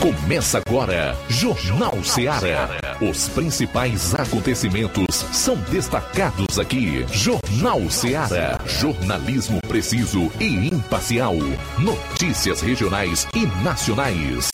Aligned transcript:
Começa 0.00 0.62
agora, 0.66 1.14
Jornal 1.28 2.02
Seara. 2.02 2.70
Os 3.02 3.28
principais 3.28 4.14
acontecimentos 4.14 5.14
são 5.30 5.54
destacados 5.70 6.58
aqui. 6.58 7.04
Jornal 7.12 7.90
Seara. 7.90 8.58
Jornalismo 8.64 9.60
preciso 9.68 10.32
e 10.40 10.68
imparcial. 10.74 11.34
Notícias 11.78 12.62
regionais 12.62 13.28
e 13.34 13.44
nacionais. 13.62 14.48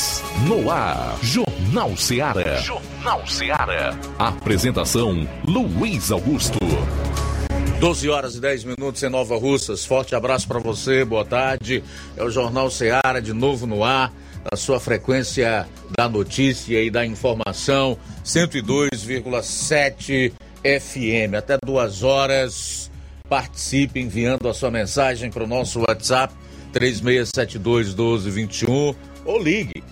No 0.48 0.69
ar, 0.69 1.17
Jornal 1.22 1.97
Seara. 1.97 2.56
Jornal 2.56 3.24
Seara. 3.28 3.97
Apresentação: 4.19 5.28
Luiz 5.47 6.10
Augusto. 6.10 6.58
12 7.78 8.08
horas 8.08 8.35
e 8.35 8.40
10 8.40 8.65
minutos 8.65 9.01
em 9.01 9.08
Nova 9.08 9.38
Russas. 9.38 9.85
Forte 9.85 10.17
abraço 10.17 10.49
para 10.49 10.58
você, 10.58 11.04
boa 11.04 11.24
tarde. 11.24 11.85
É 12.17 12.24
o 12.24 12.31
Jornal 12.31 12.69
Seara 12.69 13.22
de 13.22 13.33
novo 13.33 13.65
no 13.65 13.85
ar 13.85 14.13
a 14.51 14.56
sua 14.56 14.81
frequência 14.81 15.69
da 15.97 16.09
notícia 16.09 16.83
e 16.83 16.91
da 16.91 17.05
informação, 17.05 17.98
102,7 18.25 20.33
FM. 20.62 21.34
Até 21.37 21.59
duas 21.65 22.03
horas. 22.03 22.91
Participe 23.29 24.01
enviando 24.01 24.48
a 24.48 24.55
sua 24.55 24.70
mensagem 24.70 25.30
para 25.30 25.43
o 25.43 25.48
nosso 25.48 25.80
WhatsApp 25.80 26.33
3672 26.73 27.89
1221 27.89 28.95
ou 29.25 29.43
ligue 29.43 29.83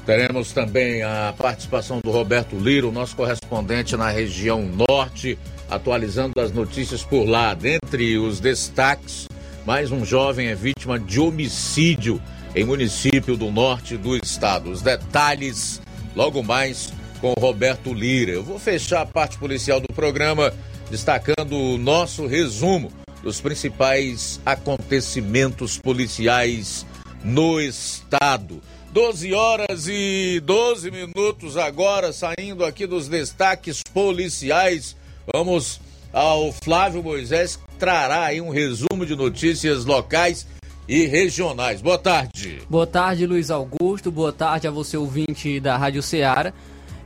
Teremos 0.07 0.53
também 0.53 1.03
a 1.03 1.33
participação 1.37 1.99
do 2.01 2.11
Roberto 2.11 2.55
Liro, 2.57 2.93
nosso 2.93 3.13
correspondente 3.13 3.97
na 3.97 4.09
região 4.09 4.63
norte, 4.63 5.37
atualizando 5.69 6.39
as 6.39 6.49
notícias 6.49 7.03
por 7.03 7.25
lá. 7.25 7.53
Dentre 7.53 8.17
os 8.17 8.39
destaques, 8.39 9.27
mais 9.65 9.91
um 9.91 10.05
jovem 10.05 10.47
é 10.47 10.55
vítima 10.55 10.97
de 10.97 11.19
homicídio 11.19 12.21
em 12.55 12.63
município 12.63 13.35
do 13.35 13.51
norte 13.51 13.97
do 13.97 14.15
estado. 14.15 14.71
Os 14.71 14.81
detalhes 14.81 15.81
logo 16.15 16.41
mais 16.41 16.93
com 17.19 17.33
o 17.35 17.41
Roberto 17.41 17.93
Lira. 17.93 18.31
Eu 18.31 18.43
vou 18.45 18.57
fechar 18.57 19.01
a 19.01 19.05
parte 19.05 19.37
policial 19.37 19.81
do 19.81 19.93
programa 19.93 20.53
destacando 20.89 21.51
o 21.51 21.77
nosso 21.77 22.25
resumo 22.27 22.93
dos 23.21 23.41
principais 23.41 24.39
acontecimentos 24.45 25.77
policiais 25.77 26.85
no 27.25 27.59
estado. 27.59 28.61
12 28.91 29.33
horas 29.33 29.87
e 29.87 30.41
12 30.43 30.89
minutos 30.91 31.57
agora, 31.57 32.11
saindo 32.13 32.65
aqui 32.65 32.87
dos 32.87 33.07
destaques 33.07 33.81
policiais. 33.93 34.95
Vamos 35.31 35.79
ao 36.11 36.51
Flávio 36.51 37.03
Moisés, 37.03 37.57
que 37.57 37.75
trará 37.77 38.25
aí 38.25 38.41
um 38.41 38.49
resumo 38.49 39.05
de 39.05 39.15
notícias 39.15 39.85
locais 39.85 40.47
e 40.87 41.05
regionais. 41.05 41.81
Boa 41.81 41.97
tarde. 41.97 42.61
Boa 42.69 42.87
tarde, 42.87 43.27
Luiz 43.27 43.51
Augusto. 43.51 44.09
Boa 44.09 44.31
tarde 44.31 44.67
a 44.67 44.71
você, 44.71 44.95
ouvinte 44.95 45.59
da 45.59 45.77
Rádio 45.77 46.01
Ceará. 46.01 46.53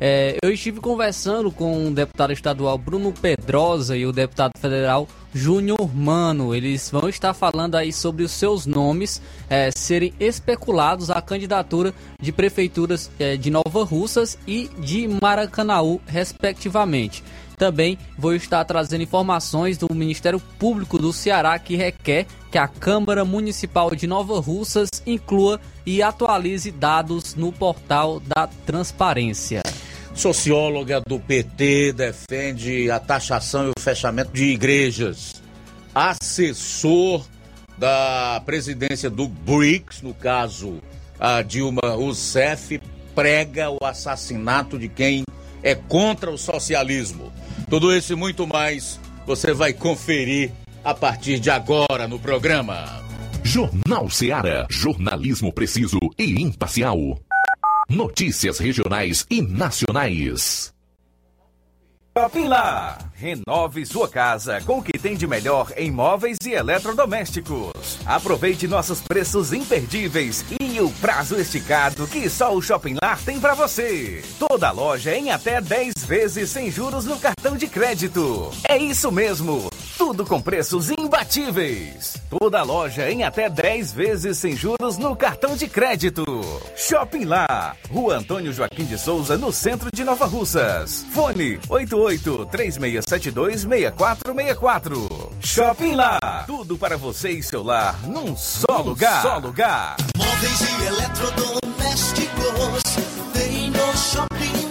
É, 0.03 0.35
eu 0.41 0.51
estive 0.51 0.79
conversando 0.79 1.51
com 1.51 1.87
o 1.87 1.93
deputado 1.93 2.33
estadual 2.33 2.75
Bruno 2.75 3.13
Pedrosa 3.13 3.95
e 3.95 4.03
o 4.03 4.11
deputado 4.11 4.53
federal 4.57 5.07
Júnior 5.31 5.95
Mano. 5.95 6.55
Eles 6.55 6.89
vão 6.89 7.07
estar 7.07 7.35
falando 7.35 7.75
aí 7.75 7.93
sobre 7.93 8.23
os 8.23 8.31
seus 8.31 8.65
nomes 8.65 9.21
é, 9.47 9.69
serem 9.69 10.11
especulados 10.19 11.11
à 11.11 11.21
candidatura 11.21 11.93
de 12.19 12.31
prefeituras 12.31 13.11
é, 13.19 13.37
de 13.37 13.51
Nova 13.51 13.83
Russas 13.83 14.39
e 14.47 14.71
de 14.79 15.07
Maracanaú, 15.07 16.01
respectivamente. 16.07 17.23
Também 17.55 17.95
vou 18.17 18.33
estar 18.33 18.65
trazendo 18.65 19.03
informações 19.03 19.77
do 19.77 19.93
Ministério 19.93 20.41
Público 20.57 20.97
do 20.97 21.13
Ceará 21.13 21.59
que 21.59 21.75
requer 21.75 22.25
que 22.51 22.57
a 22.57 22.67
Câmara 22.67 23.23
Municipal 23.23 23.95
de 23.95 24.05
Nova 24.05 24.39
Russas 24.41 24.89
inclua 25.07 25.59
e 25.85 26.03
atualize 26.03 26.69
dados 26.69 27.33
no 27.33 27.51
portal 27.51 28.19
da 28.19 28.47
transparência. 28.65 29.63
Socióloga 30.13 30.99
do 30.99 31.17
PT 31.17 31.93
defende 31.93 32.91
a 32.91 32.99
taxação 32.99 33.67
e 33.67 33.69
o 33.69 33.79
fechamento 33.79 34.31
de 34.33 34.43
igrejas. 34.43 35.41
Assessor 35.95 37.25
da 37.77 38.41
presidência 38.45 39.09
do 39.09 39.27
BRICS, 39.27 40.01
no 40.01 40.13
caso 40.13 40.79
a 41.17 41.41
Dilma 41.41 41.95
Rousseff, 41.95 42.81
prega 43.15 43.69
o 43.69 43.77
assassinato 43.83 44.77
de 44.77 44.89
quem 44.89 45.23
é 45.63 45.73
contra 45.73 46.29
o 46.29 46.37
socialismo. 46.37 47.31
Tudo 47.69 47.95
isso 47.95 48.11
e 48.11 48.15
muito 48.15 48.45
mais 48.45 48.99
você 49.25 49.53
vai 49.53 49.71
conferir 49.71 50.51
a 50.83 50.93
partir 50.93 51.39
de 51.39 51.49
agora 51.49 52.07
no 52.07 52.19
programa. 52.19 53.01
Jornal 53.43 54.09
Seara. 54.09 54.67
Jornalismo 54.69 55.51
preciso 55.51 55.99
e 56.17 56.41
imparcial. 56.41 57.19
Notícias 57.89 58.59
regionais 58.59 59.25
e 59.29 59.41
nacionais. 59.41 60.73
Shopping 62.17 62.47
Lá. 62.47 62.97
Renove 63.13 63.85
sua 63.85 64.09
casa 64.09 64.59
com 64.61 64.79
o 64.79 64.83
que 64.83 64.97
tem 64.97 65.15
de 65.15 65.25
melhor 65.25 65.71
em 65.77 65.89
móveis 65.89 66.37
e 66.45 66.51
eletrodomésticos. 66.51 67.99
Aproveite 68.05 68.67
nossos 68.67 68.99
preços 68.99 69.53
imperdíveis 69.53 70.43
e 70.59 70.81
o 70.81 70.89
prazo 70.99 71.39
esticado 71.39 72.07
que 72.07 72.29
só 72.29 72.53
o 72.53 72.61
Shopping 72.61 72.97
Lá 73.01 73.17
tem 73.23 73.39
para 73.39 73.53
você. 73.53 74.21
Toda 74.37 74.71
loja 74.71 75.15
em 75.15 75.31
até 75.31 75.61
10 75.61 75.93
vezes 76.05 76.49
sem 76.49 76.69
juros 76.69 77.05
no 77.05 77.17
cartão 77.17 77.55
de 77.55 77.67
crédito. 77.67 78.51
É 78.67 78.77
isso 78.77 79.09
mesmo. 79.11 79.69
Tudo 80.03 80.25
com 80.25 80.41
preços 80.41 80.89
imbatíveis. 80.89 82.17
Toda 82.27 82.63
loja 82.63 83.11
em 83.11 83.23
até 83.23 83.47
10 83.47 83.93
vezes 83.93 84.39
sem 84.39 84.57
juros 84.57 84.97
no 84.97 85.15
cartão 85.15 85.55
de 85.55 85.67
crédito. 85.67 86.25
Shopping 86.75 87.25
Lá. 87.25 87.75
Rua 87.87 88.15
Antônio 88.15 88.51
Joaquim 88.51 88.83
de 88.83 88.97
Souza, 88.97 89.37
no 89.37 89.51
centro 89.51 89.91
de 89.93 90.03
Nova 90.03 90.25
Russas. 90.25 91.05
Fone 91.13 91.59
88 91.69 92.47
3672 92.47 93.61
6464. 93.61 95.31
Shopping 95.39 95.93
Lá. 95.93 96.19
Tudo 96.47 96.79
para 96.79 96.97
você 96.97 97.29
e 97.29 97.43
seu 97.43 97.61
lar 97.61 97.95
num 98.07 98.35
só 98.35 98.81
lugar. 98.81 99.21
Só 99.21 99.37
lugar. 99.37 99.97
Móveis 100.17 100.61
e 100.61 100.85
eletrodomésticos 100.87 102.81
tem 103.33 103.69
no 103.69 103.95
Shopping 103.95 104.70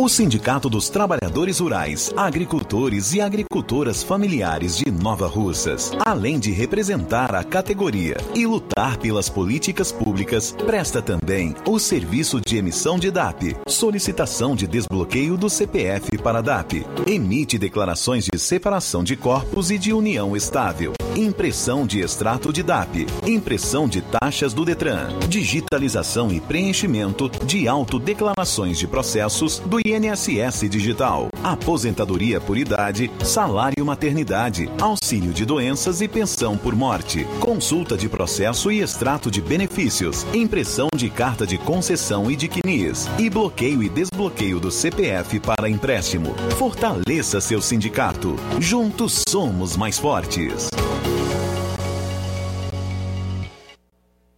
O 0.00 0.08
Sindicato 0.08 0.70
dos 0.70 0.88
Trabalhadores 0.88 1.58
Rurais, 1.58 2.12
Agricultores 2.16 3.14
e 3.14 3.20
Agricultoras 3.20 4.00
Familiares 4.00 4.76
de 4.76 4.92
Nova 4.92 5.26
Russas, 5.26 5.90
além 6.06 6.38
de 6.38 6.52
representar 6.52 7.34
a 7.34 7.42
categoria 7.42 8.16
e 8.32 8.46
lutar 8.46 8.96
pelas 8.98 9.28
políticas 9.28 9.90
públicas, 9.90 10.54
presta 10.64 11.02
também 11.02 11.52
o 11.66 11.80
serviço 11.80 12.40
de 12.40 12.56
emissão 12.56 12.96
de 12.96 13.10
DAP, 13.10 13.56
solicitação 13.66 14.54
de 14.54 14.68
desbloqueio 14.68 15.36
do 15.36 15.50
CPF 15.50 16.16
para 16.18 16.40
DAP, 16.40 16.86
emite 17.04 17.58
declarações 17.58 18.24
de 18.32 18.38
separação 18.38 19.02
de 19.02 19.16
corpos 19.16 19.68
e 19.72 19.78
de 19.78 19.92
união 19.92 20.36
estável, 20.36 20.92
impressão 21.18 21.84
de 21.84 22.00
extrato 22.00 22.52
de 22.52 22.62
DAP, 22.62 23.06
impressão 23.26 23.88
de 23.88 24.00
taxas 24.00 24.54
do 24.54 24.64
Detran, 24.64 25.08
digitalização 25.28 26.30
e 26.30 26.40
preenchimento 26.40 27.28
de 27.44 27.66
autodeclarações 27.66 28.78
de 28.78 28.86
processos 28.86 29.58
do 29.58 29.80
INSS 29.84 30.68
Digital, 30.70 31.28
aposentadoria 31.42 32.40
por 32.40 32.56
idade, 32.56 33.10
salário 33.24 33.84
maternidade, 33.84 34.70
auxílio 34.80 35.32
de 35.32 35.44
doenças 35.44 36.00
e 36.00 36.06
pensão 36.06 36.56
por 36.56 36.74
morte, 36.74 37.26
consulta 37.40 37.96
de 37.96 38.08
processo 38.08 38.70
e 38.70 38.80
extrato 38.80 39.30
de 39.30 39.40
benefícios, 39.40 40.24
impressão 40.32 40.88
de 40.94 41.10
carta 41.10 41.46
de 41.46 41.58
concessão 41.58 42.30
e 42.30 42.36
de 42.36 42.48
CNIS, 42.48 43.08
e 43.18 43.28
bloqueio 43.28 43.82
e 43.82 43.88
desbloqueio 43.88 44.60
do 44.60 44.70
CPF 44.70 45.40
para 45.40 45.68
empréstimo. 45.68 46.34
Fortaleça 46.56 47.40
seu 47.40 47.60
sindicato. 47.60 48.36
Juntos 48.60 49.22
somos 49.28 49.76
mais 49.76 49.98
fortes. 49.98 50.68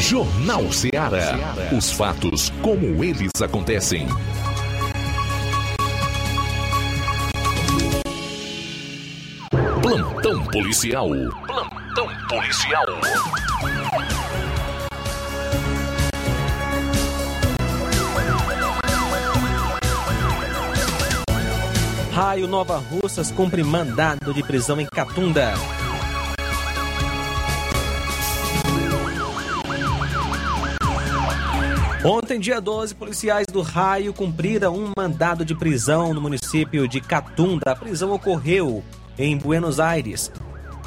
Jornal 0.00 0.72
Ceará. 0.72 1.36
Os 1.76 1.92
fatos 1.92 2.50
como 2.62 3.04
eles 3.04 3.30
acontecem. 3.42 4.08
Plantão 9.82 10.42
policial. 10.46 11.10
Plantão 11.46 12.08
policial. 12.30 12.86
Raio 22.10 22.48
Nova 22.48 22.78
Russas 22.78 23.30
cumpre 23.30 23.62
mandado 23.62 24.32
de 24.32 24.42
prisão 24.42 24.80
em 24.80 24.86
Catunda. 24.86 25.52
Ontem, 32.02 32.40
dia 32.40 32.62
12, 32.62 32.94
policiais 32.94 33.46
do 33.46 33.60
Raio 33.60 34.14
cumpriram 34.14 34.74
um 34.74 34.90
mandado 34.96 35.44
de 35.44 35.54
prisão 35.54 36.14
no 36.14 36.20
município 36.20 36.88
de 36.88 36.98
Catunda. 36.98 37.72
A 37.72 37.76
prisão 37.76 38.10
ocorreu 38.12 38.82
em 39.18 39.36
Buenos 39.36 39.78
Aires. 39.78 40.32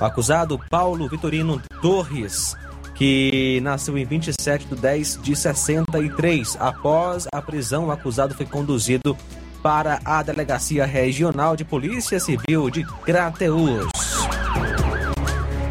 O 0.02 0.04
acusado 0.04 0.60
Paulo 0.72 1.08
Vitorino 1.08 1.62
Torres, 1.84 2.58
que 2.96 3.60
nasceu 3.62 3.96
em 3.96 4.06
27 4.06 4.66
de 4.66 4.76
10 4.76 5.20
de 5.22 5.36
63. 5.36 6.58
Após 6.60 7.28
a 7.32 7.40
prisão, 7.44 7.86
o 7.86 7.92
acusado 7.92 8.34
foi 8.34 8.48
conduzido 8.48 9.16
para 9.62 10.00
a 10.04 10.24
Delegacia 10.24 10.84
Regional 10.84 11.56
de 11.56 11.64
Polícia 11.64 12.20
Civil 12.20 12.72
de 12.72 12.84
Crateús. 13.06 13.92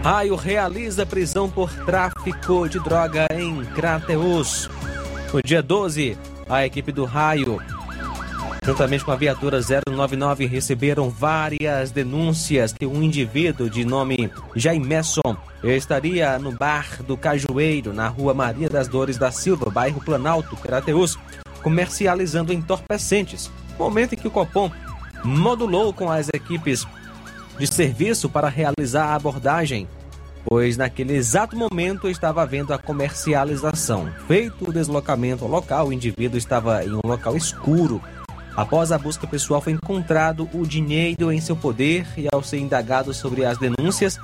Raio 0.04 0.36
realiza 0.36 1.04
prisão 1.04 1.50
por 1.50 1.72
tráfico 1.84 2.68
de 2.68 2.78
droga 2.78 3.26
em 3.34 3.64
Crateús. 3.64 4.70
No 5.32 5.40
dia 5.42 5.62
12, 5.62 6.18
a 6.46 6.66
equipe 6.66 6.92
do 6.92 7.06
Raio, 7.06 7.58
juntamente 8.62 9.02
com 9.02 9.12
a 9.12 9.16
viatura 9.16 9.60
099, 9.88 10.44
receberam 10.44 11.08
várias 11.08 11.90
denúncias 11.90 12.74
que 12.74 12.84
um 12.84 13.02
indivíduo 13.02 13.70
de 13.70 13.82
nome 13.82 14.30
Jaimeson 14.54 15.34
estaria 15.64 16.38
no 16.38 16.52
bar 16.52 17.02
do 17.04 17.16
Cajueiro, 17.16 17.94
na 17.94 18.08
rua 18.08 18.34
Maria 18.34 18.68
das 18.68 18.88
Dores 18.88 19.16
da 19.16 19.30
Silva, 19.30 19.70
bairro 19.70 20.04
Planalto, 20.04 20.54
Crateús, 20.54 21.18
comercializando 21.62 22.52
entorpecentes. 22.52 23.50
Momento 23.78 24.12
em 24.12 24.18
que 24.18 24.28
o 24.28 24.30
Copom 24.30 24.70
modulou 25.24 25.94
com 25.94 26.10
as 26.10 26.28
equipes 26.28 26.86
de 27.58 27.66
serviço 27.66 28.28
para 28.28 28.50
realizar 28.50 29.06
a 29.06 29.14
abordagem 29.14 29.88
pois 30.44 30.76
naquele 30.76 31.14
exato 31.14 31.56
momento 31.56 32.08
estava 32.08 32.42
havendo 32.42 32.72
a 32.72 32.78
comercialização. 32.78 34.08
Feito 34.26 34.68
o 34.68 34.72
deslocamento 34.72 35.44
ao 35.44 35.50
local, 35.50 35.88
o 35.88 35.92
indivíduo 35.92 36.38
estava 36.38 36.84
em 36.84 36.92
um 36.92 37.00
local 37.04 37.36
escuro. 37.36 38.02
Após 38.56 38.92
a 38.92 38.98
busca 38.98 39.26
pessoal, 39.26 39.60
foi 39.60 39.72
encontrado 39.72 40.48
o 40.52 40.66
dinheiro 40.66 41.32
em 41.32 41.40
seu 41.40 41.56
poder 41.56 42.06
e, 42.16 42.28
ao 42.30 42.42
ser 42.42 42.58
indagado 42.58 43.14
sobre 43.14 43.44
as 43.44 43.56
denúncias, 43.56 44.18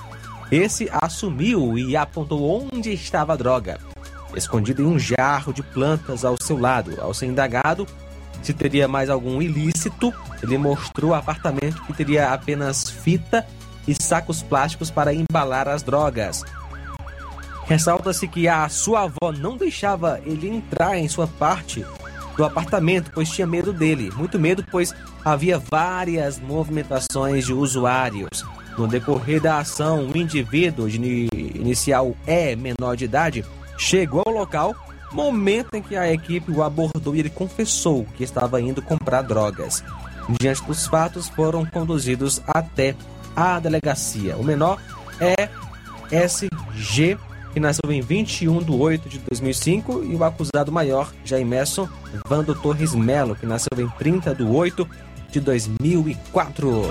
esse 0.51 0.89
assumiu 0.93 1.79
e 1.79 1.97
apontou 1.97 2.69
onde 2.73 2.93
estava 2.93 3.33
a 3.33 3.37
droga, 3.37 3.79
escondido 4.35 4.83
em 4.83 4.87
um 4.87 4.99
jarro 4.99 5.53
de 5.53 5.63
plantas 5.63 6.25
ao 6.25 6.37
seu 6.43 6.59
lado. 6.59 7.01
Ao 7.01 7.15
ser 7.15 7.27
indagado 7.27 7.87
se 8.43 8.53
teria 8.53 8.87
mais 8.87 9.11
algum 9.11 9.43
ilícito, 9.43 10.13
ele 10.43 10.57
mostrou 10.59 11.11
o 11.11 11.15
apartamento 11.15 11.83
que 11.83 11.93
teria 11.93 12.31
apenas 12.31 12.89
fita 12.89 13.47
e 13.89 14.01
sacos 14.01 14.43
plásticos 14.43 14.91
para 14.91 15.13
embalar 15.13 15.67
as 15.67 15.83
drogas. 15.83 16.45
Ressalta-se 17.65 18.29
que 18.29 18.47
a 18.47 18.69
sua 18.69 19.03
avó 19.03 19.33
não 19.37 19.57
deixava 19.57 20.21
ele 20.25 20.49
entrar 20.49 20.97
em 20.97 21.09
sua 21.09 21.27
parte 21.27 21.85
do 22.37 22.45
apartamento, 22.45 23.11
pois 23.13 23.29
tinha 23.31 23.47
medo 23.47 23.73
dele. 23.73 24.13
Muito 24.17 24.39
medo, 24.39 24.65
pois 24.71 24.95
havia 25.25 25.59
várias 25.59 26.39
movimentações 26.39 27.45
de 27.45 27.53
usuários. 27.53 28.45
No 28.79 28.87
decorrer 28.87 29.43
da 29.43 29.59
ação, 29.59 30.07
o 30.07 30.17
indivíduo 30.17 30.89
de 30.89 31.29
inicial 31.55 32.17
E, 32.27 32.55
menor 32.55 32.97
de 32.97 33.07
idade, 33.07 33.45
chegou 33.77 34.23
ao 34.25 34.33
local, 34.33 34.75
momento 35.13 35.75
em 35.75 35.83
que 35.83 35.97
a 35.97 36.13
equipe 36.13 36.53
o 36.53 36.63
abordou 36.63 37.15
e 37.17 37.19
ele 37.19 37.31
confessou 37.31 38.07
que 38.17 38.23
estava 38.23 38.61
indo 38.61 38.81
comprar 38.81 39.23
drogas. 39.23 39.83
Diante 40.41 40.63
dos 40.65 40.87
fatos, 40.87 41.29
foram 41.29 41.67
conduzidos 41.67 42.41
até 42.47 42.95
à 43.39 43.61
delegacia. 43.61 44.37
O 44.37 44.43
menor 44.43 44.81
é 45.21 45.49
SG, 46.11 47.17
que 47.53 47.61
nasceu 47.61 47.93
em 47.93 48.01
21 48.01 48.59
de 48.65 48.73
8 48.73 49.09
de 49.09 49.19
2005, 49.31 50.05
e 50.05 50.17
o 50.17 50.25
acusado 50.25 50.73
maior, 50.73 51.13
Jaimerson 51.25 51.89
Vando 52.27 52.53
Torres 52.55 52.95
Melo, 52.95 53.37
que 53.37 53.47
nasceu 53.47 53.71
em 53.79 53.89
30 53.91 54.35
de 54.35 54.43
8 54.43 54.89
de 55.31 55.41
2004. 55.41 56.91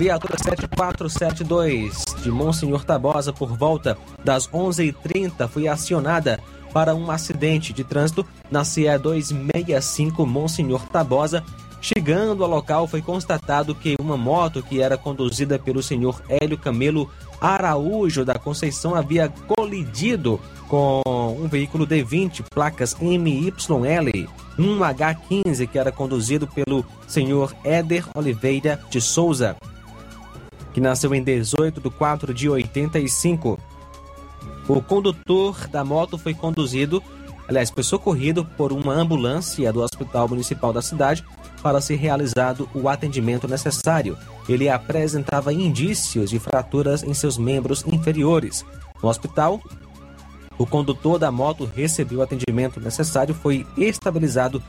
Viatura 0.00 0.38
7472 0.38 2.04
de 2.22 2.30
Monsenhor 2.30 2.86
Tabosa, 2.86 3.34
por 3.34 3.54
volta 3.54 3.98
das 4.24 4.48
11h30, 4.48 5.46
foi 5.46 5.68
acionada 5.68 6.40
para 6.72 6.94
um 6.94 7.10
acidente 7.10 7.70
de 7.74 7.84
trânsito 7.84 8.24
na 8.50 8.64
CE 8.64 8.96
265 8.96 10.24
Monsenhor 10.24 10.86
Tabosa. 10.88 11.44
Chegando 11.82 12.42
ao 12.42 12.48
local, 12.48 12.86
foi 12.86 13.02
constatado 13.02 13.74
que 13.74 13.94
uma 14.00 14.16
moto 14.16 14.62
que 14.62 14.80
era 14.80 14.96
conduzida 14.96 15.58
pelo 15.58 15.82
senhor 15.82 16.22
Hélio 16.30 16.56
Camelo 16.56 17.10
Araújo 17.38 18.24
da 18.24 18.38
Conceição 18.38 18.94
havia 18.94 19.28
colidido 19.28 20.40
com 20.66 21.02
um 21.38 21.46
veículo 21.46 21.86
D20, 21.86 22.42
placas 22.50 22.96
MYL 22.98 24.30
1H15, 24.58 25.68
que 25.68 25.78
era 25.78 25.92
conduzido 25.92 26.46
pelo 26.46 26.86
senhor 27.06 27.54
Éder 27.64 28.06
Oliveira 28.14 28.80
de 28.88 28.98
Souza 28.98 29.56
que 30.72 30.80
nasceu 30.80 31.14
em 31.14 31.22
18 31.22 31.80
de 31.80 31.90
4 31.90 32.34
de 32.34 32.48
85. 32.48 33.58
O 34.68 34.80
condutor 34.80 35.66
da 35.68 35.84
moto 35.84 36.16
foi 36.16 36.32
conduzido, 36.32 37.02
aliás, 37.48 37.70
foi 37.70 37.82
socorrido 37.82 38.44
por 38.44 38.72
uma 38.72 38.94
ambulância 38.94 39.72
do 39.72 39.80
Hospital 39.80 40.28
Municipal 40.28 40.72
da 40.72 40.80
cidade 40.80 41.24
para 41.62 41.80
ser 41.80 41.96
realizado 41.96 42.68
o 42.74 42.88
atendimento 42.88 43.48
necessário. 43.48 44.16
Ele 44.48 44.68
apresentava 44.68 45.52
indícios 45.52 46.30
de 46.30 46.38
fraturas 46.38 47.02
em 47.02 47.12
seus 47.12 47.36
membros 47.36 47.84
inferiores. 47.86 48.64
No 49.02 49.08
hospital, 49.08 49.60
o 50.56 50.66
condutor 50.66 51.18
da 51.18 51.30
moto 51.30 51.64
recebeu 51.64 52.18
o 52.18 52.22
atendimento 52.22 52.80
necessário, 52.80 53.34
foi 53.34 53.66
estabilizado 53.76 54.62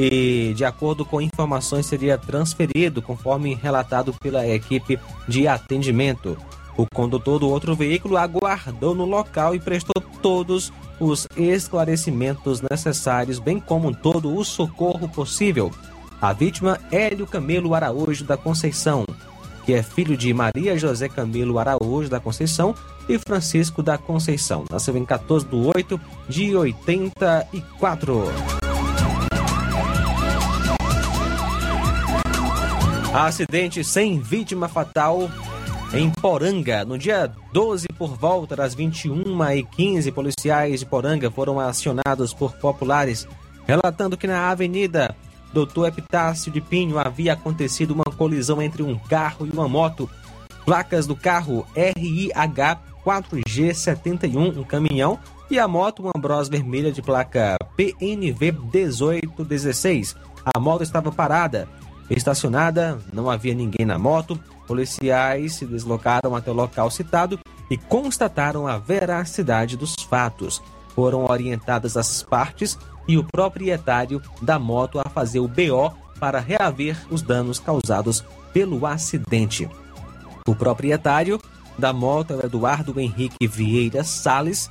e, 0.00 0.54
de 0.54 0.64
acordo 0.64 1.04
com 1.04 1.20
informações, 1.20 1.86
seria 1.86 2.16
transferido 2.16 3.02
conforme 3.02 3.54
relatado 3.54 4.14
pela 4.14 4.46
equipe 4.46 4.98
de 5.26 5.48
atendimento. 5.48 6.38
O 6.76 6.86
condutor 6.86 7.40
do 7.40 7.48
outro 7.48 7.74
veículo 7.74 8.16
aguardou 8.16 8.94
no 8.94 9.04
local 9.04 9.56
e 9.56 9.58
prestou 9.58 10.00
todos 10.22 10.72
os 11.00 11.26
esclarecimentos 11.36 12.60
necessários, 12.60 13.40
bem 13.40 13.58
como 13.58 13.92
todo 13.92 14.36
o 14.36 14.44
socorro 14.44 15.08
possível. 15.08 15.72
A 16.20 16.32
vítima, 16.32 16.78
Hélio 16.92 17.26
Camelo 17.26 17.74
Araújo 17.74 18.24
da 18.24 18.36
Conceição, 18.36 19.04
que 19.66 19.72
é 19.72 19.82
filho 19.82 20.16
de 20.16 20.32
Maria 20.32 20.78
José 20.78 21.08
Camilo 21.08 21.58
Araújo 21.58 22.08
da 22.08 22.20
Conceição 22.20 22.72
e 23.08 23.18
Francisco 23.18 23.82
da 23.82 23.98
Conceição. 23.98 24.64
Nasceu 24.70 24.96
em 24.96 25.04
14 25.04 25.46
de 25.46 25.56
8 25.56 26.00
de 26.28 26.56
84. 26.56 28.67
Acidente 33.12 33.82
sem 33.82 34.20
vítima 34.20 34.68
fatal 34.68 35.30
em 35.94 36.10
Poranga. 36.10 36.84
No 36.84 36.98
dia 36.98 37.32
12, 37.52 37.88
por 37.96 38.14
volta 38.14 38.54
das 38.54 38.76
21h15, 38.76 40.12
policiais 40.12 40.80
de 40.80 40.86
Poranga 40.86 41.30
foram 41.30 41.58
acionados 41.58 42.34
por 42.34 42.52
populares, 42.56 43.26
relatando 43.66 44.16
que 44.16 44.26
na 44.26 44.50
avenida 44.50 45.16
Doutor 45.54 45.88
Epitácio 45.88 46.52
de 46.52 46.60
Pinho 46.60 46.98
havia 46.98 47.32
acontecido 47.32 47.92
uma 47.92 48.04
colisão 48.04 48.60
entre 48.60 48.82
um 48.82 48.98
carro 48.98 49.46
e 49.46 49.50
uma 49.50 49.66
moto. 49.66 50.08
Placas 50.66 51.06
do 51.06 51.16
carro 51.16 51.66
RIH 51.74 52.78
4G71, 53.02 54.58
um 54.58 54.64
caminhão, 54.64 55.18
e 55.50 55.58
a 55.58 55.66
moto, 55.66 56.02
uma 56.02 56.12
Bros 56.12 56.50
vermelha 56.50 56.92
de 56.92 57.00
placa 57.00 57.56
PNV 57.74 58.52
1816. 58.52 60.14
A 60.44 60.60
moto 60.60 60.82
estava 60.82 61.10
parada, 61.10 61.66
estacionada, 62.16 62.98
não 63.12 63.30
havia 63.30 63.54
ninguém 63.54 63.86
na 63.86 63.98
moto. 63.98 64.38
Policiais 64.66 65.54
se 65.54 65.66
deslocaram 65.66 66.34
até 66.34 66.50
o 66.50 66.54
local 66.54 66.90
citado 66.90 67.38
e 67.70 67.76
constataram 67.76 68.66
a 68.66 68.78
veracidade 68.78 69.76
dos 69.76 69.94
fatos. 70.08 70.62
Foram 70.94 71.24
orientadas 71.24 71.96
as 71.96 72.22
partes 72.22 72.78
e 73.06 73.16
o 73.16 73.24
proprietário 73.24 74.22
da 74.42 74.58
moto 74.58 75.00
a 75.00 75.08
fazer 75.08 75.40
o 75.40 75.48
BO 75.48 75.92
para 76.18 76.40
reaver 76.40 76.96
os 77.10 77.22
danos 77.22 77.58
causados 77.58 78.24
pelo 78.52 78.84
acidente. 78.86 79.68
O 80.46 80.54
proprietário 80.54 81.40
da 81.78 81.92
moto 81.92 82.34
é 82.34 82.46
Eduardo 82.46 82.98
Henrique 82.98 83.46
Vieira 83.46 84.02
Sales, 84.02 84.70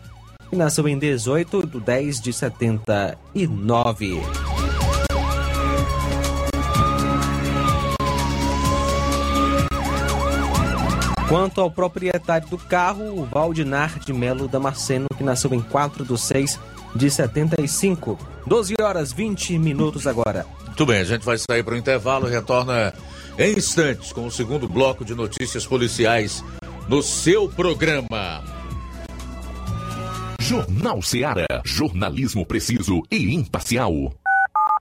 que 0.49 0.55
nasceu 0.55 0.87
em 0.87 0.97
18 0.97 1.67
de 1.67 1.79
10 1.79 2.21
de 2.21 2.33
79. 2.33 4.21
Quanto 11.27 11.59
ao 11.59 11.69
proprietário 11.69 12.47
do 12.47 12.57
carro, 12.57 13.21
o 13.21 13.25
Valdinar 13.25 13.99
de 13.99 14.13
Melo 14.13 14.47
Damasceno, 14.47 15.07
que 15.17 15.23
nasceu 15.23 15.53
em 15.53 15.59
4 15.59 16.05
de 16.05 16.17
6 16.17 16.57
de 16.95 17.11
75. 17.11 18.17
12 18.45 18.75
horas 18.81 19.11
20 19.11 19.59
minutos 19.59 20.07
agora. 20.07 20.45
Muito 20.65 20.85
bem, 20.85 21.01
a 21.01 21.03
gente 21.03 21.25
vai 21.25 21.37
sair 21.37 21.63
para 21.63 21.73
o 21.73 21.77
intervalo 21.77 22.29
e 22.29 22.31
retorna 22.31 22.93
em 23.37 23.57
instantes 23.57 24.13
com 24.13 24.25
o 24.25 24.31
segundo 24.31 24.69
bloco 24.69 25.03
de 25.03 25.13
notícias 25.13 25.65
policiais 25.65 26.41
no 26.87 27.03
seu 27.03 27.49
programa. 27.49 28.41
Jornal 30.39 31.01
Seara. 31.01 31.45
Jornalismo 31.65 32.45
preciso 32.45 33.03
e 33.11 33.35
imparcial. 33.35 34.13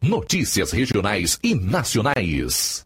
Notícias 0.00 0.70
regionais 0.70 1.40
e 1.42 1.56
nacionais. 1.56 2.85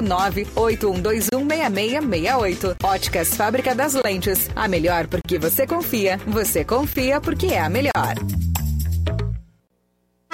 98121 0.00 1.48
6668. 1.48 2.76
Óticas 2.82 3.34
Fábrica 3.34 3.74
das 3.74 3.94
Lentes. 3.94 4.48
A 4.54 4.68
melhor 4.68 5.06
porque 5.06 5.38
você 5.38 5.66
confia. 5.66 6.18
Você 6.26 6.64
confia 6.64 7.20
porque 7.20 7.46
é 7.46 7.60
a 7.60 7.68
melhor. 7.68 8.14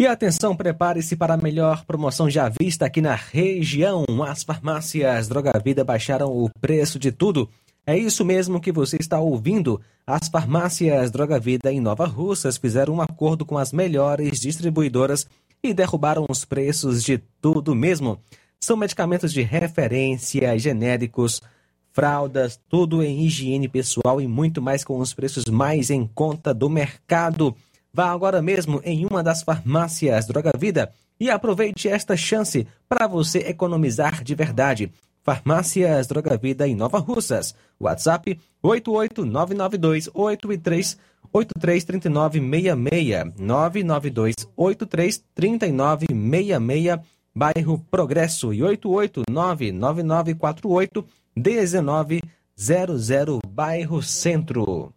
E 0.00 0.06
atenção, 0.06 0.54
prepare-se 0.54 1.16
para 1.16 1.34
a 1.34 1.36
melhor 1.36 1.84
promoção 1.84 2.30
já 2.30 2.48
vista 2.48 2.86
aqui 2.86 3.00
na 3.00 3.16
região. 3.16 4.04
As 4.24 4.44
farmácias 4.44 5.26
Droga 5.26 5.50
Vida 5.58 5.82
baixaram 5.82 6.28
o 6.30 6.48
preço 6.60 7.00
de 7.00 7.10
tudo. 7.10 7.50
É 7.84 7.98
isso 7.98 8.24
mesmo 8.24 8.60
que 8.60 8.70
você 8.70 8.96
está 9.00 9.18
ouvindo. 9.18 9.80
As 10.06 10.28
farmácias 10.28 11.10
Droga 11.10 11.40
Vida 11.40 11.72
em 11.72 11.80
Nova 11.80 12.06
Russas 12.06 12.56
fizeram 12.56 12.94
um 12.94 13.00
acordo 13.00 13.44
com 13.44 13.58
as 13.58 13.72
melhores 13.72 14.38
distribuidoras 14.38 15.26
e 15.64 15.74
derrubaram 15.74 16.26
os 16.28 16.44
preços 16.44 17.02
de 17.02 17.18
tudo 17.40 17.74
mesmo. 17.74 18.20
São 18.60 18.76
medicamentos 18.76 19.32
de 19.32 19.42
referência, 19.42 20.56
genéricos, 20.60 21.42
fraldas, 21.90 22.60
tudo 22.68 23.02
em 23.02 23.22
higiene 23.26 23.66
pessoal 23.66 24.20
e 24.20 24.28
muito 24.28 24.62
mais 24.62 24.84
com 24.84 25.00
os 25.00 25.12
preços 25.12 25.46
mais 25.46 25.90
em 25.90 26.06
conta 26.06 26.54
do 26.54 26.70
mercado. 26.70 27.52
Vá 27.92 28.10
agora 28.10 28.40
mesmo 28.42 28.80
em 28.84 29.06
uma 29.06 29.22
das 29.22 29.42
farmácias 29.42 30.26
Droga 30.26 30.52
Vida 30.56 30.92
e 31.18 31.30
aproveite 31.30 31.88
esta 31.88 32.16
chance 32.16 32.66
para 32.88 33.06
você 33.06 33.38
economizar 33.40 34.22
de 34.22 34.34
verdade. 34.34 34.92
Farmácias 35.22 36.06
Droga 36.06 36.36
Vida 36.36 36.66
em 36.66 36.74
Nova 36.74 36.98
Russas. 36.98 37.54
WhatsApp 37.78 38.40
88992 38.62 40.08
83 40.14 40.98
833966 41.32 43.32
992 43.38 44.34
833966 44.56 46.98
bairro 47.34 47.78
Progresso 47.90 48.52
e 48.52 48.60
8899948 48.60 51.04
1900 51.36 53.40
bairro 53.48 54.02
Centro. 54.02 54.92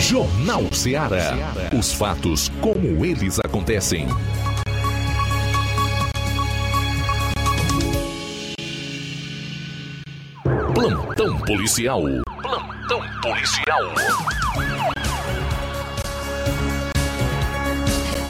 Jornal 0.00 0.62
Ceará. 0.72 1.36
Os 1.78 1.92
fatos 1.92 2.50
como 2.62 3.04
eles 3.04 3.38
acontecem. 3.38 4.08
Plantão 10.74 11.38
policial. 11.40 12.02
Plantão 12.40 13.02
policial. 13.20 13.94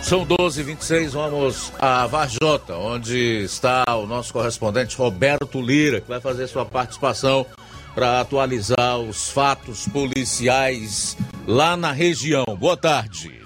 São 0.03 0.27
12h26, 0.27 1.11
vamos 1.11 1.73
a 1.79 2.05
Varjota, 2.09 2.75
onde 2.75 3.45
está 3.45 3.85
o 3.97 4.09
nosso 4.09 4.33
correspondente 4.33 4.97
Roberto 4.97 5.63
Lira, 5.63 6.01
que 6.01 6.09
vai 6.09 6.21
fazer 6.21 6.49
sua 6.49 6.65
participação 6.65 7.47
para 7.95 8.21
atualizar 8.21 8.99
os 8.99 9.31
fatos 9.31 9.87
policiais 9.89 11.17
lá 11.47 11.77
na 11.77 11.93
região. 11.93 12.45
Boa 12.59 12.77
tarde. 12.77 13.41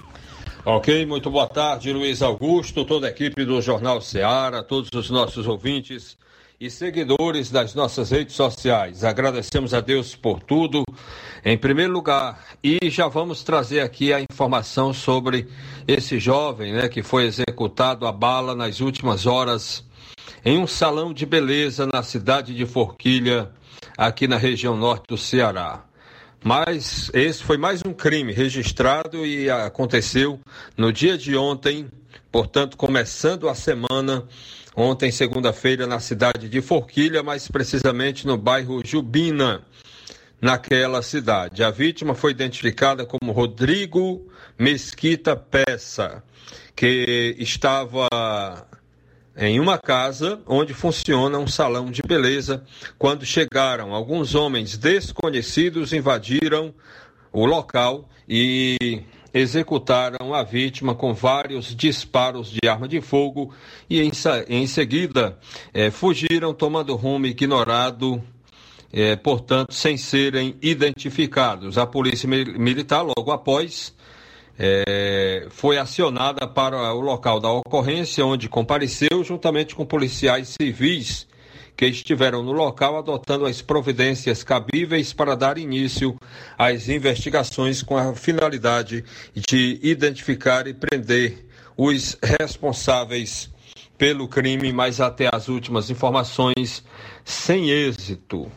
Ok, 0.63 1.05
muito 1.05 1.29
boa 1.29 1.47
tarde, 1.47 1.93
Luiz 1.93 2.21
Augusto, 2.21 2.83
toda 2.85 3.07
a 3.07 3.09
equipe 3.11 3.45
do 3.45 3.61
Jornal 3.61 4.01
Ceará, 4.01 4.63
todos 4.63 4.89
os 4.93 5.09
nossos 5.09 5.47
ouvintes 5.47 6.17
e 6.59 6.69
seguidores 6.69 7.51
das 7.51 7.75
nossas 7.75 8.09
redes 8.09 8.35
sociais. 8.35 9.03
Agradecemos 9.03 9.73
a 9.73 9.81
Deus 9.81 10.15
por 10.15 10.41
tudo, 10.41 10.83
em 11.43 11.57
primeiro 11.57 11.93
lugar, 11.93 12.43
e 12.63 12.79
já 12.89 13.07
vamos 13.07 13.43
trazer 13.43 13.81
aqui 13.81 14.11
a 14.11 14.21
informação 14.21 14.91
sobre 14.91 15.47
esse 15.87 16.17
jovem, 16.17 16.73
né, 16.73 16.87
que 16.89 17.03
foi 17.03 17.25
executado 17.25 18.07
a 18.07 18.11
bala 18.11 18.55
nas 18.55 18.79
últimas 18.79 19.27
horas 19.27 19.83
em 20.43 20.57
um 20.57 20.65
salão 20.67 21.13
de 21.13 21.25
beleza 21.25 21.87
na 21.91 22.01
cidade 22.03 22.53
de 22.55 22.65
Forquilha, 22.65 23.51
aqui 23.97 24.27
na 24.27 24.37
região 24.37 24.75
norte 24.75 25.05
do 25.07 25.17
Ceará. 25.17 25.83
Mas 26.43 27.09
esse 27.13 27.43
foi 27.43 27.57
mais 27.57 27.81
um 27.83 27.91
crime 27.91 28.31
registrado 28.31 29.25
e 29.25 29.49
aconteceu 29.49 30.39
no 30.77 30.93
dia 30.93 31.17
de 31.17 31.35
ontem, 31.35 31.87
portanto, 32.31 32.77
começando 32.77 33.49
a 33.49 33.55
semana, 33.55 34.27
ontem, 34.75 35.09
segunda-feira, 35.09 35.87
na 35.87 35.99
cidade 35.99 36.47
de 36.47 36.61
Forquilha, 36.61 37.23
mais 37.23 37.47
precisamente 37.47 38.27
no 38.27 38.37
bairro 38.37 38.81
Jubina, 38.85 39.63
naquela 40.39 41.01
cidade. 41.01 41.63
A 41.63 41.71
vítima 41.71 42.13
foi 42.13 42.29
identificada 42.29 43.07
como 43.07 43.31
Rodrigo 43.31 44.29
Mesquita 44.59 45.35
Peça, 45.35 46.23
que 46.75 47.35
estava 47.39 48.07
em 49.37 49.59
uma 49.59 49.77
casa 49.77 50.39
onde 50.47 50.73
funciona 50.73 51.37
um 51.37 51.47
salão 51.47 51.91
de 51.91 52.01
beleza. 52.01 52.63
Quando 52.97 53.25
chegaram, 53.25 53.93
alguns 53.93 54.33
homens 54.33 54.77
desconhecidos 54.77 55.91
invadiram 55.91 56.73
o 57.31 57.45
local 57.45 58.07
e 58.27 59.01
executaram 59.33 60.33
a 60.33 60.43
vítima 60.43 60.95
com 60.95 61.13
vários 61.13 61.75
disparos 61.75 62.49
de 62.49 62.69
arma 62.69 62.87
de 62.87 63.01
fogo 63.01 63.53
e 63.89 64.01
em, 64.01 64.11
em 64.47 64.65
seguida 64.65 65.37
eh, 65.73 65.91
fugiram 65.91 66.53
tomando 66.53 66.95
rumo 66.95 67.25
ignorado. 67.25 68.23
Eh, 68.93 69.17
portanto, 69.17 69.73
sem 69.73 69.97
serem 69.97 70.55
identificados. 70.61 71.77
A 71.77 71.85
polícia 71.85 72.29
militar, 72.29 73.01
logo 73.01 73.29
após, 73.29 73.93
é, 74.57 75.47
foi 75.49 75.77
acionada 75.77 76.47
para 76.47 76.93
o 76.93 77.01
local 77.01 77.39
da 77.39 77.51
ocorrência, 77.51 78.25
onde 78.25 78.47
compareceu 78.47 79.23
juntamente 79.23 79.75
com 79.75 79.85
policiais 79.85 80.55
civis 80.59 81.27
que 81.75 81.85
estiveram 81.85 82.41
no 82.41 82.53
local 82.53 82.97
adotando 82.97 83.45
as 83.45 83.61
providências 83.61 84.43
cabíveis 84.43 85.11
para 85.11 85.35
dar 85.35 85.57
início 85.57 86.15
às 86.57 86.87
investigações 86.87 87.83
com 87.83 87.97
a 87.97 88.15
finalidade 88.15 89.03
de 89.35 89.79
identificar 89.83 90.67
e 90.67 90.73
prender 90.73 91.45
os 91.75 92.17
responsáveis 92.21 93.49
pelo 93.97 94.27
crime, 94.27 94.71
mas 94.71 95.01
até 95.01 95.29
as 95.31 95.47
últimas 95.49 95.89
informações 95.89 96.83
sem 97.23 97.69
êxito. 97.69 98.49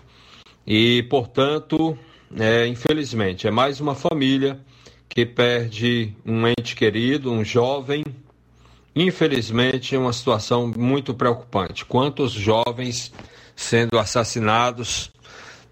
E, 0.67 1.03
portanto, 1.05 1.99
é, 2.39 2.67
infelizmente, 2.67 3.47
é 3.47 3.51
mais 3.51 3.81
uma 3.81 3.95
família 3.95 4.61
que 5.09 5.25
perde 5.25 6.15
um 6.25 6.47
ente 6.47 6.77
querido, 6.77 7.33
um 7.33 7.45
jovem. 7.45 8.05
Infelizmente, 8.95 9.95
é 9.95 9.99
uma 9.99 10.13
situação 10.13 10.73
muito 10.77 11.15
preocupante. 11.15 11.85
Quantos 11.85 12.33
jovens 12.33 13.13
sendo 13.57 13.99
assassinados, 13.99 15.11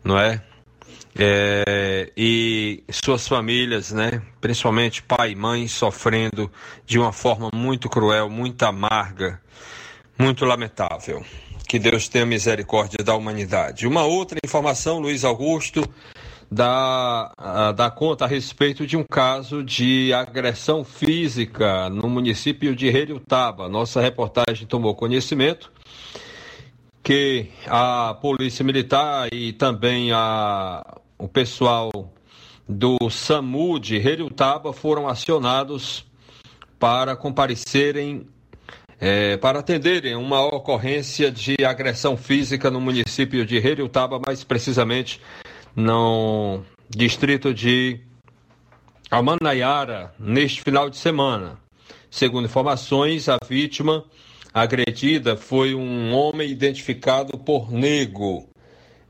não 0.02 0.18
é? 0.18 0.42
é? 1.16 2.10
e 2.16 2.82
suas 2.90 3.26
famílias, 3.28 3.92
né, 3.92 4.22
principalmente 4.40 5.02
pai 5.02 5.30
e 5.32 5.36
mãe, 5.36 5.68
sofrendo 5.68 6.50
de 6.84 6.98
uma 6.98 7.12
forma 7.12 7.50
muito 7.54 7.88
cruel, 7.88 8.28
muito 8.28 8.64
amarga, 8.64 9.40
muito 10.18 10.44
lamentável. 10.44 11.24
Que 11.68 11.78
Deus 11.80 12.08
tenha 12.08 12.24
misericórdia 12.24 13.04
da 13.04 13.14
humanidade. 13.14 13.88
Uma 13.88 14.04
outra 14.04 14.38
informação, 14.44 15.00
Luiz 15.00 15.24
Augusto, 15.24 15.82
dá, 16.50 17.32
dá 17.74 17.90
conta 17.90 18.24
a 18.24 18.28
respeito 18.28 18.86
de 18.86 18.96
um 18.96 19.04
caso 19.04 19.62
de 19.62 20.12
agressão 20.12 20.84
física 20.84 21.88
no 21.90 22.08
município 22.08 22.74
de 22.74 22.86
Heriutaba. 22.86 23.68
Nossa 23.68 24.00
reportagem 24.00 24.66
tomou 24.66 24.94
conhecimento 24.94 25.72
que 27.02 27.50
a 27.66 28.16
Polícia 28.20 28.64
Militar 28.64 29.28
e 29.32 29.52
também 29.52 30.10
a, 30.12 30.82
o 31.18 31.28
pessoal 31.28 31.90
do 32.68 32.96
SAMU 33.08 33.78
de 33.78 33.94
Heriutaba 33.96 34.72
foram 34.72 35.06
acionados 35.06 36.04
para 36.78 37.14
comparecerem 37.14 38.26
é, 38.98 39.36
para 39.36 39.58
atenderem 39.58 40.16
uma 40.16 40.42
ocorrência 40.42 41.30
de 41.30 41.64
agressão 41.64 42.16
física 42.16 42.70
no 42.70 42.80
município 42.80 43.44
de 43.44 43.56
Heriutaba, 43.56 44.18
mais 44.18 44.42
precisamente 44.42 45.20
no 45.76 46.62
distrito 46.88 47.52
de 47.52 48.00
Amanaiara 49.10 50.14
neste 50.18 50.62
final 50.62 50.88
de 50.88 50.96
semana. 50.96 51.58
Segundo 52.10 52.46
informações, 52.46 53.28
a 53.28 53.36
vítima 53.46 54.02
agredida 54.54 55.36
foi 55.36 55.74
um 55.74 56.14
homem 56.14 56.50
identificado 56.50 57.36
por 57.36 57.70
Nego. 57.70 58.48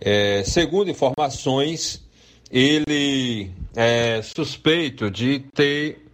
É, 0.01 0.43
segundo 0.45 0.91
informações, 0.91 2.05
ele 2.51 3.51
é 3.75 4.21
suspeito 4.23 5.09
de 5.09 5.39
ter 5.55 6.05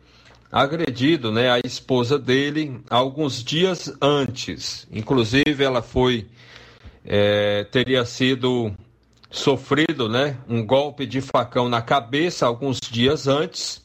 agredido 0.50 1.32
né, 1.32 1.50
a 1.50 1.60
esposa 1.64 2.18
dele 2.18 2.78
alguns 2.90 3.42
dias 3.42 3.90
antes. 4.02 4.86
Inclusive, 4.92 5.64
ela 5.64 5.80
foi 5.80 6.26
é, 7.04 7.64
teria 7.64 8.04
sido 8.04 8.72
sofrido 9.32 10.10
né, 10.10 10.36
um 10.46 10.64
golpe 10.64 11.06
de 11.06 11.22
facão 11.22 11.66
na 11.66 11.80
cabeça 11.80 12.46
alguns 12.46 12.78
dias 12.78 13.26
antes 13.26 13.82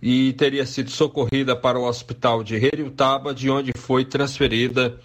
e 0.00 0.32
teria 0.34 0.64
sido 0.64 0.90
socorrida 0.90 1.56
para 1.56 1.76
o 1.78 1.84
hospital 1.84 2.44
de 2.44 2.54
Heriutaba, 2.54 3.34
de 3.34 3.50
onde 3.50 3.72
foi 3.76 4.04
transferida 4.04 5.00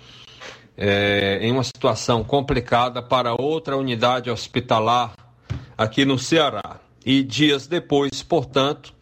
é, 0.78 1.40
em 1.42 1.52
uma 1.52 1.64
situação 1.64 2.24
complicada 2.24 3.02
para 3.02 3.34
outra 3.34 3.76
unidade 3.76 4.30
hospitalar 4.30 5.16
aqui 5.76 6.06
no 6.06 6.20
Ceará. 6.20 6.80
E 7.04 7.24
dias 7.24 7.66
depois, 7.66 8.22
portanto, 8.22 8.94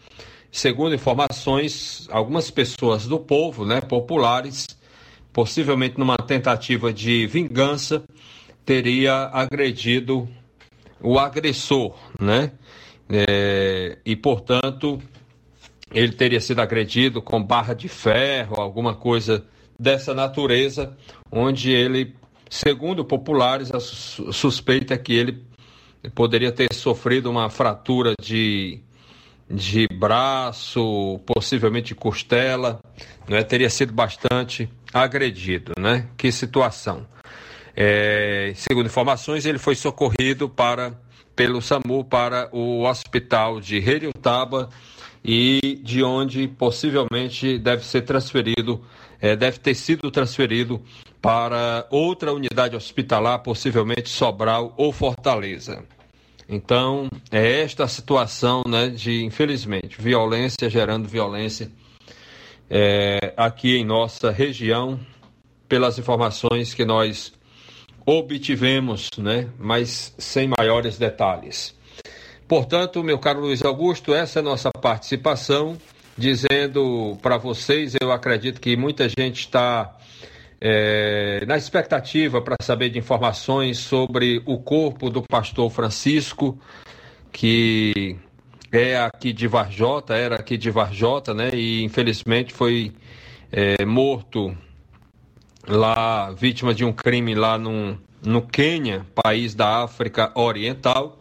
segundo 0.50 0.96
informações, 0.96 2.08
algumas 2.10 2.50
pessoas 2.50 3.06
do 3.06 3.20
povo, 3.20 3.66
né, 3.66 3.82
populares, 3.82 4.66
possivelmente 5.34 6.00
numa 6.00 6.16
tentativa 6.16 6.94
de 6.94 7.28
vingança, 7.28 8.02
teria 8.64 9.30
agredido 9.34 10.30
o 11.02 11.18
agressor, 11.20 11.96
né? 12.20 12.52
É, 13.10 13.98
e, 14.06 14.16
portanto, 14.16 15.02
ele 15.92 16.14
teria 16.14 16.40
sido 16.40 16.60
agredido 16.60 17.22
com 17.22 17.42
barra 17.42 17.74
de 17.74 17.88
ferro, 17.88 18.62
alguma 18.62 18.94
coisa 18.94 19.46
dessa 19.78 20.14
natureza, 20.14 20.96
onde 21.32 21.72
ele, 21.72 22.16
segundo 22.50 23.04
populares, 23.04 23.72
a 23.74 23.80
suspeita 23.80 24.94
é 24.94 24.98
que 24.98 25.14
ele 25.14 25.44
poderia 26.14 26.52
ter 26.52 26.74
sofrido 26.74 27.30
uma 27.30 27.50
fratura 27.50 28.14
de, 28.22 28.80
de 29.50 29.88
braço, 29.88 31.20
possivelmente 31.26 31.96
costela, 31.96 32.80
né? 33.28 33.44
teria 33.44 33.70
sido 33.70 33.94
bastante 33.94 34.70
agredido, 34.94 35.74
né? 35.80 36.08
Que 36.18 36.32
situação. 36.32 37.06
É, 37.76 38.52
segundo 38.56 38.88
informações, 38.88 39.46
ele 39.46 39.58
foi 39.58 39.76
socorrido 39.76 40.50
para, 40.50 40.94
pelo 41.36 41.62
SAMU 41.62 42.04
para 42.04 42.50
o 42.52 42.84
hospital 42.84 43.60
de 43.60 43.78
Heriutaba 43.78 44.70
e 45.24 45.80
de 45.84 46.04
onde 46.04 46.48
possivelmente 46.48 47.58
deve 47.58 47.84
ser 47.86 48.02
transferido, 48.02 48.84
é, 49.20 49.36
deve 49.36 49.60
ter 49.60 49.76
sido 49.76 50.10
transferido 50.10 50.82
para 51.22 51.86
outra 51.90 52.34
unidade 52.34 52.76
hospitalar, 52.76 53.40
possivelmente 53.40 54.10
Sobral 54.10 54.74
ou 54.78 54.92
Fortaleza. 54.92 55.84
Então, 56.48 57.10
é 57.32 57.62
esta 57.62 57.84
a 57.84 57.88
situação 57.88 58.64
né, 58.68 58.88
de, 58.88 59.24
infelizmente, 59.24 60.02
violência 60.02 60.70
gerando 60.70 61.08
violência 61.08 61.70
é, 62.70 63.34
aqui 63.38 63.78
em 63.78 63.86
nossa 63.86 64.32
região, 64.32 65.00
pelas 65.68 66.00
informações 66.00 66.74
que 66.74 66.86
nós 66.86 67.34
obtivemos, 68.06 69.10
né, 69.18 69.48
mas 69.58 70.14
sem 70.18 70.50
maiores 70.58 70.98
detalhes. 70.98 71.76
Portanto, 72.48 73.04
meu 73.04 73.20
caro 73.20 73.42
Luiz 73.42 73.64
Augusto, 73.64 74.14
essa 74.14 74.40
é 74.40 74.42
a 74.42 74.44
nossa 74.44 74.72
participação, 74.72 75.78
dizendo 76.18 77.18
para 77.22 77.38
vocês, 77.38 77.96
eu 78.02 78.12
acredito 78.12 78.60
que 78.60 78.76
muita 78.76 79.08
gente 79.08 79.42
está 79.42 79.96
é, 80.60 81.46
na 81.46 81.58
expectativa 81.58 82.42
para 82.42 82.56
saber 82.62 82.90
de 82.90 83.00
informações 83.00 83.78
sobre 83.78 84.42
o 84.46 84.58
corpo 84.58 85.10
do 85.10 85.22
pastor 85.22 85.70
Francisco, 85.70 86.60
que 87.32 88.18
é 88.72 88.98
aqui 88.98 89.32
de 89.32 89.48
Varjota, 89.48 90.16
era 90.16 90.36
aqui 90.36 90.58
de 90.58 90.70
Varjota, 90.70 91.34
né? 91.34 91.50
E 91.54 91.84
infelizmente 91.84 92.54
foi 92.54 92.92
é, 93.52 93.86
morto 93.86 94.56
lá, 95.70 96.32
vítima 96.32 96.74
de 96.74 96.84
um 96.84 96.92
crime 96.92 97.36
lá 97.36 97.58
no, 97.58 97.98
no 98.26 98.42
Quênia, 98.42 99.06
país 99.14 99.54
da 99.54 99.84
África 99.84 100.32
Oriental. 100.36 101.18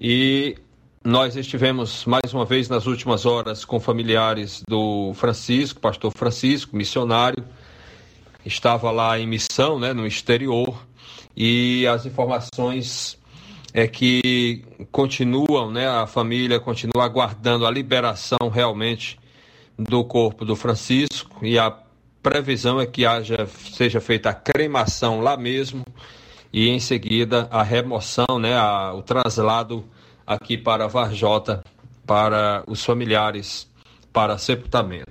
E 0.00 0.56
nós 1.04 1.36
estivemos 1.36 2.04
mais 2.04 2.34
uma 2.34 2.44
vez 2.44 2.68
nas 2.68 2.86
últimas 2.86 3.24
horas 3.24 3.64
com 3.64 3.78
familiares 3.78 4.62
do 4.68 5.12
Francisco, 5.14 5.80
pastor 5.80 6.12
Francisco, 6.16 6.76
missionário. 6.76 7.44
Estava 8.44 8.90
lá 8.90 9.18
em 9.18 9.26
missão, 9.26 9.78
né, 9.78 9.92
no 9.92 10.06
exterior, 10.06 10.84
e 11.36 11.86
as 11.86 12.06
informações 12.06 13.18
é 13.74 13.86
que 13.86 14.64
continuam, 14.90 15.70
né, 15.70 15.88
a 15.88 16.06
família 16.06 16.58
continua 16.58 17.04
aguardando 17.04 17.66
a 17.66 17.70
liberação 17.70 18.48
realmente 18.52 19.18
do 19.78 20.02
corpo 20.04 20.44
do 20.44 20.56
Francisco 20.56 21.44
e 21.44 21.58
a 21.58 21.70
previsão 22.22 22.80
é 22.80 22.86
que 22.86 23.06
haja 23.06 23.46
seja 23.46 24.00
feita 24.00 24.30
a 24.30 24.34
cremação 24.34 25.20
lá 25.20 25.36
mesmo 25.36 25.84
e 26.52 26.68
em 26.68 26.80
seguida 26.80 27.48
a 27.50 27.62
remoção, 27.62 28.38
né, 28.38 28.56
a, 28.56 28.92
o 28.94 29.02
traslado 29.02 29.84
aqui 30.26 30.56
para 30.56 30.86
Varjota 30.86 31.62
para 32.06 32.64
os 32.66 32.84
familiares 32.84 33.68
para 34.12 34.38
sepultamento. 34.38 35.07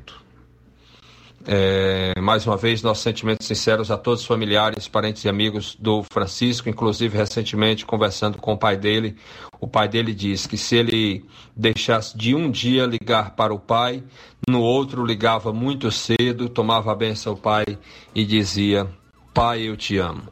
É, 1.50 2.20
mais 2.20 2.46
uma 2.46 2.58
vez, 2.58 2.82
nossos 2.82 3.04
sentimentos 3.04 3.48
sinceros 3.48 3.90
a 3.90 3.98
todos 3.98 4.20
os 4.20 4.28
familiares, 4.28 4.90
parentes 4.90 5.24
e 5.24 5.30
amigos 5.30 5.78
do 5.80 6.04
Francisco, 6.04 6.68
inclusive 6.68 7.18
recentemente 7.18 7.86
conversando 7.86 8.38
com 8.38 8.52
o 8.52 8.58
pai 8.58 8.76
dele. 8.76 9.16
O 9.58 9.66
pai 9.66 9.88
dele 9.88 10.14
diz 10.14 10.46
que 10.46 10.58
se 10.58 10.76
ele 10.76 11.26
deixasse 11.56 12.18
de 12.18 12.36
um 12.36 12.52
dia 12.52 12.86
ligar 12.86 13.34
para 13.34 13.54
o 13.54 13.60
pai, 13.60 14.04
no 14.46 14.62
outro 14.62 15.06
ligava 15.06 15.54
muito 15.54 15.90
cedo, 15.90 16.50
tomava 16.50 16.92
a 16.92 16.96
benção 16.96 17.32
ao 17.32 17.40
pai 17.40 17.66
e 18.14 18.26
dizia: 18.26 18.86
Pai, 19.34 19.62
eu 19.62 19.78
te 19.78 19.98
amo 19.98 20.24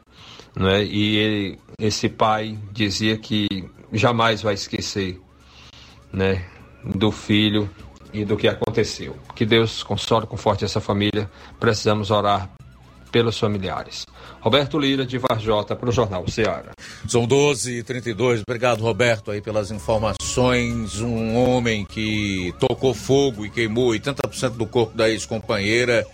é 0.64 0.84
E 0.84 1.16
ele, 1.16 1.58
esse 1.78 2.08
pai 2.08 2.58
dizia 2.72 3.18
que 3.18 3.46
jamais 3.92 4.42
vai 4.42 4.54
esquecer, 4.54 5.20
né, 6.12 6.46
do 6.82 7.10
filho 7.12 7.68
e 8.16 8.24
do 8.24 8.36
que 8.36 8.48
aconteceu. 8.48 9.16
Que 9.34 9.44
Deus 9.44 9.82
console 9.82 10.26
com 10.26 10.36
forte 10.36 10.64
essa 10.64 10.80
família. 10.80 11.30
Precisamos 11.60 12.10
orar 12.10 12.50
pelos 13.12 13.38
familiares. 13.38 14.06
Roberto 14.40 14.78
Lira, 14.78 15.04
de 15.04 15.18
Varjota, 15.18 15.76
para 15.76 15.88
o 15.88 15.92
Jornal 15.92 16.26
Ceará. 16.28 16.72
São 17.08 17.26
12 17.26 17.78
e 17.78 17.82
32 17.82 18.42
Obrigado, 18.46 18.80
Roberto, 18.80 19.30
aí 19.30 19.40
pelas 19.40 19.70
informações. 19.70 21.00
Um 21.00 21.36
homem 21.36 21.84
que 21.84 22.54
tocou 22.58 22.94
fogo 22.94 23.44
e 23.44 23.50
queimou 23.50 23.90
80% 23.90 24.50
do 24.50 24.66
corpo 24.66 24.96
da 24.96 25.08
ex-companheira 25.08 26.06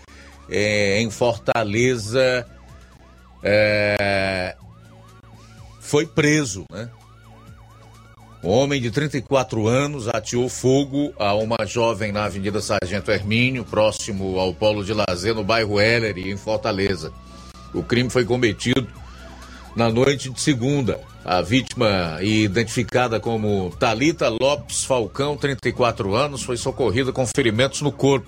é, 0.49 1.01
em 1.01 1.09
Fortaleza 1.09 2.45
é, 3.41 4.55
foi 5.79 6.05
preso, 6.05 6.65
né? 6.71 6.89
Um 8.43 8.49
homem 8.49 8.81
de 8.81 8.91
34 8.91 9.69
anos 9.69 10.09
ateou 10.09 10.49
fogo 10.49 11.13
a 11.17 11.33
uma 11.33 11.65
jovem 11.65 12.11
na 12.11 12.25
Avenida 12.25 12.59
Sargento 12.59 13.09
Hermínio, 13.09 13.63
próximo 13.63 14.37
ao 14.37 14.53
polo 14.53 14.83
de 14.83 14.93
lazer 14.93 15.33
no 15.33 15.45
bairro 15.45 15.79
Heller, 15.79 16.17
em 16.17 16.35
Fortaleza. 16.35 17.13
O 17.73 17.81
crime 17.81 18.09
foi 18.09 18.25
cometido 18.25 18.85
na 19.77 19.89
noite 19.89 20.29
de 20.29 20.41
segunda. 20.41 20.99
A 21.23 21.41
vítima, 21.41 22.17
identificada 22.21 23.17
como 23.17 23.73
Talita 23.79 24.27
Lopes 24.27 24.83
Falcão, 24.83 25.37
34 25.37 26.13
anos, 26.13 26.43
foi 26.43 26.57
socorrida 26.57 27.13
com 27.13 27.25
ferimentos 27.25 27.79
no 27.79 27.93
corpo. 27.93 28.27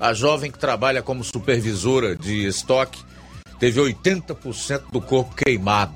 A 0.00 0.12
jovem 0.12 0.50
que 0.50 0.58
trabalha 0.58 1.02
como 1.02 1.22
supervisora 1.22 2.16
de 2.16 2.48
estoque 2.48 2.98
teve 3.60 3.80
80% 3.80 4.90
do 4.90 5.00
corpo 5.00 5.36
queimado. 5.36 5.94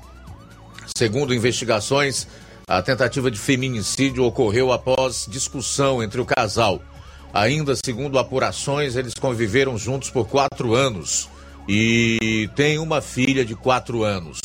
Segundo 0.95 1.33
investigações, 1.33 2.27
a 2.71 2.81
tentativa 2.81 3.29
de 3.29 3.37
feminicídio 3.37 4.23
ocorreu 4.23 4.71
após 4.71 5.27
discussão 5.29 6.01
entre 6.01 6.21
o 6.21 6.25
casal. 6.25 6.81
Ainda 7.33 7.75
segundo 7.75 8.17
apurações, 8.17 8.95
eles 8.95 9.13
conviveram 9.13 9.77
juntos 9.77 10.09
por 10.09 10.25
quatro 10.25 10.73
anos 10.73 11.29
e 11.67 12.49
têm 12.55 12.79
uma 12.79 13.01
filha 13.01 13.43
de 13.43 13.55
quatro 13.55 14.03
anos. 14.03 14.39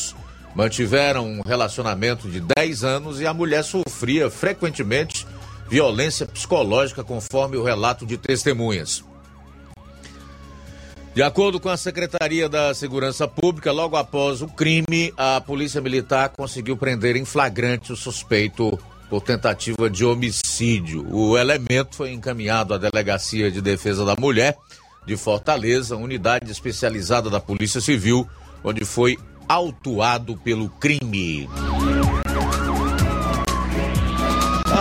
Mantiveram 0.53 1.25
um 1.25 1.41
relacionamento 1.45 2.29
de 2.29 2.41
10 2.41 2.83
anos 2.83 3.21
e 3.21 3.25
a 3.25 3.33
mulher 3.33 3.63
sofria 3.63 4.29
frequentemente 4.29 5.25
violência 5.69 6.25
psicológica, 6.25 7.05
conforme 7.05 7.55
o 7.55 7.63
relato 7.63 8.05
de 8.05 8.17
testemunhas. 8.17 9.03
De 11.17 11.23
acordo 11.23 11.59
com 11.59 11.67
a 11.67 11.75
Secretaria 11.75 12.47
da 12.47 12.75
Segurança 12.75 13.27
Pública, 13.27 13.71
logo 13.71 13.97
após 13.97 14.43
o 14.43 14.47
crime, 14.47 15.11
a 15.17 15.41
Polícia 15.41 15.81
Militar 15.81 16.29
conseguiu 16.29 16.77
prender 16.77 17.15
em 17.15 17.25
flagrante 17.25 17.91
o 17.91 17.95
suspeito 17.95 18.77
por 19.09 19.23
tentativa 19.23 19.89
de 19.89 20.05
homicídio. 20.05 21.07
O 21.11 21.35
elemento 21.35 21.95
foi 21.95 22.11
encaminhado 22.11 22.75
à 22.75 22.77
Delegacia 22.77 23.49
de 23.49 23.61
Defesa 23.61 24.05
da 24.05 24.15
Mulher 24.15 24.55
de 25.07 25.17
Fortaleza, 25.17 25.97
unidade 25.97 26.51
especializada 26.51 27.31
da 27.31 27.39
Polícia 27.39 27.81
Civil, 27.81 28.29
onde 28.63 28.85
foi 28.85 29.17
autuado 29.49 30.37
pelo 30.37 30.69
crime. 30.69 31.49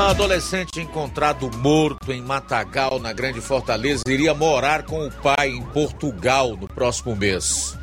Adolescente 0.06 0.80
encontrado 0.80 1.50
morto 1.58 2.12
em 2.12 2.22
Matagal, 2.22 3.00
na 3.00 3.12
Grande 3.12 3.40
Fortaleza, 3.40 4.04
iria 4.06 4.32
morar 4.32 4.84
com 4.84 5.04
o 5.04 5.10
pai 5.10 5.50
em 5.50 5.62
Portugal 5.62 6.56
no 6.56 6.68
próximo 6.68 7.16
mês. 7.16 7.76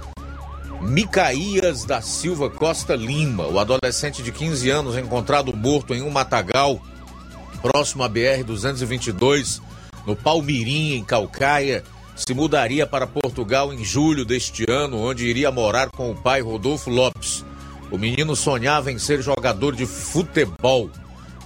Micaías 0.80 1.84
da 1.84 2.02
Silva 2.02 2.50
Costa 2.50 2.96
Lima, 2.96 3.46
o 3.48 3.60
adolescente 3.60 4.24
de 4.24 4.32
15 4.32 4.70
anos 4.70 4.98
encontrado 4.98 5.54
morto 5.54 5.94
em 5.94 6.02
um 6.02 6.10
matagal, 6.10 6.82
próximo 7.62 8.04
à 8.04 8.10
BR-222, 8.10 9.62
no 10.08 10.16
Palmirim, 10.16 10.94
em 10.94 11.04
Calcaia, 11.04 11.84
se 12.16 12.34
mudaria 12.34 12.88
para 12.88 13.06
Portugal 13.06 13.74
em 13.74 13.84
julho 13.84 14.24
deste 14.24 14.64
ano, 14.72 14.98
onde 14.98 15.28
iria 15.28 15.52
morar 15.52 15.90
com 15.92 16.10
o 16.12 16.16
pai 16.16 16.40
Rodolfo 16.40 16.90
Lopes. 16.90 17.44
O 17.92 17.98
menino 17.98 18.34
sonhava 18.34 18.94
em 18.94 18.98
ser 18.98 19.22
jogador 19.22 19.76
de 19.76 19.86
futebol. 19.86 20.90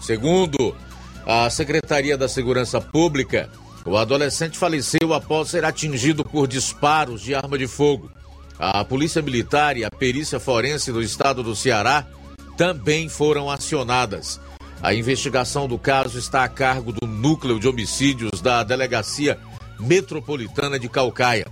Segundo 0.08 0.74
a 1.26 1.50
Secretaria 1.50 2.17
da 2.17 2.30
Segurança 2.30 2.80
Pública, 2.80 3.50
o 3.84 3.98
adolescente 3.98 4.58
faleceu 4.58 5.13
após 5.13 5.50
ser 5.50 5.65
atingido 5.65 6.24
por 6.24 6.48
disparos 6.48 7.22
de 7.22 7.36
arma 7.36 7.58
de 7.58 7.67
fogo. 7.67 8.10
A 8.58 8.86
Polícia 8.86 9.22
Militar 9.22 9.76
e 9.76 9.84
a 9.84 9.91
Perícia 9.91 10.39
Forense 10.39 10.93
do 10.93 11.02
Estado 11.02 11.43
do 11.43 11.54
Ceará 11.54 12.08
também 12.56 13.10
foram 13.10 13.52
acionadas. 13.52 14.39
A 14.82 14.93
investigação 14.93 15.67
do 15.67 15.78
caso 15.78 16.17
está 16.17 16.46
a 16.46 16.48
cargo 16.48 16.93
do 16.93 17.06
Núcleo 17.06 17.60
de 17.60 17.67
Homicídios 17.67 18.39
da 18.39 18.63
Delegacia 18.63 19.38
Metropolitana 19.78 20.80
de 20.80 20.88
Calcaia. 20.88 21.48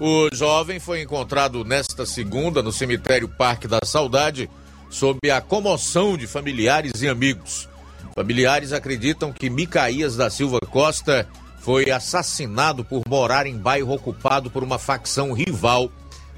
O 0.00 0.28
jovem 0.34 0.80
foi 0.80 1.02
encontrado 1.02 1.64
nesta 1.64 2.04
segunda 2.04 2.64
no 2.64 2.72
cemitério 2.72 3.28
Parque 3.28 3.68
da 3.68 3.78
Saudade, 3.84 4.50
sob 4.90 5.30
a 5.30 5.40
comoção 5.40 6.16
de 6.16 6.26
familiares 6.26 7.00
e 7.00 7.08
amigos. 7.08 7.70
Familiares 8.14 8.72
acreditam 8.72 9.32
que 9.32 9.50
Micaías 9.50 10.16
da 10.16 10.28
Silva 10.30 10.60
Costa 10.60 11.28
foi 11.60 11.90
assassinado 11.90 12.84
por 12.84 13.02
morar 13.08 13.46
em 13.46 13.56
bairro 13.56 13.94
ocupado 13.94 14.50
por 14.50 14.64
uma 14.64 14.78
facção 14.78 15.32
rival 15.32 15.90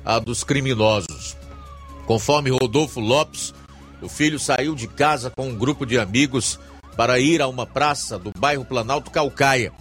a 0.04 0.18
dos 0.18 0.44
criminosos. 0.44 1.36
Conforme 2.06 2.50
Rodolfo 2.50 3.00
Lopes, 3.00 3.54
o 4.02 4.08
filho 4.08 4.38
saiu 4.38 4.74
de 4.74 4.86
casa 4.86 5.30
com 5.30 5.48
um 5.48 5.54
grupo 5.56 5.86
de 5.86 5.98
amigos 5.98 6.60
para 6.96 7.18
ir 7.18 7.40
a 7.40 7.48
uma 7.48 7.66
praça 7.66 8.18
do 8.18 8.30
bairro 8.38 8.64
Planalto 8.64 9.10
Calcaia. 9.10 9.72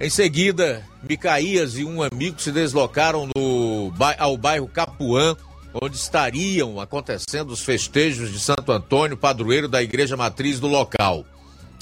Em 0.00 0.10
seguida, 0.10 0.82
Micaías 1.08 1.76
e 1.78 1.84
um 1.84 2.02
amigo 2.02 2.40
se 2.40 2.50
deslocaram 2.50 3.28
no, 3.36 3.92
ao 4.18 4.36
bairro 4.36 4.66
Capuã, 4.66 5.36
onde 5.82 5.96
estariam 5.96 6.80
acontecendo 6.80 7.50
os 7.50 7.60
festejos 7.60 8.32
de 8.32 8.38
Santo 8.38 8.70
Antônio, 8.70 9.16
padroeiro 9.16 9.68
da 9.68 9.82
igreja 9.82 10.16
matriz 10.16 10.60
do 10.60 10.68
local. 10.68 11.24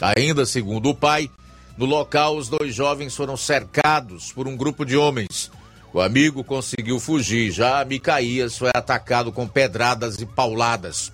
Ainda 0.00 0.46
segundo 0.46 0.88
o 0.88 0.94
pai, 0.94 1.30
no 1.76 1.84
local 1.84 2.36
os 2.36 2.48
dois 2.48 2.74
jovens 2.74 3.14
foram 3.14 3.36
cercados 3.36 4.32
por 4.32 4.48
um 4.48 4.56
grupo 4.56 4.84
de 4.84 4.96
homens. 4.96 5.50
O 5.92 6.00
amigo 6.00 6.42
conseguiu 6.42 6.98
fugir, 6.98 7.50
já 7.50 7.84
Micaías 7.84 8.56
foi 8.56 8.70
atacado 8.74 9.30
com 9.30 9.46
pedradas 9.46 10.18
e 10.18 10.24
pauladas. 10.24 11.12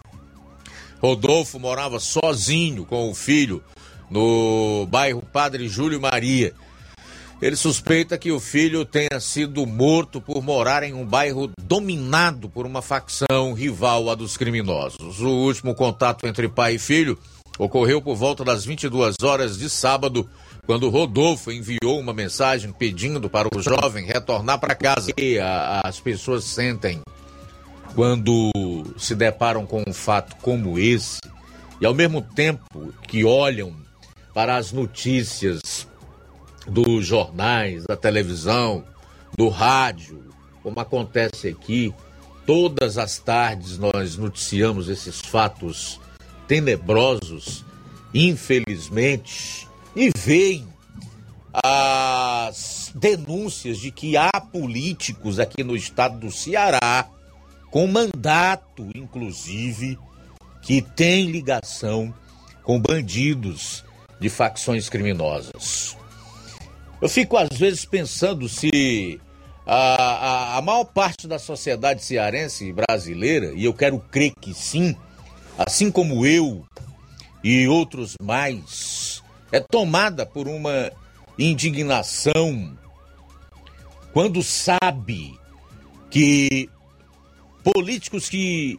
Rodolfo 1.03 1.59
morava 1.59 1.99
sozinho 1.99 2.85
com 2.85 3.11
o 3.11 3.14
filho 3.14 3.62
no 4.11 4.87
bairro 4.88 5.23
Padre 5.23 5.69
Júlio 5.69 6.01
Maria. 6.01 6.55
Ele 7.40 7.55
suspeita 7.55 8.18
que 8.18 8.33
o 8.33 8.40
filho 8.40 8.85
tenha 8.85 9.20
sido 9.20 9.64
morto 9.64 10.20
por 10.20 10.42
morar 10.42 10.83
em 10.83 10.92
um 10.92 11.07
bairro 11.07 11.51
dominado 11.62 12.48
por 12.48 12.66
uma 12.66 12.83
facção 12.83 13.53
rival 13.55 14.11
à 14.11 14.16
dos 14.16 14.37
criminosos. 14.37 15.20
O 15.20 15.29
último 15.29 15.72
contato 15.72 16.27
entre 16.27 16.48
pai 16.48 16.74
e 16.74 16.79
filho 16.81 17.16
ocorreu 17.57 18.03
por 18.03 18.16
volta 18.16 18.44
das 18.44 18.64
22 18.64 19.16
horas 19.22 19.57
de 19.57 19.70
sábado, 19.70 20.29
quando 20.66 20.88
Rodolfo 20.88 21.53
enviou 21.53 22.01
uma 22.01 22.12
mensagem 22.12 22.72
pedindo 22.72 23.31
para 23.31 23.48
o 23.48 23.62
jovem 23.62 24.05
retornar 24.05 24.59
para 24.59 24.74
casa. 24.74 25.12
E 25.16 25.38
a, 25.38 25.83
as 25.85 26.01
pessoas 26.01 26.42
sentem 26.42 27.01
quando 27.94 28.51
se 28.96 29.14
deparam 29.14 29.64
com 29.64 29.83
um 29.87 29.92
fato 29.92 30.37
como 30.42 30.77
esse 30.77 31.20
e 31.81 31.87
ao 31.87 31.94
mesmo 31.94 32.20
tempo 32.20 32.92
que 33.07 33.24
olham 33.24 33.74
para 34.35 34.57
as 34.57 34.72
notícias 34.72 35.88
dos 36.68 37.07
jornais, 37.07 37.85
da 37.85 37.96
televisão, 37.96 38.85
do 39.37 39.48
rádio, 39.48 40.24
como 40.62 40.78
acontece 40.81 41.48
aqui. 41.48 41.94
Todas 42.46 42.96
as 42.98 43.18
tardes 43.18 43.78
nós 43.78 44.16
noticiamos 44.16 44.88
esses 44.88 45.20
fatos 45.20 46.00
tenebrosos, 46.46 47.64
infelizmente, 48.14 49.68
e 49.94 50.11
veem 50.16 50.66
as 51.52 52.90
denúncias 52.94 53.78
de 53.78 53.90
que 53.90 54.16
há 54.16 54.40
políticos 54.40 55.38
aqui 55.38 55.62
no 55.62 55.76
estado 55.76 56.18
do 56.18 56.31
Ceará, 56.31 57.09
com 57.70 57.87
mandato, 57.87 58.88
inclusive, 58.94 59.98
que 60.62 60.81
tem 60.81 61.31
ligação 61.31 62.14
com 62.62 62.81
bandidos 62.81 63.85
de 64.20 64.28
facções 64.28 64.88
criminosas. 64.88 65.96
Eu 67.00 67.08
fico 67.08 67.37
às 67.37 67.56
vezes 67.56 67.84
pensando 67.84 68.48
se 68.48 69.20
a, 69.64 69.76
a, 69.76 70.56
a 70.58 70.62
maior 70.62 70.84
parte 70.84 71.28
da 71.28 71.38
sociedade 71.38 72.02
cearense 72.02 72.72
brasileira, 72.72 73.52
e 73.54 73.64
eu 73.64 73.72
quero 73.72 74.00
crer 74.00 74.32
que 74.40 74.52
sim, 74.52 74.96
assim 75.56 75.90
como 75.90 76.26
eu 76.26 76.64
e 77.44 77.68
outros 77.68 78.14
mais, 78.20 79.22
é 79.52 79.61
tomada 79.61 80.26
por 80.26 80.48
uma 80.48 80.90
indignação 81.38 82.76
quando 84.12 84.42
sabe 84.42 85.38
que 86.11 86.68
políticos 87.62 88.28
que 88.28 88.78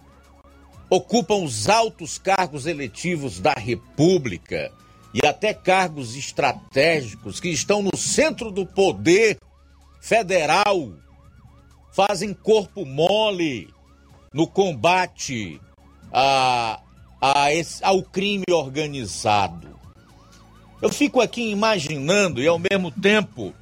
ocupam 0.89 1.43
os 1.43 1.69
altos 1.69 2.17
cargos 2.17 2.65
eletivos 2.65 3.39
da 3.39 3.53
República 3.53 4.71
e 5.13 5.25
até 5.25 5.53
cargos 5.53 6.15
estratégicos 6.15 7.39
que 7.39 7.49
estão 7.49 7.81
no 7.81 7.97
centro 7.97 8.51
do 8.51 8.65
poder 8.65 9.37
federal 9.99 10.93
fazem 11.91 12.33
corpo 12.33 12.85
mole 12.85 13.73
no 14.33 14.47
combate 14.47 15.59
a, 16.13 16.79
a 17.19 17.53
esse, 17.53 17.83
ao 17.83 18.03
crime 18.03 18.45
organizado. 18.51 19.77
Eu 20.81 20.91
fico 20.91 21.19
aqui 21.19 21.49
imaginando 21.49 22.41
e 22.41 22.47
ao 22.47 22.59
mesmo 22.59 22.91
tempo 22.91 23.53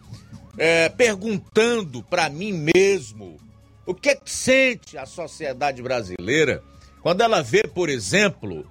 é, 0.57 0.89
perguntando 0.89 2.03
para 2.03 2.29
mim 2.29 2.51
mesmo 2.51 3.37
o 3.85 3.93
que, 3.95 4.09
é 4.09 4.15
que 4.15 4.29
sente 4.29 4.97
a 4.97 5.05
sociedade 5.05 5.81
brasileira 5.81 6.61
quando 7.01 7.21
ela 7.21 7.41
vê, 7.41 7.63
por 7.63 7.89
exemplo, 7.89 8.69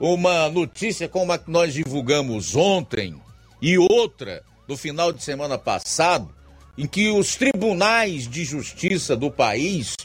uma 0.00 0.48
notícia 0.48 1.08
como 1.08 1.32
a 1.32 1.38
que 1.38 1.50
nós 1.50 1.74
divulgamos 1.74 2.54
ontem 2.54 3.20
e 3.60 3.76
outra 3.78 4.42
no 4.68 4.76
final 4.76 5.12
de 5.12 5.22
semana 5.22 5.58
passado, 5.58 6.32
em 6.76 6.86
que 6.86 7.10
os 7.10 7.34
tribunais 7.34 8.28
de 8.28 8.44
justiça 8.44 9.16
do 9.16 9.30
país, 9.30 9.96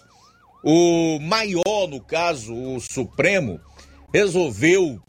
o 0.63 1.19
maior, 1.19 1.88
no 1.88 1.99
caso, 2.01 2.53
o 2.56 2.79
Supremo, 2.79 3.60
resolveu 4.12 4.99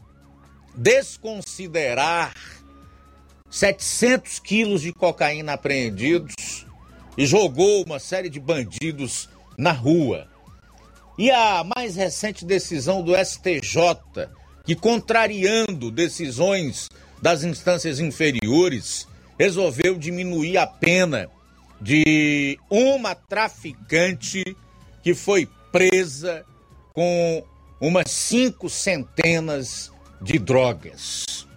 desconsiderar 0.75 2.33
700 3.49 4.39
quilos 4.39 4.81
de 4.81 4.91
cocaína 4.91 5.53
apreendidos 5.53 6.67
e 7.17 7.25
jogou 7.25 7.83
uma 7.83 7.97
série 7.97 8.29
de 8.29 8.39
bandidos 8.39 9.29
na 9.57 9.71
rua. 9.71 10.27
E 11.17 11.31
a 11.31 11.63
mais 11.63 11.95
recente 11.95 12.43
decisão 12.43 13.01
do 13.01 13.15
STJ 13.15 14.27
que, 14.65 14.75
contrariando 14.75 15.91
decisões 15.91 16.89
das 17.21 17.43
instâncias 17.43 17.99
inferiores, 17.99 19.07
resolveu 19.37 19.97
diminuir 19.97 20.57
a 20.57 20.65
pena 20.65 21.29
de 21.79 22.57
uma 22.69 23.13
traficante 23.15 24.55
que 25.03 25.13
foi 25.13 25.47
presa 25.71 26.45
com 26.93 27.43
umas 27.79 28.09
cinco 28.09 28.69
centenas 28.69 29.91
de 30.21 30.39
drogas. 30.39 31.47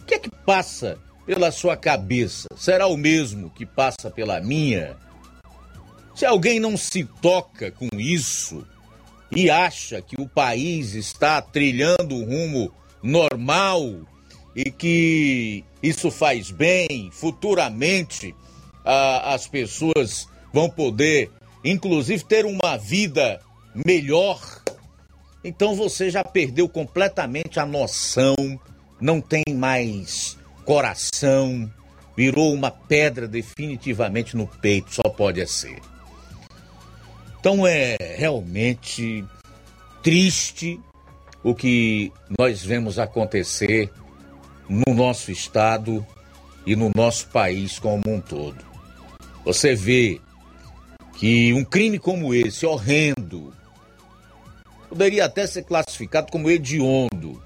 O 0.00 0.04
que 0.04 0.14
é 0.14 0.18
que 0.18 0.30
passa 0.30 0.98
pela 1.24 1.52
sua 1.52 1.76
cabeça? 1.76 2.48
Será 2.56 2.86
o 2.86 2.96
mesmo 2.96 3.50
que 3.50 3.64
passa 3.64 4.10
pela 4.10 4.40
minha? 4.40 4.96
Se 6.14 6.26
alguém 6.26 6.58
não 6.58 6.76
se 6.76 7.04
toca 7.22 7.70
com 7.70 7.88
isso, 7.94 8.66
e 9.30 9.48
acha 9.48 10.02
que 10.02 10.20
o 10.20 10.28
país 10.28 10.94
está 10.94 11.40
trilhando 11.40 12.14
um 12.14 12.24
rumo 12.24 12.72
normal 13.02 14.00
e 14.54 14.70
que 14.70 15.64
isso 15.82 16.10
faz 16.10 16.50
bem, 16.50 17.10
futuramente 17.12 18.34
a, 18.84 19.34
as 19.34 19.46
pessoas 19.46 20.28
vão 20.52 20.68
poder, 20.68 21.30
inclusive, 21.64 22.24
ter 22.24 22.44
uma 22.44 22.76
vida 22.76 23.40
melhor, 23.74 24.40
então 25.44 25.74
você 25.74 26.10
já 26.10 26.22
perdeu 26.24 26.68
completamente 26.68 27.58
a 27.60 27.64
noção, 27.64 28.34
não 29.00 29.20
tem 29.20 29.42
mais 29.54 30.36
coração, 30.64 31.70
virou 32.16 32.52
uma 32.52 32.70
pedra 32.70 33.26
definitivamente 33.26 34.36
no 34.36 34.46
peito, 34.46 34.94
só 34.94 35.08
pode 35.08 35.46
ser. 35.46 35.80
Então 37.40 37.66
é 37.66 37.96
realmente 38.18 39.24
triste 40.02 40.78
o 41.42 41.54
que 41.54 42.12
nós 42.38 42.62
vemos 42.62 42.98
acontecer 42.98 43.90
no 44.68 44.92
nosso 44.92 45.32
estado 45.32 46.06
e 46.66 46.76
no 46.76 46.90
nosso 46.94 47.28
país 47.28 47.78
como 47.78 48.02
um 48.06 48.20
todo. 48.20 48.62
Você 49.42 49.74
vê 49.74 50.20
que 51.16 51.54
um 51.54 51.64
crime 51.64 51.98
como 51.98 52.34
esse, 52.34 52.66
horrendo, 52.66 53.54
poderia 54.86 55.24
até 55.24 55.46
ser 55.46 55.62
classificado 55.62 56.30
como 56.30 56.50
hediondo, 56.50 57.42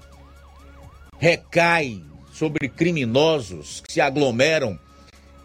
recai 1.17 2.03
sobre 2.33 2.67
criminosos 2.67 3.79
que 3.79 3.93
se 3.93 4.01
aglomeram 4.01 4.77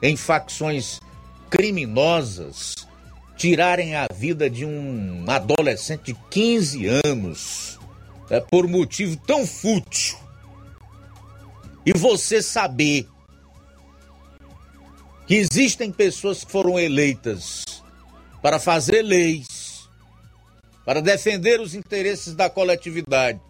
em 0.03 0.17
facções 0.17 0.99
criminosas 1.49 2.90
tirarem 3.41 3.95
a 3.97 4.07
vida 4.13 4.51
de 4.51 4.67
um 4.67 5.25
adolescente 5.27 6.13
de 6.13 6.15
15 6.29 6.87
anos 7.07 7.79
é, 8.29 8.39
por 8.39 8.69
motivo 8.69 9.17
tão 9.17 9.47
fútil. 9.47 10.19
E 11.87 11.97
você 11.97 12.43
saber 12.43 13.09
que 15.27 15.37
existem 15.37 15.91
pessoas 15.91 16.45
que 16.45 16.53
foram 16.53 16.79
eleitas 16.79 17.65
para 18.43 18.59
fazer 18.59 19.01
leis, 19.01 19.89
para 20.85 21.01
defender 21.01 21.63
os 21.63 21.75
interesses 21.75 22.35
da 22.35 22.51
coletividade, 22.51 23.41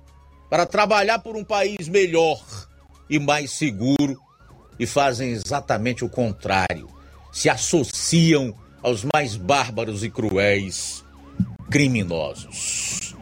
para 0.48 0.66
trabalhar 0.66 1.18
por 1.18 1.34
um 1.34 1.42
país 1.42 1.88
melhor 1.88 2.40
e 3.08 3.18
mais 3.18 3.50
seguro 3.50 4.16
e 4.78 4.86
fazem 4.86 5.30
exatamente 5.30 6.04
o 6.04 6.08
contrário. 6.08 6.88
Se 7.32 7.50
associam 7.50 8.54
aos 8.82 9.04
mais 9.04 9.36
bárbaros 9.36 10.02
e 10.02 10.10
cruéis 10.10 11.04
criminosos. 11.70 13.14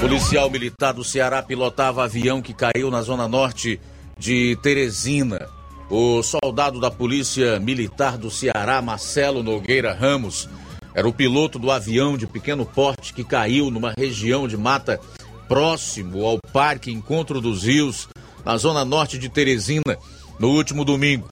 Policial 0.00 0.50
militar 0.50 0.92
do 0.92 1.02
Ceará 1.02 1.42
pilotava 1.42 2.04
avião 2.04 2.42
que 2.42 2.52
caiu 2.52 2.90
na 2.90 3.00
zona 3.00 3.26
norte 3.26 3.80
de 4.18 4.56
Teresina. 4.62 5.48
O 5.88 6.22
soldado 6.22 6.80
da 6.80 6.90
Polícia 6.90 7.58
Militar 7.60 8.18
do 8.18 8.30
Ceará, 8.30 8.82
Marcelo 8.82 9.42
Nogueira 9.42 9.94
Ramos, 9.94 10.48
era 10.94 11.08
o 11.08 11.12
piloto 11.12 11.58
do 11.58 11.70
avião 11.70 12.16
de 12.16 12.26
pequeno 12.26 12.66
porte 12.66 13.14
que 13.14 13.24
caiu 13.24 13.70
numa 13.70 13.94
região 13.96 14.48
de 14.48 14.56
mata 14.56 15.00
próximo 15.48 16.26
ao 16.26 16.38
Parque 16.52 16.90
Encontro 16.90 17.40
dos 17.40 17.62
Rios, 17.62 18.08
na 18.44 18.56
zona 18.56 18.84
norte 18.84 19.18
de 19.18 19.28
Teresina, 19.28 19.96
no 20.38 20.50
último 20.50 20.84
domingo. 20.84 21.28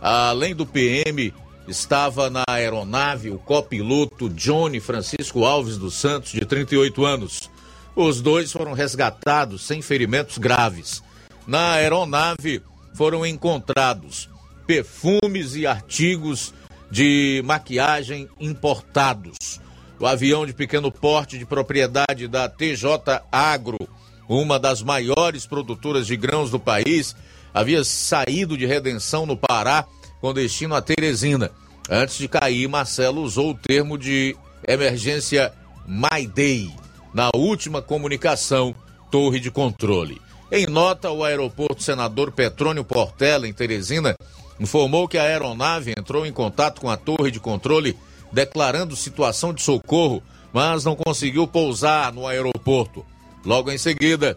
Além 0.00 0.54
do 0.54 0.64
PM, 0.64 1.34
estava 1.66 2.30
na 2.30 2.44
aeronave 2.48 3.30
o 3.30 3.38
copiloto 3.38 4.28
Johnny 4.28 4.80
Francisco 4.80 5.44
Alves 5.44 5.76
dos 5.76 5.94
Santos, 5.94 6.32
de 6.32 6.44
38 6.44 7.04
anos. 7.04 7.50
Os 7.96 8.20
dois 8.20 8.52
foram 8.52 8.72
resgatados 8.72 9.62
sem 9.62 9.82
ferimentos 9.82 10.38
graves. 10.38 11.02
Na 11.46 11.72
aeronave 11.72 12.62
foram 12.94 13.26
encontrados 13.26 14.28
perfumes 14.66 15.56
e 15.56 15.66
artigos 15.66 16.54
de 16.90 17.42
maquiagem 17.44 18.28
importados. 18.38 19.60
O 19.98 20.06
avião 20.06 20.46
de 20.46 20.52
pequeno 20.52 20.92
porte 20.92 21.38
de 21.38 21.44
propriedade 21.44 22.28
da 22.28 22.48
TJ 22.48 23.22
Agro, 23.32 23.88
uma 24.28 24.58
das 24.58 24.82
maiores 24.82 25.44
produtoras 25.44 26.06
de 26.06 26.16
grãos 26.16 26.50
do 26.50 26.60
país, 26.60 27.16
havia 27.52 27.82
saído 27.84 28.56
de 28.56 28.66
Redenção 28.66 29.26
no 29.26 29.36
Pará 29.36 29.84
com 30.20 30.34
destino 30.34 30.74
a 30.74 30.82
Teresina. 30.82 31.50
Antes 31.88 32.18
de 32.18 32.28
cair, 32.28 32.68
Marcelo 32.68 33.22
usou 33.22 33.50
o 33.50 33.54
termo 33.54 33.96
de 33.96 34.36
emergência 34.66 35.52
Mayday 35.86 36.70
na 37.14 37.30
última 37.34 37.80
comunicação 37.80 38.74
torre 39.10 39.40
de 39.40 39.50
controle. 39.50 40.20
Em 40.50 40.66
nota, 40.66 41.10
o 41.10 41.24
aeroporto 41.24 41.82
Senador 41.82 42.32
Petrônio 42.32 42.84
Portela, 42.84 43.48
em 43.48 43.52
Teresina, 43.52 44.16
informou 44.58 45.06
que 45.06 45.18
a 45.18 45.22
aeronave 45.22 45.94
entrou 45.96 46.26
em 46.26 46.32
contato 46.32 46.80
com 46.80 46.90
a 46.90 46.96
torre 46.96 47.30
de 47.30 47.40
controle 47.40 47.96
declarando 48.32 48.96
situação 48.96 49.52
de 49.52 49.62
socorro, 49.62 50.22
mas 50.52 50.84
não 50.84 50.96
conseguiu 50.96 51.46
pousar 51.46 52.12
no 52.12 52.26
aeroporto. 52.26 53.04
Logo 53.44 53.70
em 53.70 53.78
seguida, 53.78 54.36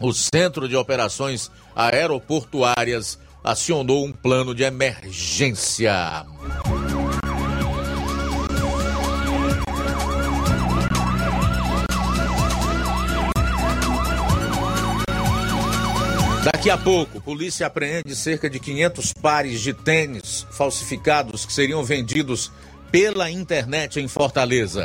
o 0.00 0.12
Centro 0.12 0.68
de 0.68 0.76
Operações 0.76 1.50
Aeroportuárias 1.74 3.18
acionou 3.42 4.04
um 4.04 4.12
plano 4.12 4.54
de 4.54 4.62
emergência. 4.62 6.26
Daqui 16.44 16.70
a 16.70 16.78
pouco, 16.78 17.20
polícia 17.20 17.66
apreende 17.66 18.14
cerca 18.14 18.48
de 18.48 18.60
500 18.60 19.12
pares 19.14 19.60
de 19.60 19.72
tênis 19.72 20.46
falsificados 20.50 21.44
que 21.44 21.52
seriam 21.52 21.82
vendidos 21.82 22.52
pela 22.90 23.30
internet 23.30 24.00
em 24.00 24.06
Fortaleza. 24.06 24.84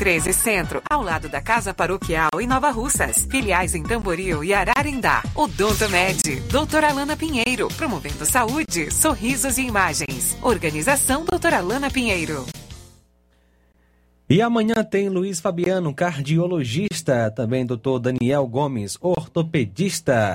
213 0.00 0.32
Centro, 0.32 0.82
ao 0.88 1.02
lado 1.02 1.28
da 1.28 1.42
Casa 1.42 1.74
Paroquial 1.74 2.30
em 2.40 2.46
Nova 2.46 2.70
Russas. 2.70 3.26
Filiais 3.30 3.74
em 3.74 3.82
Tamboril 3.82 4.42
e 4.42 4.54
Ararindá. 4.54 5.22
Odonto 5.34 5.88
Med, 5.90 6.40
doutora 6.50 6.88
Alana 6.88 7.16
Pinheiro, 7.18 7.68
promovendo 7.76 8.24
saúde, 8.24 8.90
sorrisos 8.90 9.58
e 9.58 9.62
imagens. 9.62 10.38
Organização 10.40 11.26
doutora 11.26 11.58
Alana 11.58 11.90
Pinheiro. 11.90 12.46
E 14.28 14.40
amanhã 14.40 14.76
tem 14.90 15.10
Luiz 15.10 15.38
Fabiano, 15.38 15.92
cardiologista, 15.92 17.30
também 17.30 17.66
doutor 17.66 17.98
Daniel 17.98 18.46
Gomes, 18.46 18.96
ortopedista. 19.02 20.34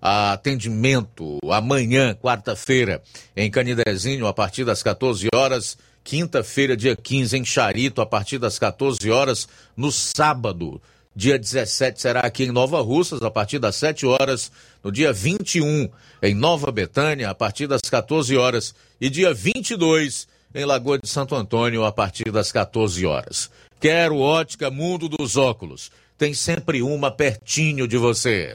atendimento 0.00 1.38
amanhã, 1.50 2.14
quarta-feira, 2.14 3.02
em 3.36 3.50
Canidezinho, 3.50 4.26
a 4.26 4.32
partir 4.32 4.64
das 4.64 4.82
14 4.82 5.28
horas. 5.34 5.76
Quinta-feira, 6.04 6.76
dia 6.76 6.96
15, 6.96 7.36
em 7.36 7.44
Charito, 7.44 8.00
a 8.00 8.06
partir 8.06 8.38
das 8.38 8.58
14 8.58 9.10
horas. 9.10 9.48
No 9.76 9.92
sábado, 9.92 10.80
Dia 11.18 11.36
17 11.36 12.00
será 12.00 12.20
aqui 12.20 12.44
em 12.44 12.52
Nova 12.52 12.80
Russas, 12.80 13.22
a 13.22 13.28
partir 13.28 13.58
das 13.58 13.74
7 13.74 14.06
horas. 14.06 14.52
No 14.84 14.92
dia 14.92 15.12
21, 15.12 15.88
em 16.22 16.32
Nova 16.32 16.70
Betânia, 16.70 17.28
a 17.28 17.34
partir 17.34 17.66
das 17.66 17.80
14 17.80 18.36
horas. 18.36 18.72
E 19.00 19.10
dia 19.10 19.34
22, 19.34 20.28
em 20.54 20.64
Lagoa 20.64 20.96
de 20.96 21.08
Santo 21.08 21.34
Antônio, 21.34 21.84
a 21.84 21.90
partir 21.90 22.30
das 22.30 22.52
14 22.52 23.04
horas. 23.04 23.50
Quero 23.80 24.18
ótica 24.18 24.70
Mundo 24.70 25.08
dos 25.08 25.36
Óculos. 25.36 25.90
Tem 26.16 26.32
sempre 26.32 26.82
uma 26.82 27.10
pertinho 27.10 27.88
de 27.88 27.96
você. 27.96 28.54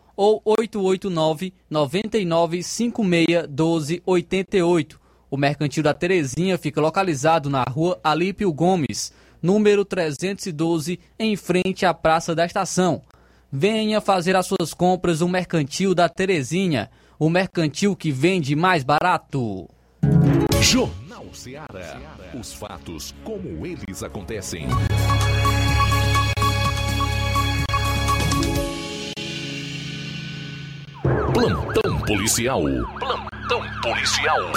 ou 0.15 0.41
889 0.45 1.53
9956 1.69 3.47
1288. 3.47 4.99
O 5.29 5.37
Mercantil 5.37 5.83
da 5.83 5.93
Terezinha 5.93 6.57
fica 6.57 6.81
localizado 6.81 7.49
na 7.49 7.63
rua 7.63 7.99
Alípio 8.03 8.51
Gomes, 8.51 9.13
número 9.41 9.85
312, 9.85 10.99
em 11.17 11.35
frente 11.35 11.85
à 11.85 11.93
Praça 11.93 12.35
da 12.35 12.45
Estação. 12.45 13.01
Venha 13.51 14.01
fazer 14.01 14.35
as 14.35 14.45
suas 14.45 14.73
compras 14.73 15.21
no 15.21 15.29
Mercantil 15.29 15.95
da 15.95 16.07
Terezinha, 16.07 16.89
o 17.19 17.29
mercantil 17.29 17.95
que 17.95 18.11
vende 18.11 18.55
mais 18.55 18.83
barato. 18.83 19.69
Jornal 20.61 21.25
Ceará. 21.33 21.99
Os 22.39 22.53
fatos 22.53 23.13
como 23.23 23.65
eles 23.65 24.03
acontecem. 24.03 24.67
Plantão 31.33 31.97
policial. 32.01 32.61
Plantão 32.99 33.61
policial. 33.81 34.51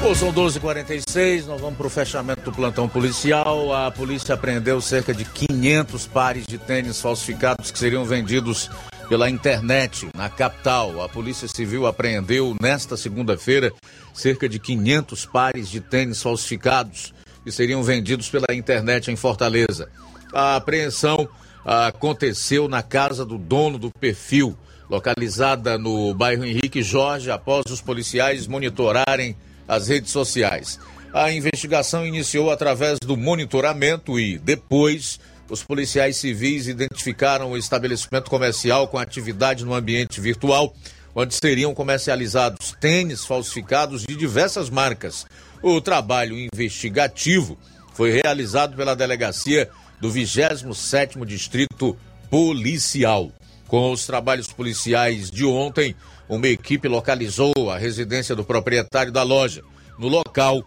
Bom, 0.00 0.14
são 0.14 0.32
12h46, 0.32 1.46
nós 1.46 1.60
vamos 1.60 1.76
para 1.76 1.86
o 1.86 1.90
fechamento 1.90 2.40
do 2.42 2.52
plantão 2.52 2.88
policial. 2.88 3.72
A 3.74 3.90
polícia 3.90 4.34
apreendeu 4.34 4.80
cerca 4.80 5.12
de 5.12 5.24
500 5.24 6.06
pares 6.06 6.46
de 6.46 6.58
tênis 6.58 7.00
falsificados 7.00 7.70
que 7.70 7.78
seriam 7.78 8.04
vendidos 8.04 8.70
pela 9.08 9.28
internet 9.28 10.08
na 10.16 10.30
capital. 10.30 11.02
A 11.02 11.08
Polícia 11.08 11.46
Civil 11.46 11.86
apreendeu 11.86 12.56
nesta 12.60 12.96
segunda-feira 12.96 13.72
cerca 14.14 14.48
de 14.48 14.58
500 14.58 15.26
pares 15.26 15.68
de 15.68 15.80
tênis 15.80 16.22
falsificados 16.22 17.12
que 17.44 17.52
seriam 17.52 17.82
vendidos 17.82 18.30
pela 18.30 18.54
internet 18.54 19.10
em 19.10 19.16
Fortaleza. 19.16 19.88
A 20.32 20.56
apreensão 20.56 21.28
aconteceu 21.64 22.68
na 22.68 22.82
casa 22.82 23.24
do 23.24 23.38
dono 23.38 23.78
do 23.78 23.90
perfil, 23.90 24.56
localizada 24.88 25.78
no 25.78 26.12
bairro 26.14 26.44
Henrique 26.44 26.82
Jorge, 26.82 27.30
após 27.30 27.64
os 27.70 27.80
policiais 27.80 28.46
monitorarem 28.46 29.36
as 29.66 29.88
redes 29.88 30.10
sociais. 30.10 30.78
A 31.14 31.30
investigação 31.30 32.06
iniciou 32.06 32.50
através 32.50 32.98
do 32.98 33.16
monitoramento 33.16 34.18
e, 34.18 34.38
depois, 34.38 35.20
os 35.48 35.62
policiais 35.62 36.16
civis 36.16 36.66
identificaram 36.66 37.50
o 37.50 37.56
estabelecimento 37.58 38.30
comercial 38.30 38.88
com 38.88 38.98
atividade 38.98 39.64
no 39.64 39.74
ambiente 39.74 40.20
virtual, 40.20 40.74
onde 41.14 41.34
seriam 41.34 41.74
comercializados 41.74 42.74
tênis 42.80 43.24
falsificados 43.26 44.04
de 44.08 44.16
diversas 44.16 44.70
marcas. 44.70 45.26
O 45.62 45.80
trabalho 45.80 46.38
investigativo 46.38 47.58
foi 47.92 48.10
realizado 48.10 48.74
pela 48.74 48.96
delegacia 48.96 49.68
do 50.02 50.10
27º 50.10 51.24
Distrito 51.24 51.96
Policial. 52.28 53.30
Com 53.68 53.92
os 53.92 54.04
trabalhos 54.04 54.52
policiais 54.52 55.30
de 55.30 55.44
ontem, 55.44 55.94
uma 56.28 56.48
equipe 56.48 56.88
localizou 56.88 57.70
a 57.70 57.78
residência 57.78 58.34
do 58.34 58.42
proprietário 58.42 59.12
da 59.12 59.22
loja. 59.22 59.62
No 59.96 60.08
local, 60.08 60.60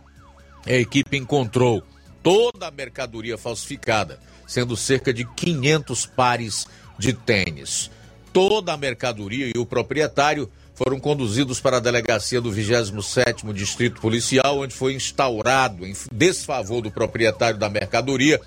a 0.66 0.72
equipe 0.72 1.18
encontrou 1.18 1.84
toda 2.24 2.68
a 2.68 2.72
mercadoria 2.72 3.38
falsificada, 3.38 4.22
sendo 4.48 4.78
cerca 4.78 5.14
de 5.14 5.26
500 5.26 6.06
pares 6.06 6.66
de 6.98 7.12
tênis. 7.12 7.92
Toda 8.32 8.72
a 8.72 8.78
mercadoria 8.78 9.52
e 9.54 9.60
o 9.60 9.66
proprietário 9.66 10.50
foram 10.74 10.98
conduzidos 10.98 11.60
para 11.60 11.78
a 11.78 11.82
delegacia 11.82 12.40
do 12.40 12.52
27º 12.52 13.52
Distrito 13.52 14.00
Policial, 14.00 14.60
onde 14.60 14.74
foi 14.74 14.94
instaurado, 14.94 15.86
em 15.86 15.94
desfavor 16.10 16.82
do 16.82 16.90
proprietário 16.90 17.60
da 17.60 17.70
mercadoria, 17.70 18.40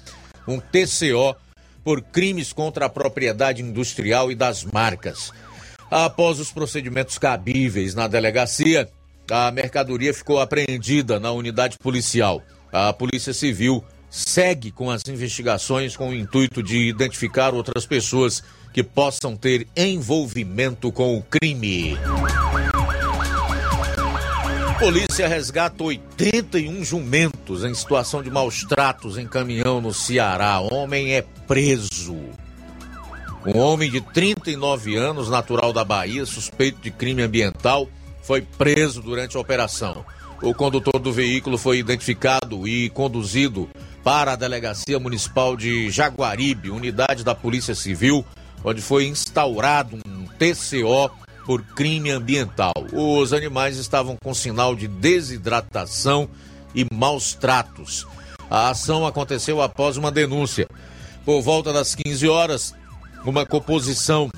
um 0.49 0.59
TCO 0.59 1.37
por 1.85 2.03
crimes 2.03 2.53
contra 2.53 2.87
a 2.87 2.89
propriedade 2.89 3.63
industrial 3.63 4.33
e 4.33 4.35
das 4.35 4.65
marcas. 4.65 5.33
Após 5.91 6.41
os 6.41 6.51
procedimentos 6.51 7.17
cabíveis 7.19 7.95
na 7.95 8.09
delegacia, 8.09 8.89
a 9.31 9.51
mercadoria 9.51 10.13
ficou 10.13 10.41
apreendida 10.41 11.21
na 11.21 11.31
unidade 11.31 11.79
policial. 11.79 12.43
A 12.73 12.93
Polícia 12.93 13.33
Civil 13.33 13.85
segue 14.11 14.71
com 14.71 14.91
as 14.91 15.03
investigações 15.07 15.97
com 15.97 16.11
o 16.11 16.15
intuito 16.15 16.63
de 16.63 16.89
identificar 16.89 17.55
outras 17.55 17.87
pessoas 17.87 18.43
que 18.73 18.83
possam 18.83 19.37
ter 19.37 19.67
envolvimento 19.77 20.91
com 20.93 21.17
o 21.17 21.23
crime. 21.23 21.97
Polícia 24.79 25.27
resgata 25.27 25.83
81 25.83 26.85
jumentos 26.85 27.65
em 27.65 27.75
situação 27.75 28.23
de 28.23 28.31
maus 28.31 28.63
tratos 28.63 29.19
em 29.19 29.27
caminhão 29.27 29.81
no 29.81 29.93
Ceará. 29.93 30.61
Homem 30.61 31.15
é 31.15 31.23
preso. 31.49 32.17
Um 33.45 33.59
homem 33.59 33.91
de 33.91 34.01
39 34.01 34.95
anos, 34.95 35.29
natural 35.29 35.73
da 35.73 35.85
Bahia, 35.85 36.25
suspeito 36.25 36.81
de 36.81 36.93
crime 36.93 37.23
ambiental, 37.23 37.89
foi 38.23 38.41
preso 38.41 39.03
durante 39.03 39.37
a 39.37 39.41
operação. 39.41 40.05
O 40.41 40.55
condutor 40.55 41.01
do 41.01 41.13
veículo 41.13 41.59
foi 41.59 41.79
identificado 41.79 42.69
e 42.69 42.89
conduzido 42.91 43.69
para 44.05 44.35
a 44.35 44.37
Delegacia 44.37 45.01
Municipal 45.01 45.57
de 45.57 45.91
Jaguaribe, 45.91 46.71
unidade 46.71 47.25
da 47.25 47.35
Polícia 47.35 47.75
Civil, 47.75 48.25
onde 48.63 48.81
foi 48.81 49.07
instaurado 49.09 49.99
um 50.07 50.27
TCO 50.39 51.11
por 51.49 51.63
crime 51.63 52.11
ambiental. 52.11 52.75
Os 52.93 53.33
animais 53.33 53.79
estavam 53.79 54.19
com 54.23 54.35
sinal 54.35 54.77
de 54.77 54.87
desidratação 54.87 56.29
e 56.75 56.85
maus 56.93 57.33
tratos. 57.33 58.07
A 58.51 58.69
ação 58.69 59.07
aconteceu 59.07 59.63
após 59.63 59.97
uma 59.97 60.11
denúncia. 60.11 60.69
Por 61.25 61.41
volta 61.41 61.73
das 61.73 61.95
15 61.95 62.29
horas, 62.29 62.75
uma 63.25 63.47
composição 63.47 64.29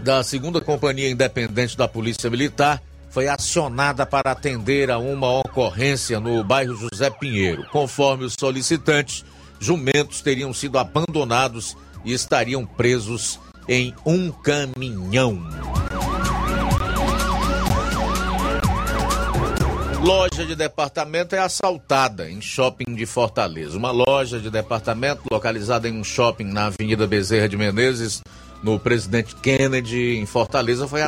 da 0.00 0.22
segunda 0.22 0.58
Companhia 0.58 1.10
Independente 1.10 1.76
da 1.76 1.86
Polícia 1.86 2.30
Militar 2.30 2.82
foi 3.10 3.28
acionada 3.28 4.06
para 4.06 4.32
atender 4.32 4.90
a 4.90 4.96
uma 4.96 5.40
ocorrência 5.40 6.18
no 6.18 6.42
bairro 6.42 6.74
José 6.74 7.10
Pinheiro. 7.10 7.66
Conforme 7.70 8.24
os 8.24 8.34
solicitantes, 8.40 9.22
jumentos 9.60 10.22
teriam 10.22 10.54
sido 10.54 10.78
abandonados 10.78 11.76
e 12.06 12.14
estariam 12.14 12.64
presos 12.64 13.38
em 13.68 13.94
um 14.06 14.32
caminhão. 14.32 15.77
Loja 20.00 20.46
de 20.46 20.54
departamento 20.54 21.34
é 21.34 21.40
assaltada 21.40 22.30
em 22.30 22.40
shopping 22.40 22.94
de 22.94 23.04
Fortaleza. 23.04 23.76
Uma 23.76 23.90
loja 23.90 24.38
de 24.38 24.48
departamento 24.48 25.22
localizada 25.28 25.88
em 25.88 25.98
um 25.98 26.04
shopping 26.04 26.44
na 26.44 26.66
Avenida 26.66 27.04
Bezerra 27.04 27.48
de 27.48 27.56
Menezes, 27.56 28.22
no 28.62 28.78
Presidente 28.78 29.34
Kennedy, 29.34 30.16
em 30.16 30.24
Fortaleza, 30.24 30.86
foi 30.86 31.02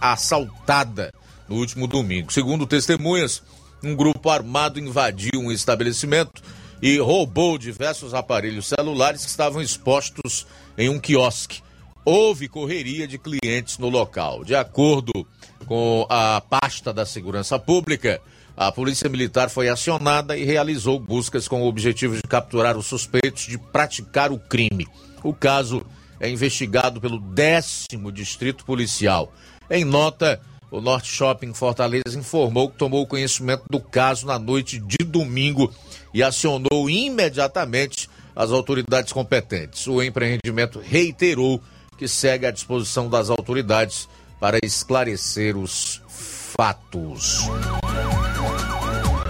assaltada 0.00 1.12
no 1.48 1.56
último 1.56 1.88
domingo. 1.88 2.32
Segundo 2.32 2.68
testemunhas, 2.68 3.42
um 3.82 3.96
grupo 3.96 4.30
armado 4.30 4.78
invadiu 4.78 5.40
um 5.40 5.50
estabelecimento 5.50 6.40
e 6.80 6.98
roubou 6.98 7.58
diversos 7.58 8.14
aparelhos 8.14 8.68
celulares 8.68 9.24
que 9.24 9.30
estavam 9.30 9.60
expostos 9.60 10.46
em 10.78 10.88
um 10.88 11.00
quiosque. 11.00 11.62
Houve 12.04 12.48
correria 12.48 13.08
de 13.08 13.18
clientes 13.18 13.76
no 13.76 13.88
local. 13.88 14.44
De 14.44 14.54
acordo 14.54 15.12
com 15.12 15.26
a 16.08 16.40
pasta 16.40 16.92
da 16.92 17.06
Segurança 17.06 17.58
Pública, 17.58 18.20
a 18.56 18.72
Polícia 18.72 19.08
Militar 19.08 19.48
foi 19.48 19.68
acionada 19.68 20.36
e 20.36 20.44
realizou 20.44 20.98
buscas 20.98 21.48
com 21.48 21.62
o 21.62 21.66
objetivo 21.66 22.16
de 22.16 22.22
capturar 22.22 22.76
os 22.76 22.86
suspeitos 22.86 23.44
de 23.44 23.56
praticar 23.56 24.32
o 24.32 24.38
crime. 24.38 24.86
O 25.22 25.32
caso 25.32 25.82
é 26.18 26.28
investigado 26.28 27.00
pelo 27.00 27.18
décimo 27.18 28.12
Distrito 28.12 28.64
Policial. 28.64 29.32
Em 29.70 29.84
nota, 29.84 30.40
o 30.70 30.80
Norte 30.80 31.10
Shopping 31.10 31.54
Fortaleza 31.54 32.18
informou 32.18 32.68
que 32.68 32.76
tomou 32.76 33.06
conhecimento 33.06 33.64
do 33.70 33.80
caso 33.80 34.26
na 34.26 34.38
noite 34.38 34.78
de 34.78 35.04
domingo 35.04 35.72
e 36.12 36.22
acionou 36.22 36.90
imediatamente 36.90 38.08
as 38.34 38.50
autoridades 38.50 39.12
competentes. 39.12 39.86
O 39.86 40.02
empreendimento 40.02 40.80
reiterou 40.80 41.60
que 41.96 42.06
segue 42.08 42.46
à 42.46 42.50
disposição 42.50 43.08
das 43.08 43.30
autoridades 43.30 44.08
para 44.40 44.58
esclarecer 44.64 45.56
os 45.56 46.00
fatos. 46.08 47.46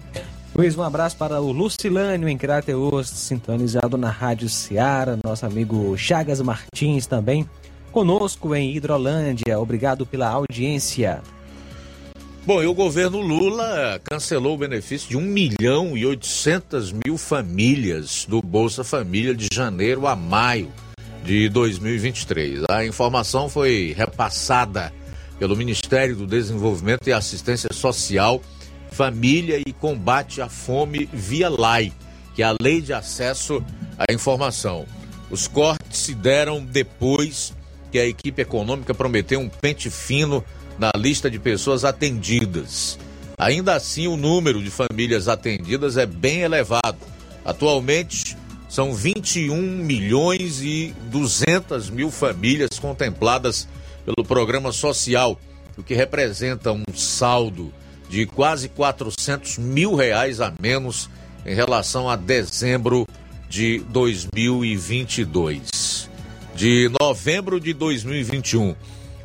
Luiz, 0.56 0.76
um 0.76 0.82
abraço 0.82 1.16
para 1.16 1.40
o 1.40 1.52
Lucilânio 1.52 2.28
em 2.28 2.38
Crateus, 2.38 3.08
sintonizado 3.08 3.98
na 3.98 4.10
Rádio 4.10 4.50
Ceará, 4.50 5.18
nosso 5.24 5.46
amigo 5.46 5.96
Chagas 5.98 6.42
Martins 6.42 7.06
também, 7.06 7.48
conosco 7.92 8.56
em 8.56 8.76
Hidrolândia. 8.76 9.60
Obrigado 9.60 10.06
pela 10.06 10.28
audiência. 10.28 11.22
Bom, 12.46 12.64
e 12.64 12.68
o 12.68 12.74
governo 12.74 13.20
Lula 13.20 14.02
cancelou 14.04 14.56
o 14.56 14.58
benefício 14.58 15.08
de 15.08 15.18
1 15.18 15.22
milhão 15.22 15.96
e 15.96 16.06
800 16.06 16.92
mil 16.92 17.18
famílias 17.18 18.26
do 18.28 18.42
Bolsa 18.42 18.84
Família 18.84 19.36
de 19.36 19.48
janeiro 19.54 20.08
a 20.08 20.16
maio 20.16 20.72
de 21.30 21.48
2023. 21.48 22.64
A 22.68 22.84
informação 22.84 23.48
foi 23.48 23.94
repassada 23.96 24.92
pelo 25.38 25.56
Ministério 25.56 26.16
do 26.16 26.26
Desenvolvimento 26.26 27.08
e 27.08 27.14
Assistência 27.14 27.70
Social, 27.72 28.42
Família 28.90 29.62
e 29.64 29.72
Combate 29.72 30.42
à 30.42 30.50
Fome 30.50 31.08
via 31.14 31.48
LAI, 31.48 31.94
que 32.34 32.42
é 32.42 32.48
a 32.48 32.56
Lei 32.60 32.82
de 32.82 32.94
Acesso 32.94 33.64
à 33.96 34.12
Informação. 34.12 34.88
Os 35.30 35.48
cortes 35.48 36.00
se 36.00 36.16
deram 36.16 36.66
depois 36.66 37.54
que 37.92 38.00
a 38.00 38.08
equipe 38.08 38.42
econômica 38.42 38.96
prometeu 38.96 39.40
um 39.40 39.50
pente 39.50 39.92
fino 39.92 40.44
na 40.80 40.90
lista 40.98 41.30
de 41.30 41.38
pessoas 41.38 41.86
atendidas. 41.86 42.98
Ainda 43.38 43.76
assim, 43.76 44.08
o 44.08 44.18
número 44.18 44.64
de 44.64 44.72
famílias 44.72 45.28
atendidas 45.28 45.96
é 45.96 46.08
bem 46.08 46.40
elevado. 46.40 46.98
Atualmente, 47.46 48.29
são 48.70 48.94
21 48.94 49.60
milhões 49.60 50.62
e 50.62 50.96
200 51.10 51.90
mil 51.90 52.10
famílias 52.12 52.78
contempladas 52.80 53.68
pelo 54.06 54.24
programa 54.26 54.72
social, 54.72 55.38
o 55.76 55.84
que 55.84 55.96
representa 55.96 56.72
um 56.72 56.84
saldo 56.94 57.74
de 58.08 58.28
quase 58.28 58.70
400 58.70 59.58
mil 59.58 59.96
reais 59.96 60.40
a 60.40 60.54
menos 60.62 61.10
em 61.46 61.56
relação 61.56 62.08
a 62.08 62.16
dezembro 62.16 63.08
de 63.50 63.80
2022. 63.90 66.08
De 66.56 66.90
novembro 67.00 67.60
de 67.60 67.74
2021 67.74 68.76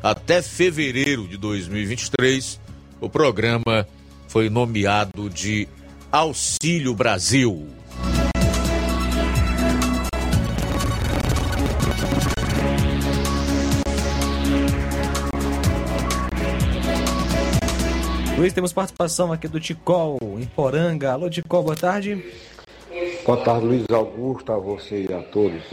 até 0.01 0.41
fevereiro 0.41 1.27
de 1.27 1.37
2023, 1.37 2.59
o 2.99 3.07
programa 3.09 3.87
foi 4.27 4.49
nomeado 4.49 5.29
de 5.29 5.67
Auxílio 6.11 6.95
Brasil. 6.95 7.67
Luiz, 18.37 18.51
temos 18.51 18.73
participação 18.73 19.31
aqui 19.31 19.47
do 19.47 19.61
Ticol, 19.61 20.17
em 20.21 20.45
Poranga. 20.45 21.13
Alô, 21.13 21.29
Ticol, 21.29 21.63
boa 21.63 21.75
tarde. 21.75 22.21
Boa 23.25 23.41
tarde, 23.41 23.65
Luiz 23.65 23.85
Augusto, 23.89 24.51
a 24.51 24.57
você 24.57 25.05
e 25.09 25.13
a 25.13 25.23
todos. 25.23 25.63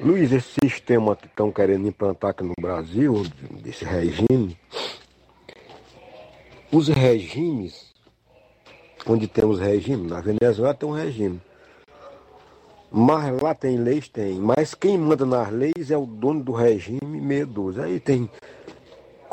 Luiz, 0.00 0.30
esse 0.30 0.50
sistema 0.62 1.16
que 1.16 1.26
estão 1.26 1.50
querendo 1.50 1.88
implantar 1.88 2.30
aqui 2.30 2.44
no 2.44 2.54
Brasil, 2.60 3.24
desse 3.60 3.84
regime, 3.84 4.56
os 6.70 6.86
regimes, 6.86 7.92
onde 9.04 9.26
temos 9.26 9.58
regime, 9.58 10.08
na 10.08 10.20
Venezuela 10.20 10.74
tem 10.74 10.88
um 10.88 10.92
regime. 10.92 11.42
Mas 12.96 13.42
lá 13.42 13.52
tem 13.52 13.76
leis, 13.76 14.08
tem. 14.08 14.34
Mas 14.34 14.72
quem 14.72 14.96
manda 14.96 15.26
nas 15.26 15.50
leis 15.50 15.90
é 15.90 15.96
o 15.96 16.06
dono 16.06 16.44
do 16.44 16.52
regime 16.52 17.18
612. 17.20 17.80
Aí 17.80 17.98
tem 17.98 18.30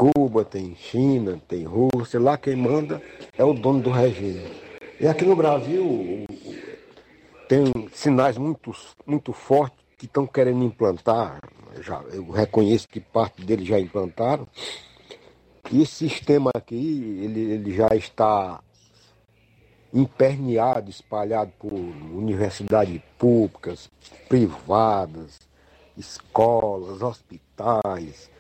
Cuba, 0.02 0.44
tem 0.44 0.74
China, 0.74 1.40
tem 1.48 1.64
Rússia, 1.64 2.20
lá 2.20 2.36
quem 2.36 2.56
manda 2.56 3.00
é 3.38 3.44
o 3.44 3.54
dono 3.54 3.84
do 3.84 3.92
regime. 3.92 4.52
E 5.00 5.08
aqui 5.08 5.24
no 5.24 5.36
Brasil 5.36 6.26
tem 7.48 7.66
sinais 7.94 8.36
muito, 8.36 8.76
muito 9.06 9.32
fortes 9.32 9.78
que 10.00 10.08
estão 10.08 10.26
querendo 10.26 10.64
implantar, 10.64 11.40
já, 11.82 12.02
eu 12.12 12.32
reconheço 12.32 12.88
que 12.90 13.00
parte 13.00 13.46
deles 13.46 13.68
já 13.68 13.80
implantaram, 13.80 14.48
e 15.72 15.84
esse 15.84 16.10
sistema 16.10 16.50
aqui, 16.56 17.20
ele, 17.24 17.40
ele 17.40 17.72
já 17.72 17.90
está 17.96 18.60
emperneado, 19.94 20.90
espalhado 20.90 21.52
por 21.60 21.72
universidades 21.72 23.00
públicas, 23.20 23.88
privadas, 24.28 25.38
escolas, 25.96 27.04
hospitais, 27.04 28.32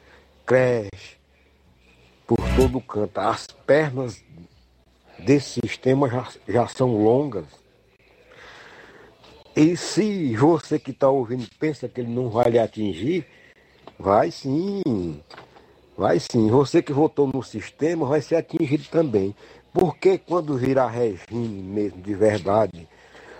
creches 0.43 1.20
por 2.32 2.55
todo 2.55 2.79
canto. 2.79 3.19
As 3.19 3.45
pernas 3.47 4.23
desse 5.19 5.59
sistema 5.59 6.09
já, 6.09 6.27
já 6.47 6.67
são 6.67 7.03
longas. 7.03 7.45
E 9.53 9.75
se 9.75 10.34
você 10.38 10.79
que 10.79 10.91
está 10.91 11.09
ouvindo 11.09 11.45
pensa 11.59 11.89
que 11.89 11.99
ele 11.99 12.09
não 12.09 12.29
vai 12.29 12.49
lhe 12.49 12.57
atingir, 12.57 13.25
vai 13.99 14.32
sim. 14.32 14.82
Vai 15.97 16.19
sim. 16.19 16.49
Você 16.49 16.82
que 16.82 16.93
votou 16.93 17.27
no 17.27 17.43
sistema 17.43 18.05
vai 18.05 18.21
ser 18.21 18.38
atingido 18.38 18.86
também. 18.89 19.36
Porque 19.73 20.17
quando 20.17 20.57
virar 20.57 20.88
regime 20.88 21.61
mesmo 21.61 22.01
de 22.01 22.15
verdade, 22.15 22.88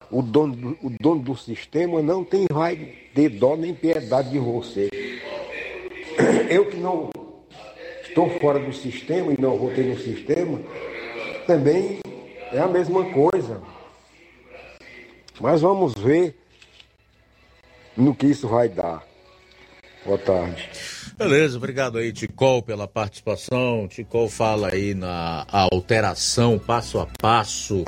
o 0.10 0.22
dono, 0.22 0.54
do, 0.54 0.70
o 0.86 0.90
dono 1.00 1.22
do 1.22 1.36
sistema 1.38 2.02
não 2.02 2.26
tem, 2.26 2.46
vai 2.52 2.76
ter 3.16 3.30
dó 3.30 3.56
nem 3.56 3.74
piedade 3.74 4.32
de 4.32 4.40
você. 4.40 4.90
Eu 6.50 6.66
que 6.70 6.76
não 6.76 7.10
estou 8.12 8.30
fora 8.40 8.60
do 8.60 8.74
sistema 8.74 9.34
e 9.34 9.42
não 9.42 9.58
votei 9.58 9.86
no 9.86 9.98
sistema, 9.98 10.60
também 11.48 12.00
é 12.52 12.60
a 12.60 12.68
mesma 12.68 13.06
coisa. 13.06 13.62
Mas 15.40 15.62
vamos 15.62 15.94
ver 15.94 16.36
no 17.96 18.14
que 18.14 18.28
isso 18.28 18.48
vai 18.48 18.68
dar. 18.68 19.04
Boa 20.06 20.18
tarde. 20.18 20.70
Beleza, 21.18 21.58
obrigado 21.58 21.98
aí, 21.98 22.12
Ticol, 22.12 22.62
pela 22.62 22.88
participação. 22.88 23.88
Ticol 23.88 24.28
fala 24.28 24.74
aí 24.74 24.94
na 24.94 25.46
alteração 25.50 26.60
passo 26.60 27.00
a 27.00 27.08
passo 27.20 27.86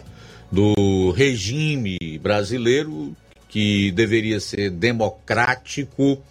do 0.52 1.12
regime 1.12 1.98
brasileiro, 2.22 3.16
que 3.50 3.92
deveria 3.92 4.40
ser 4.40 4.70
democrático 4.70 6.22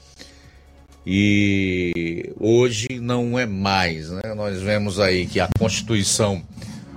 e 1.07 2.33
hoje 2.39 3.01
não 3.01 3.39
é 3.39 3.47
mais. 3.47 4.11
Né? 4.11 4.35
Nós 4.35 4.61
vemos 4.61 5.01
aí 5.01 5.27
que 5.27 5.41
a 5.41 5.49
Constituição 5.59 6.43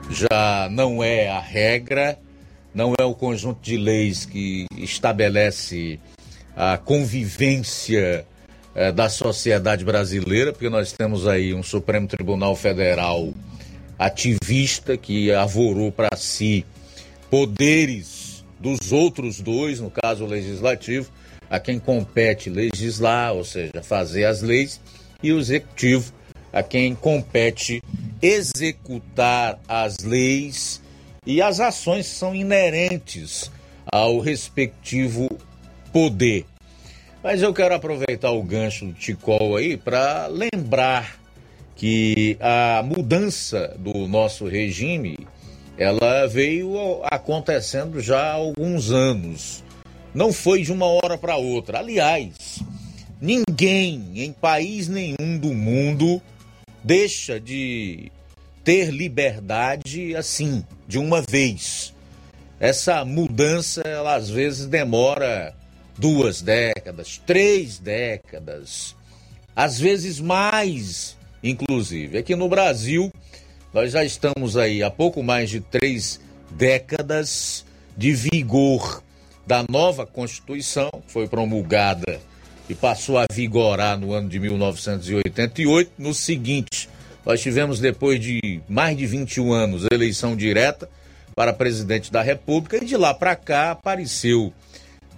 já 0.10 0.70
não 0.72 1.04
é 1.04 1.30
a 1.30 1.40
regra, 1.40 2.18
não 2.74 2.94
é 3.00 3.04
o 3.04 3.14
conjunto 3.14 3.62
de 3.62 3.78
leis 3.78 4.26
que 4.26 4.66
estabelece 4.78 6.00
a 6.56 6.78
convivência 6.78 8.26
eh, 8.76 8.92
da 8.92 9.10
sociedade 9.10 9.84
brasileira, 9.84 10.52
porque 10.52 10.70
nós 10.70 10.92
temos 10.92 11.28
aí 11.28 11.54
um 11.54 11.64
Supremo 11.64 12.08
Tribunal 12.08 12.56
Federal 12.56 13.34
ativista 13.98 14.98
que 14.98 15.32
avorou 15.32 15.92
para 15.92 16.16
si 16.16 16.66
poderes 17.30 18.46
dos 18.60 18.92
outros 18.92 19.40
dois, 19.42 19.80
no 19.80 19.90
caso 19.90 20.26
o 20.26 20.28
legislativo, 20.28 21.10
a 21.50 21.60
quem 21.60 21.80
compete 21.80 22.50
legislar, 22.50 23.34
ou 23.34 23.44
seja, 23.44 23.84
fazer 23.84 24.26
as 24.26 24.42
leis, 24.42 24.80
e 25.22 25.32
o 25.32 25.40
executivo, 25.40 26.14
a 26.52 26.64
quem 26.64 26.96
compete 26.96 27.82
executar 28.22 29.60
as 29.68 30.00
leis 30.00 30.82
e 31.26 31.42
as 31.42 31.60
ações 31.60 32.06
são 32.06 32.36
inerentes 32.36 33.52
ao 33.86 34.20
respectivo 34.20 35.30
poder. 35.92 36.46
Mas 37.24 37.42
eu 37.42 37.54
quero 37.54 37.74
aproveitar 37.74 38.32
o 38.32 38.44
gancho 38.44 38.86
do 38.86 38.94
Ticol 38.94 39.58
aí 39.58 39.76
para 39.76 40.28
lembrar 40.28 41.20
que 41.76 42.38
a 42.40 42.84
mudança 42.84 43.76
do 43.80 44.08
nosso 44.08 44.46
regime 44.46 45.28
ela 45.78 46.26
veio 46.28 47.02
acontecendo 47.04 48.00
já 48.00 48.20
há 48.20 48.34
alguns 48.34 48.92
anos. 48.92 49.65
Não 50.16 50.32
foi 50.32 50.62
de 50.62 50.72
uma 50.72 50.86
hora 50.86 51.18
para 51.18 51.36
outra. 51.36 51.80
Aliás, 51.80 52.64
ninguém 53.20 54.14
em 54.16 54.32
país 54.32 54.88
nenhum 54.88 55.38
do 55.38 55.54
mundo 55.54 56.22
deixa 56.82 57.38
de 57.38 58.10
ter 58.64 58.92
liberdade 58.92 60.16
assim, 60.16 60.64
de 60.88 60.98
uma 60.98 61.22
vez. 61.22 61.94
Essa 62.62 63.04
mudança, 63.04 63.82
ela 63.82 64.16
às 64.16 64.30
vezes 64.30 64.68
demora 64.68 65.54
duas 65.98 66.42
décadas, 66.42 67.22
três 67.26 67.78
décadas, 67.78 68.96
às 69.54 69.78
vezes 69.78 70.22
mais, 70.22 71.18
inclusive. 71.44 72.20
Aqui 72.20 72.38
no 72.38 72.48
Brasil, 72.48 73.12
nós 73.74 73.92
já 73.92 74.06
estamos 74.06 74.56
aí 74.56 74.82
há 74.82 74.90
pouco 74.90 75.22
mais 75.22 75.50
de 75.50 75.60
três 75.60 76.22
décadas 76.52 77.66
de 77.98 78.14
vigor 78.14 79.04
da 79.46 79.64
nova 79.70 80.06
Constituição, 80.06 80.90
que 81.06 81.12
foi 81.12 81.28
promulgada 81.28 82.20
e 82.68 82.74
passou 82.74 83.18
a 83.18 83.26
vigorar 83.32 83.98
no 83.98 84.12
ano 84.14 84.28
de 84.28 84.40
1988. 84.40 85.92
No 85.98 86.14
seguinte, 86.14 86.90
nós 87.26 87.42
tivemos, 87.42 87.80
depois 87.80 88.20
de 88.20 88.62
mais 88.68 88.98
de 88.98 89.06
21 89.06 89.54
anos, 89.54 89.86
eleição 89.92 90.36
direta 90.36 90.90
para 91.36 91.54
presidente 91.54 92.12
da 92.12 92.22
República, 92.22 92.78
e 92.78 92.86
de 92.86 92.96
lá 92.96 93.14
para 93.14 93.36
cá 93.36 93.72
apareceu 93.72 94.54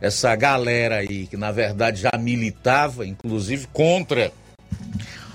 essa 0.01 0.35
galera 0.35 0.97
aí 0.97 1.27
que, 1.27 1.37
na 1.37 1.51
verdade, 1.51 2.01
já 2.01 2.11
militava, 2.19 3.05
inclusive, 3.05 3.67
contra 3.73 4.31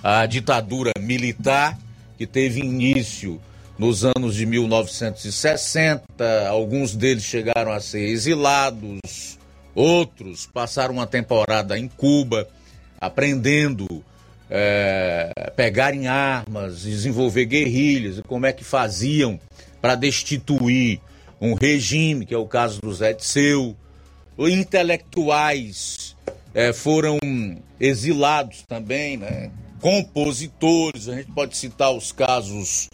a 0.02 0.26
ditadura 0.26 0.92
militar 0.98 1.78
que 2.18 2.26
teve 2.26 2.60
início 2.60 3.40
nos 3.82 4.04
anos 4.04 4.36
de 4.36 4.46
1960. 4.46 6.04
Alguns 6.48 6.94
deles 6.94 7.24
chegaram 7.24 7.72
a 7.72 7.80
ser 7.80 8.06
exilados, 8.06 9.36
outros 9.74 10.46
passaram 10.46 10.94
uma 10.94 11.06
temporada 11.06 11.76
em 11.76 11.88
Cuba, 11.88 12.48
aprendendo 13.00 14.04
é, 14.48 15.32
pegarem 15.56 16.06
armas, 16.06 16.82
desenvolver 16.82 17.46
guerrilhas 17.46 18.20
como 18.28 18.46
é 18.46 18.52
que 18.52 18.62
faziam 18.62 19.40
para 19.80 19.96
destituir 19.96 21.00
um 21.40 21.54
regime, 21.54 22.24
que 22.24 22.32
é 22.32 22.38
o 22.38 22.46
caso 22.46 22.80
do 22.80 22.94
Zé 22.94 23.12
Disseu. 23.12 23.74
Intelectuais 24.38 26.14
é, 26.54 26.72
foram 26.72 27.18
exilados 27.80 28.62
também, 28.62 29.16
né? 29.16 29.50
compositores, 29.80 31.08
a 31.08 31.16
gente 31.16 31.32
pode 31.32 31.56
citar 31.56 31.90
os 31.90 32.12
casos 32.12 32.88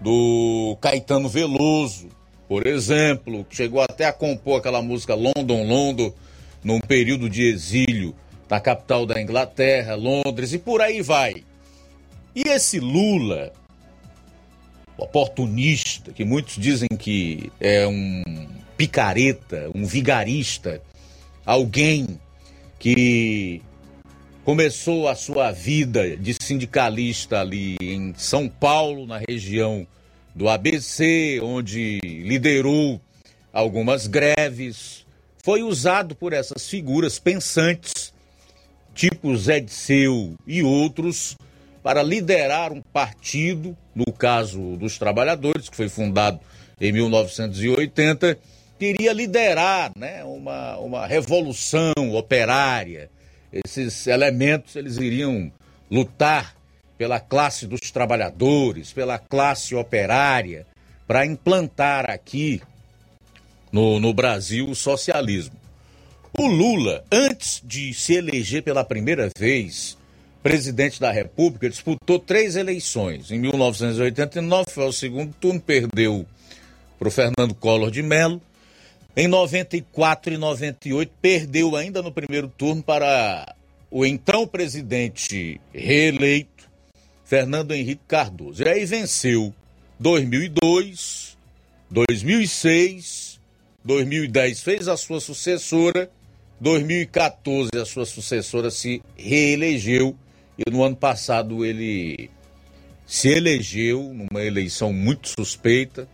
do 0.00 0.76
Caetano 0.80 1.28
Veloso, 1.28 2.08
por 2.48 2.66
exemplo, 2.66 3.44
que 3.44 3.56
chegou 3.56 3.82
até 3.82 4.06
a 4.06 4.12
compor 4.12 4.58
aquela 4.58 4.80
música 4.80 5.14
London, 5.14 5.66
London, 5.66 6.12
num 6.64 6.80
período 6.80 7.28
de 7.28 7.42
exílio 7.42 8.14
na 8.48 8.58
capital 8.58 9.04
da 9.04 9.20
Inglaterra, 9.20 9.94
Londres, 9.94 10.52
e 10.52 10.58
por 10.58 10.80
aí 10.80 11.02
vai. 11.02 11.44
E 12.34 12.48
esse 12.48 12.80
Lula, 12.80 13.52
oportunista, 14.96 16.12
que 16.12 16.24
muitos 16.24 16.56
dizem 16.56 16.88
que 16.98 17.52
é 17.60 17.86
um 17.86 18.22
picareta, 18.76 19.70
um 19.74 19.84
vigarista, 19.84 20.80
alguém 21.44 22.18
que 22.78 23.60
começou 24.48 25.06
a 25.06 25.14
sua 25.14 25.52
vida 25.52 26.16
de 26.16 26.34
sindicalista 26.40 27.38
ali 27.38 27.76
em 27.82 28.14
São 28.16 28.48
Paulo, 28.48 29.06
na 29.06 29.20
região 29.28 29.86
do 30.34 30.48
ABC, 30.48 31.38
onde 31.42 32.00
liderou 32.02 32.98
algumas 33.52 34.06
greves, 34.06 35.04
foi 35.44 35.62
usado 35.62 36.14
por 36.14 36.32
essas 36.32 36.66
figuras 36.66 37.18
pensantes, 37.18 38.14
tipo 38.94 39.36
Zé 39.36 39.60
Disseu 39.60 40.34
e 40.46 40.62
outros, 40.62 41.36
para 41.82 42.02
liderar 42.02 42.72
um 42.72 42.80
partido, 42.80 43.76
no 43.94 44.10
caso 44.10 44.78
dos 44.78 44.96
trabalhadores, 44.96 45.68
que 45.68 45.76
foi 45.76 45.90
fundado 45.90 46.40
em 46.80 46.90
1980, 46.90 48.38
queria 48.78 49.12
liderar 49.12 49.92
né, 49.94 50.24
uma, 50.24 50.78
uma 50.78 51.06
revolução 51.06 51.92
operária, 52.14 53.10
esses 53.52 54.06
elementos 54.06 54.76
eles 54.76 54.96
iriam 54.96 55.50
lutar 55.90 56.54
pela 56.96 57.20
classe 57.20 57.66
dos 57.66 57.90
trabalhadores, 57.92 58.92
pela 58.92 59.18
classe 59.18 59.74
operária, 59.74 60.66
para 61.06 61.24
implantar 61.24 62.10
aqui 62.10 62.60
no, 63.72 64.00
no 64.00 64.12
Brasil 64.12 64.68
o 64.68 64.74
socialismo. 64.74 65.56
O 66.36 66.46
Lula, 66.46 67.04
antes 67.10 67.62
de 67.64 67.94
se 67.94 68.14
eleger 68.14 68.62
pela 68.62 68.84
primeira 68.84 69.30
vez 69.38 69.96
presidente 70.42 71.00
da 71.00 71.10
República, 71.10 71.68
disputou 71.68 72.18
três 72.18 72.56
eleições. 72.56 73.30
Em 73.30 73.38
1989 73.38 74.70
foi 74.70 74.84
ao 74.84 74.92
segundo 74.92 75.34
turno, 75.34 75.60
perdeu 75.60 76.26
para 76.98 77.08
o 77.08 77.10
Fernando 77.10 77.54
Collor 77.54 77.90
de 77.90 78.02
Mello. 78.02 78.40
Em 79.16 79.26
94 79.26 80.34
e 80.34 80.38
98, 80.38 81.12
perdeu 81.20 81.74
ainda 81.74 82.00
no 82.00 82.12
primeiro 82.12 82.46
turno 82.46 82.82
para 82.82 83.54
o 83.90 84.06
então 84.06 84.46
presidente 84.46 85.60
reeleito, 85.74 86.70
Fernando 87.24 87.72
Henrique 87.72 88.02
Cardoso. 88.06 88.62
E 88.62 88.68
aí 88.68 88.84
venceu 88.84 89.52
2002, 89.98 91.36
2006, 91.90 93.40
2010 93.84 94.60
fez 94.60 94.86
a 94.86 94.96
sua 94.96 95.20
sucessora, 95.20 96.08
2014 96.60 97.70
a 97.74 97.84
sua 97.84 98.06
sucessora 98.06 98.70
se 98.70 99.02
reelegeu 99.16 100.16
e 100.56 100.70
no 100.70 100.84
ano 100.84 100.96
passado 100.96 101.64
ele 101.64 102.30
se 103.04 103.28
elegeu 103.28 104.14
numa 104.14 104.44
eleição 104.44 104.92
muito 104.92 105.28
suspeita, 105.28 106.08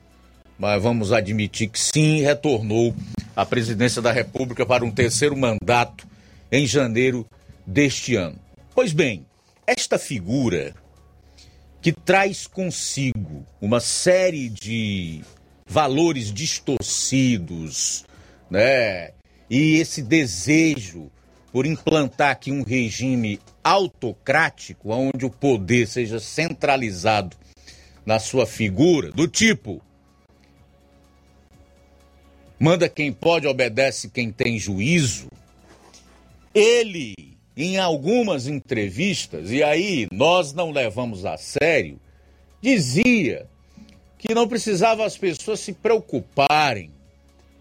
mas 0.58 0.82
vamos 0.82 1.12
admitir 1.12 1.68
que 1.68 1.78
sim, 1.78 2.22
retornou 2.22 2.94
à 3.34 3.44
presidência 3.44 4.00
da 4.00 4.12
República 4.12 4.64
para 4.64 4.84
um 4.84 4.90
terceiro 4.90 5.36
mandato 5.36 6.06
em 6.50 6.66
janeiro 6.66 7.26
deste 7.66 8.16
ano. 8.16 8.38
Pois 8.74 8.92
bem, 8.92 9.26
esta 9.66 9.98
figura 9.98 10.74
que 11.80 11.92
traz 11.92 12.46
consigo 12.46 13.44
uma 13.60 13.80
série 13.80 14.48
de 14.48 15.22
valores 15.66 16.32
distorcidos, 16.32 18.04
né? 18.50 19.10
E 19.50 19.76
esse 19.76 20.02
desejo 20.02 21.10
por 21.52 21.66
implantar 21.66 22.30
aqui 22.30 22.50
um 22.50 22.62
regime 22.62 23.38
autocrático, 23.62 24.90
onde 24.90 25.24
o 25.24 25.30
poder 25.30 25.86
seja 25.86 26.18
centralizado 26.18 27.36
na 28.04 28.18
sua 28.18 28.44
figura, 28.44 29.12
do 29.12 29.28
tipo 29.28 29.80
manda 32.58 32.88
quem 32.88 33.12
pode, 33.12 33.46
obedece 33.46 34.08
quem 34.08 34.30
tem 34.30 34.58
juízo. 34.58 35.28
Ele, 36.54 37.14
em 37.56 37.78
algumas 37.78 38.46
entrevistas, 38.46 39.50
e 39.50 39.62
aí 39.62 40.06
nós 40.12 40.52
não 40.52 40.70
levamos 40.70 41.24
a 41.24 41.36
sério, 41.36 41.98
dizia 42.60 43.46
que 44.18 44.34
não 44.34 44.48
precisava 44.48 45.04
as 45.04 45.18
pessoas 45.18 45.60
se 45.60 45.72
preocuparem, 45.72 46.90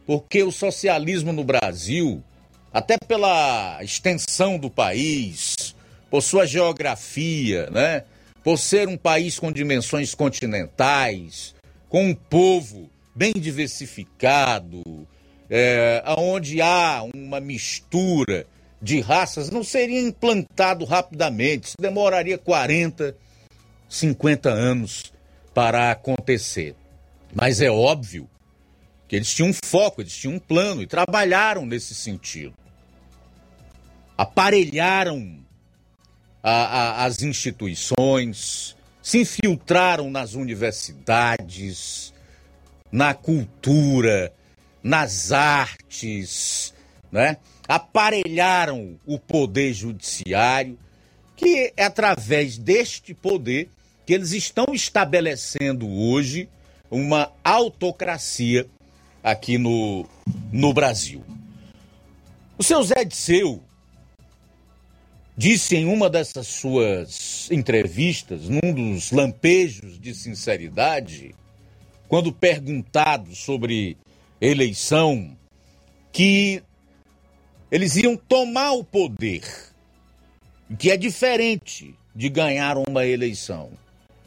porque 0.06 0.44
o 0.44 0.52
socialismo 0.52 1.34
no 1.34 1.44
Brasil, 1.44 2.24
até 2.72 2.98
pela 2.98 3.84
extensão 3.84 4.58
do 4.58 4.70
país, 4.70 5.76
por 6.10 6.22
sua 6.22 6.46
geografia, 6.46 7.70
né? 7.70 8.04
por 8.44 8.58
ser 8.58 8.88
um 8.88 8.98
país 8.98 9.39
com 9.39 9.52
dimensões 9.52 10.14
continentais, 10.14 11.56
com 11.89 12.10
um 12.10 12.14
povo 12.14 12.89
bem 13.16 13.34
diversificado, 13.34 15.07
é, 15.49 16.03
onde 16.18 16.61
há 16.61 17.03
uma 17.14 17.39
mistura 17.39 18.45
de 18.82 18.99
raças, 18.99 19.49
não 19.49 19.64
seria 19.64 20.01
implantado 20.01 20.84
rapidamente, 20.84 21.68
isso 21.68 21.76
demoraria 21.80 22.38
40, 22.38 23.16
50 23.88 24.49
anos 24.49 25.14
para 25.53 25.91
acontecer. 25.91 26.76
Mas 27.34 27.61
é 27.61 27.72
óbvio 27.72 28.30
que 29.07 29.16
eles 29.16 29.34
tinham 29.34 29.49
um 29.49 29.53
foco, 29.53 30.01
eles 30.01 30.16
tinham 30.16 30.36
um 30.36 30.39
plano 30.39 30.82
e 30.82 30.88
trabalharam 30.88 31.66
nesse 31.66 31.95
sentido. 31.95 32.53
Aparelharam 34.18 35.39
a, 36.41 36.51
a, 36.51 37.05
as 37.05 37.22
instituições, 37.22 38.76
se 39.01 39.20
infiltraram 39.20 40.11
nas 40.11 40.34
universidades, 40.34 42.12
na 42.94 43.16
cultura, 43.16 44.32
nas 44.84 45.32
artes, 45.32 46.72
né? 47.12 47.38
aparelharam 47.68 49.00
o 49.04 49.18
poder 49.18 49.74
judiciário, 49.74 50.78
que 51.36 51.74
é 51.76 51.84
através 51.84 52.56
deste 52.56 53.16
poder 53.16 53.68
que 54.06 54.14
eles 54.14 54.32
estão 54.32 54.68
estabelecendo 54.74 55.89
hoje 55.89 56.48
uma 56.91 57.32
autocracia 57.44 58.68
aqui 59.24 59.58
no, 59.58 60.08
no 60.52 60.72
Brasil. 60.72 61.24
O 62.60 62.64
seu 62.64 62.84
Zé 62.84 63.04
Disseu 63.04 63.64
disse 65.36 65.76
em 65.76 65.86
uma 65.86 66.12
dessas 66.12 66.46
suas 66.46 67.50
entrevistas, 67.50 68.48
num 68.48 68.72
dos 68.72 69.12
lampejos 69.12 70.00
de 70.00 70.14
sinceridade, 70.14 71.34
quando 72.14 72.32
perguntado 72.32 73.34
sobre 73.34 73.97
eleição, 74.39 75.36
que 76.11 76.61
eles 77.72 77.95
iam 77.95 78.16
tomar 78.16 78.74
o 78.74 78.84
poder, 78.84 79.41
que 80.78 80.91
é 80.91 80.95
diferente 80.95 81.95
de 82.16 82.30
ganhar 82.30 82.78
uma 82.78 83.03
eleição. 83.03 83.72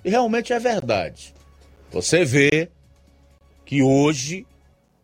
E 0.04 0.10
realmente 0.10 0.52
é 0.52 0.58
verdade. 0.58 1.32
Você 1.92 2.24
vê 2.24 2.68
que 3.64 3.84
hoje 3.84 4.44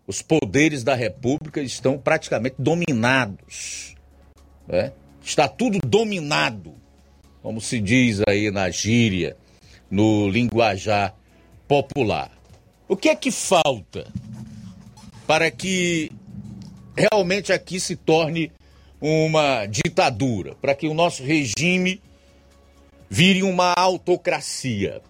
os 0.04 0.20
poderes 0.20 0.82
da 0.82 0.96
República 0.96 1.62
estão 1.62 1.96
praticamente 1.96 2.56
dominados. 2.58 3.94
Né? 4.66 4.92
Está 5.22 5.46
tudo 5.46 5.78
dominado, 5.86 6.74
como 7.42 7.60
se 7.60 7.80
diz 7.80 8.20
aí 8.26 8.50
na 8.50 8.68
gíria, 8.70 9.36
no 9.88 10.28
linguajar 10.28 11.14
popular. 11.68 12.41
O 12.88 12.96
que 12.96 13.08
é 13.08 13.14
que 13.14 13.30
falta 13.30 14.06
para 15.26 15.50
que 15.50 16.10
realmente 16.96 17.52
aqui 17.52 17.80
se 17.80 17.96
torne 17.96 18.52
uma 19.00 19.66
ditadura, 19.66 20.54
para 20.56 20.74
que 20.74 20.86
o 20.86 20.94
nosso 20.94 21.22
regime 21.22 22.00
vire 23.08 23.42
uma 23.42 23.72
autocracia? 23.76 25.00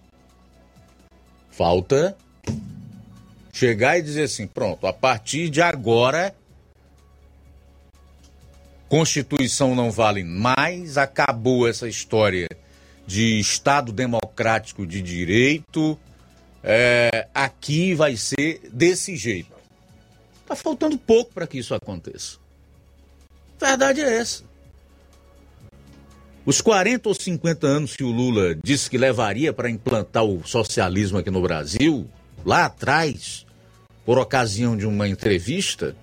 Falta 1.51 2.17
chegar 3.51 3.99
e 3.99 4.01
dizer 4.01 4.23
assim: 4.23 4.47
pronto, 4.47 4.87
a 4.87 4.93
partir 4.93 5.49
de 5.49 5.61
agora 5.61 6.33
Constituição 8.93 9.73
não 9.73 9.89
vale 9.89 10.23
mais, 10.23 10.99
acabou 10.99 11.67
essa 11.67 11.87
história 11.87 12.47
de 13.07 13.39
Estado 13.39 13.91
democrático 13.91 14.85
de 14.85 15.01
direito, 15.01 15.97
é, 16.63 17.27
aqui 17.33 17.93
vai 17.93 18.15
ser 18.15 18.61
desse 18.71 19.15
jeito. 19.17 19.51
Está 20.41 20.55
faltando 20.55 20.97
pouco 20.97 21.33
para 21.33 21.45
que 21.45 21.57
isso 21.57 21.75
aconteça. 21.75 22.37
A 23.61 23.67
verdade 23.67 24.01
é 24.01 24.17
essa. 24.17 24.43
Os 26.45 26.59
40 26.61 27.07
ou 27.07 27.15
50 27.15 27.67
anos 27.67 27.95
que 27.95 28.03
o 28.03 28.11
Lula 28.11 28.55
disse 28.61 28.89
que 28.89 28.97
levaria 28.97 29.53
para 29.53 29.69
implantar 29.69 30.23
o 30.23 30.45
socialismo 30.45 31.17
aqui 31.17 31.31
no 31.31 31.41
Brasil, 31.41 32.09
lá 32.45 32.65
atrás, 32.65 33.45
por 34.05 34.17
ocasião 34.17 34.75
de 34.75 34.85
uma 34.85 35.07
entrevista, 35.07 35.95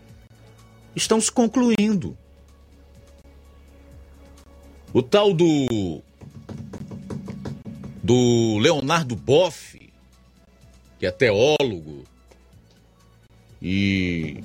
estão 0.97 1.21
se 1.21 1.31
concluindo. 1.31 2.17
O 4.93 5.03
tal 5.03 5.33
do. 5.35 6.03
do 8.03 8.59
Leonardo 8.59 9.15
Boff, 9.15 9.90
que 11.01 11.07
é 11.07 11.11
teólogo 11.11 12.05
e 13.61 14.45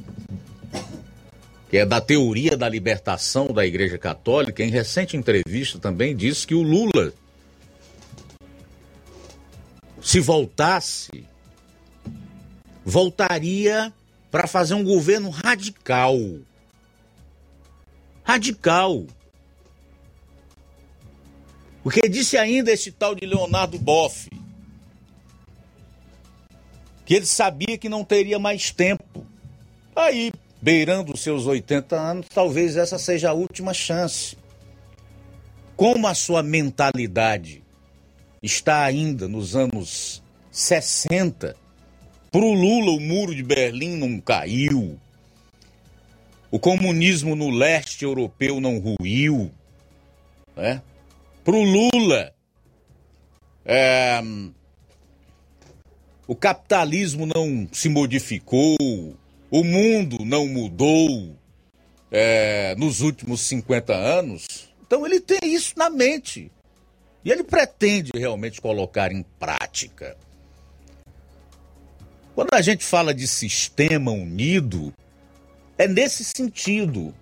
que 1.69 1.77
é 1.77 1.85
da 1.85 1.99
teoria 1.99 2.55
da 2.55 2.69
libertação 2.69 3.47
da 3.47 3.65
Igreja 3.65 3.97
Católica, 3.97 4.63
em 4.63 4.69
recente 4.69 5.17
entrevista 5.17 5.77
também 5.77 6.15
disse 6.15 6.47
que 6.47 6.55
o 6.55 6.61
Lula, 6.61 7.11
se 10.01 10.21
voltasse, 10.21 11.25
voltaria 12.85 13.91
para 14.31 14.47
fazer 14.47 14.75
um 14.75 14.83
governo 14.83 15.29
radical. 15.29 16.17
Radical. 18.23 19.05
Porque 21.83 22.07
disse 22.07 22.37
ainda 22.37 22.71
esse 22.71 22.93
tal 22.93 23.13
de 23.13 23.25
Leonardo 23.25 23.77
Boff 23.77 24.29
que 27.05 27.13
ele 27.13 27.25
sabia 27.25 27.77
que 27.77 27.87
não 27.87 28.03
teria 28.03 28.39
mais 28.39 28.71
tempo. 28.71 29.25
Aí, 29.95 30.31
beirando 30.61 31.13
os 31.13 31.21
seus 31.21 31.45
80 31.45 31.95
anos, 31.95 32.27
talvez 32.33 32.75
essa 32.75 32.97
seja 32.97 33.29
a 33.29 33.33
última 33.33 33.73
chance. 33.73 34.35
Como 35.75 36.07
a 36.07 36.15
sua 36.15 36.41
mentalidade 36.41 37.63
está 38.41 38.83
ainda 38.83 39.27
nos 39.27 39.55
anos 39.55 40.23
60, 40.51 41.55
para 42.31 42.41
o 42.41 42.53
Lula 42.53 42.91
o 42.91 42.99
muro 42.99 43.35
de 43.35 43.43
Berlim 43.43 43.97
não 43.97 44.19
caiu, 44.19 44.99
o 46.49 46.59
comunismo 46.59 47.35
no 47.35 47.49
leste 47.49 48.03
europeu 48.03 48.59
não 48.59 48.79
ruiu, 48.79 49.51
né? 50.55 50.81
Para 51.43 51.55
o 51.55 51.63
Lula, 51.63 52.33
é, 53.65 54.21
o 56.27 56.35
capitalismo 56.35 57.25
não 57.25 57.67
se 57.71 57.87
modificou, 57.87 58.77
o 59.51 59.63
mundo 59.63 60.25
não 60.25 60.47
mudou 60.47 61.35
é, 62.11 62.75
nos 62.75 63.01
últimos 63.01 63.41
50 63.41 63.93
anos. 63.93 64.69
Então 64.85 65.05
ele 65.05 65.19
tem 65.19 65.53
isso 65.53 65.73
na 65.77 65.89
mente. 65.89 66.51
E 67.23 67.31
ele 67.31 67.43
pretende 67.43 68.11
realmente 68.15 68.61
colocar 68.61 69.11
em 69.11 69.23
prática. 69.39 70.17
Quando 72.33 72.53
a 72.53 72.61
gente 72.61 72.83
fala 72.83 73.13
de 73.13 73.27
sistema 73.27 74.11
unido, 74.11 74.93
é 75.77 75.87
nesse 75.87 76.23
sentido. 76.23 77.13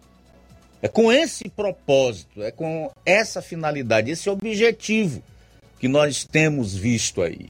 É 0.81 0.87
com 0.87 1.11
esse 1.11 1.47
propósito, 1.47 2.43
é 2.43 2.51
com 2.51 2.91
essa 3.05 3.41
finalidade, 3.41 4.11
esse 4.11 4.29
objetivo 4.29 5.23
que 5.79 5.87
nós 5.87 6.25
temos 6.25 6.75
visto 6.75 7.21
aí. 7.21 7.47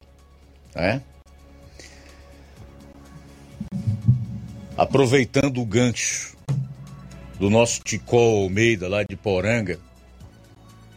Né? 0.75 1.01
Aproveitando 4.75 5.61
o 5.61 5.65
gancho 5.65 6.35
do 7.39 7.49
nosso 7.49 7.81
Ticó 7.81 8.17
Almeida, 8.17 8.87
lá 8.87 9.03
de 9.03 9.15
Poranga, 9.15 9.79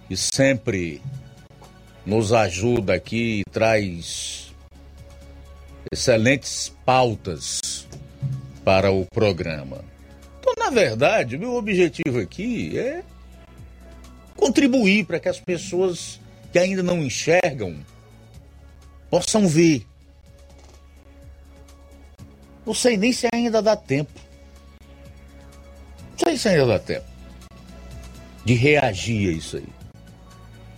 que 0.08 0.16
sempre 0.16 1.02
nos 2.06 2.32
ajuda 2.32 2.94
aqui 2.94 3.40
e 3.40 3.50
traz 3.50 4.54
excelentes 5.92 6.74
pautas 6.84 7.86
para 8.64 8.90
o 8.90 9.04
programa. 9.04 9.84
Então, 10.40 10.54
na 10.56 10.70
verdade, 10.70 11.36
o 11.36 11.38
meu 11.38 11.54
objetivo 11.54 12.18
aqui 12.20 12.78
é 12.78 13.02
contribuir 14.36 15.04
para 15.04 15.20
que 15.20 15.28
as 15.28 15.40
pessoas 15.40 16.20
que 16.52 16.58
ainda 16.58 16.82
não 16.82 17.02
enxergam 17.02 17.76
possam 19.10 19.46
ver. 19.46 19.84
Não 22.66 22.74
sei 22.74 22.96
nem 22.96 23.12
se 23.12 23.28
ainda 23.32 23.62
dá 23.62 23.76
tempo. 23.76 24.10
Não 26.10 26.18
sei 26.18 26.36
se 26.36 26.48
ainda 26.48 26.66
dá 26.66 26.78
tempo 26.78 27.16
de 28.46 28.54
reagir 28.54 29.28
a 29.28 29.32
isso 29.32 29.56
aí. 29.56 29.68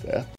Certo? 0.02 0.38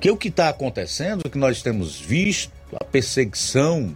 Que 0.00 0.10
o 0.10 0.16
que 0.16 0.28
está 0.28 0.48
acontecendo, 0.48 1.26
o 1.26 1.30
que 1.30 1.36
nós 1.36 1.60
temos 1.60 2.00
visto, 2.00 2.52
a 2.74 2.82
perseguição 2.82 3.94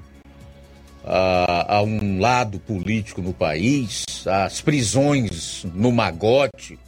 a, 1.03 1.77
a, 1.77 1.83
um 1.83 2.21
lado 2.21 2.59
político 2.59 3.23
no 3.23 3.33
país, 3.33 4.05
as 4.27 4.61
prisões 4.61 5.65
no 5.75 5.91
magote, 5.91 6.79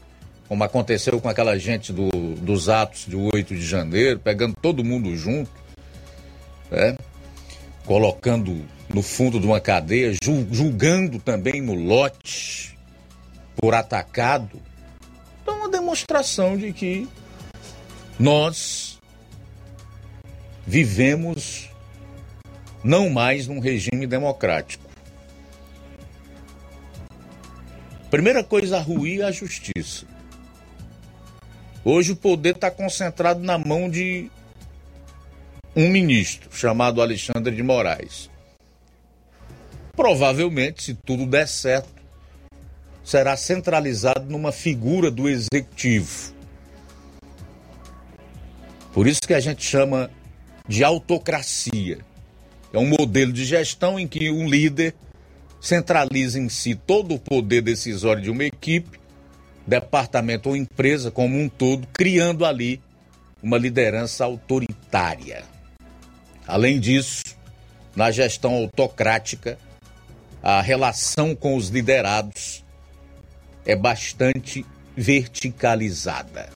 como 0.49 0.62
aconteceu 0.62 1.18
com 1.18 1.29
aquela 1.29 1.59
gente 1.59 1.95
do, 1.95 2.11
dos 2.11 2.68
atos 2.68 3.07
de 3.07 3.16
8 3.16 3.55
de 3.55 3.66
janeiro, 3.66 4.20
pegando 4.20 4.55
todo 4.61 4.85
mundo 4.85 5.16
junto, 5.16 5.51
né? 6.70 6.95
Colocando 7.87 8.66
no 8.93 9.03
fundo 9.03 9.41
de 9.41 9.47
uma 9.47 9.61
cadeia, 9.61 10.12
julgando 10.51 11.18
também 11.18 11.62
no 11.62 11.74
lote 11.74 12.76
por 13.57 13.74
atacado. 13.74 14.61
É 15.47 15.51
uma 15.51 15.68
demonstração 15.68 16.57
de 16.57 16.72
que 16.72 17.09
nós 18.18 18.99
vivemos 20.66 21.70
não 22.82 23.09
mais 23.09 23.47
num 23.47 23.61
regime 23.61 24.07
democrático. 24.07 24.84
Primeira 28.11 28.43
coisa 28.43 28.78
ruim 28.80 29.18
é 29.18 29.24
a 29.24 29.32
justiça. 29.32 30.07
Hoje 31.84 32.12
o 32.12 32.16
poder 32.16 32.57
está 32.57 32.70
concentrado 32.70 33.41
na 33.41 33.59
mão 33.59 33.89
de 33.89 34.30
um 35.77 35.91
ministro 35.91 36.49
chamado 36.57 37.03
Alexandre 37.03 37.55
de 37.55 37.62
Moraes. 37.62 38.31
Provavelmente, 39.95 40.83
se 40.83 40.95
tudo 40.95 41.27
der 41.27 41.47
certo, 41.47 42.03
será 43.05 43.37
centralizado 43.37 44.24
numa 44.31 44.53
figura 44.53 45.11
do 45.11 45.29
executivo. 45.29 46.35
Por 48.95 49.07
isso 49.07 49.20
que 49.20 49.35
a 49.35 49.41
gente 49.41 49.62
chama 49.62 50.11
de 50.66 50.83
autocracia. 50.83 51.99
É 52.72 52.79
um 52.79 52.87
modelo 52.87 53.31
de 53.31 53.45
gestão 53.45 54.01
em 54.01 54.09
que 54.09 54.31
um 54.31 54.49
líder 54.49 54.95
centraliza 55.61 56.39
em 56.39 56.49
si 56.49 56.74
todo 56.74 57.14
o 57.14 57.18
poder 57.18 57.61
decisório 57.61 58.22
de 58.22 58.31
uma 58.31 58.45
equipe, 58.45 58.99
departamento 59.66 60.49
ou 60.49 60.57
empresa 60.57 61.11
como 61.11 61.39
um 61.39 61.51
todo, 61.51 61.87
criando 61.93 62.47
ali 62.47 62.81
uma 63.43 63.59
liderança 63.59 64.24
autoritária. 64.24 65.55
Além 66.47 66.78
disso, 66.78 67.24
na 67.94 68.11
gestão 68.11 68.55
autocrática, 68.55 69.59
a 70.42 70.61
relação 70.61 71.34
com 71.34 71.57
os 71.57 71.68
liderados 71.68 72.64
é 73.64 73.74
bastante 73.74 74.64
verticalizada. 74.97 76.51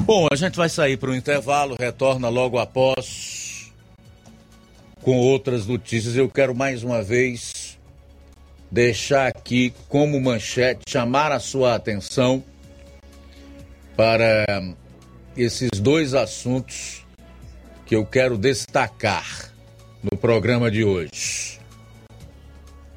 Bom, 0.00 0.26
a 0.30 0.36
gente 0.36 0.56
vai 0.56 0.68
sair 0.68 0.96
para 0.96 1.10
o 1.10 1.14
intervalo, 1.14 1.76
retorna 1.78 2.28
logo 2.28 2.58
após 2.58 3.72
com 5.02 5.16
outras 5.18 5.66
notícias. 5.66 6.16
Eu 6.16 6.28
quero 6.28 6.54
mais 6.54 6.82
uma 6.82 7.02
vez 7.02 7.78
deixar 8.70 9.28
aqui 9.28 9.72
como 9.88 10.20
manchete, 10.20 10.82
chamar 10.88 11.30
a 11.32 11.38
sua 11.38 11.74
atenção 11.74 12.42
para 13.96 14.44
esses 15.36 15.70
dois 15.80 16.14
assuntos 16.14 17.05
que 17.86 17.94
eu 17.94 18.04
quero 18.04 18.36
destacar 18.36 19.54
no 20.02 20.18
programa 20.18 20.70
de 20.70 20.84
hoje. 20.84 21.60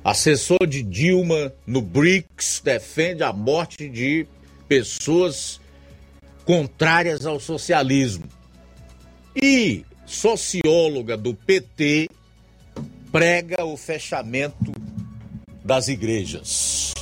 Assessor 0.04 0.66
de 0.68 0.82
Dilma 0.82 1.54
no 1.66 1.82
BRICS 1.82 2.62
defende 2.64 3.24
a 3.24 3.32
morte 3.32 3.88
de 3.88 4.26
pessoas 4.68 5.62
contrárias 6.44 7.26
ao 7.26 7.40
socialismo. 7.40 8.26
E 9.36 9.86
socióloga 10.08 11.16
do 11.16 11.36
PT 11.36 12.10
prega 13.12 13.64
o 13.64 13.78
fechamento 13.78 14.72
das 15.64 15.88
igrejas. 15.88 16.94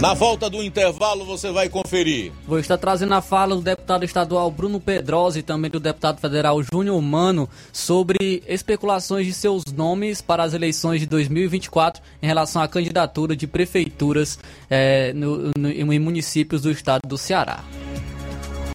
Na 0.00 0.12
volta 0.12 0.50
do 0.50 0.62
intervalo 0.62 1.24
você 1.24 1.50
vai 1.50 1.70
conferir. 1.70 2.30
Vou 2.46 2.58
estar 2.58 2.76
trazendo 2.76 3.14
a 3.14 3.22
fala 3.22 3.56
do 3.56 3.62
deputado 3.62 4.04
estadual 4.04 4.50
Bruno 4.50 4.78
Pedrosa 4.78 5.38
e 5.38 5.42
também 5.42 5.70
do 5.70 5.80
deputado 5.80 6.20
federal 6.20 6.62
Júnior 6.62 7.00
Mano 7.00 7.48
sobre 7.72 8.42
especulações 8.46 9.26
de 9.26 9.32
seus 9.32 9.64
nomes 9.74 10.20
para 10.20 10.44
as 10.44 10.52
eleições 10.52 11.00
de 11.00 11.06
2024 11.06 12.02
em 12.22 12.26
relação 12.26 12.60
à 12.60 12.68
candidatura 12.68 13.34
de 13.34 13.46
prefeituras 13.46 14.38
é, 14.68 15.14
no, 15.14 15.50
no, 15.56 15.70
em 15.70 15.98
municípios 15.98 16.60
do 16.60 16.70
estado 16.70 17.00
do 17.08 17.16
Ceará. 17.16 17.64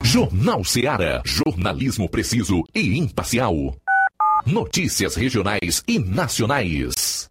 Jornal 0.04 0.64
Ceará, 0.64 1.22
jornalismo 1.24 2.10
preciso 2.10 2.64
e 2.74 2.98
imparcial. 2.98 3.76
Notícias 4.44 5.16
regionais 5.16 5.84
e 5.88 6.00
nacionais. 6.00 7.31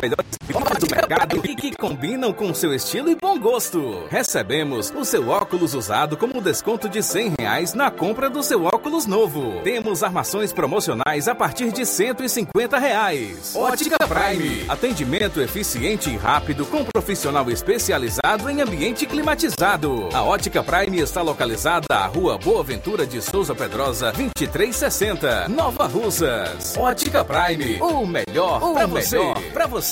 melhores 0.00 0.38
do 0.78 0.86
mercado 0.90 1.40
e 1.44 1.54
que 1.54 1.76
combinam 1.76 2.32
com 2.32 2.54
seu 2.54 2.72
estilo 2.72 3.10
e 3.10 3.14
bom 3.14 3.38
gosto. 3.38 4.04
Recebemos 4.08 4.92
o 4.94 5.04
seu 5.04 5.28
óculos 5.28 5.74
usado 5.74 6.16
como 6.16 6.40
desconto 6.40 6.88
de 6.88 7.02
100 7.02 7.34
reais 7.38 7.74
na 7.74 7.90
compra 7.90 8.30
do 8.30 8.42
seu 8.42 8.64
óculos 8.64 9.06
novo. 9.06 9.60
Temos 9.62 10.02
armações 10.02 10.52
promocionais 10.52 11.28
a 11.28 11.34
partir 11.34 11.72
de 11.72 11.84
150 11.84 12.78
reais. 12.78 13.54
Ótica 13.54 13.96
Prime. 14.06 14.64
Atendimento 14.68 15.40
eficiente 15.40 16.10
e 16.10 16.16
rápido 16.16 16.64
com 16.66 16.84
profissional 16.84 17.50
especializado 17.50 18.48
em 18.48 18.60
ambiente 18.60 19.06
climatizado. 19.06 20.08
A 20.12 20.22
Ótica 20.22 20.62
Prime 20.62 21.00
está 21.00 21.22
localizada 21.22 21.86
à 21.90 22.06
Rua 22.06 22.38
Boa 22.38 22.62
Ventura 22.62 23.06
de 23.06 23.20
Souza 23.20 23.54
Pedrosa, 23.54 24.12
2360, 24.12 25.48
Nova 25.48 25.86
Russas. 25.86 26.76
Ótica 26.76 27.24
Prime. 27.24 27.80
O 27.80 28.06
melhor 28.06 28.60
para 28.72 28.86
você. 28.86 29.18
Pra 29.52 29.66
você. 29.66 29.87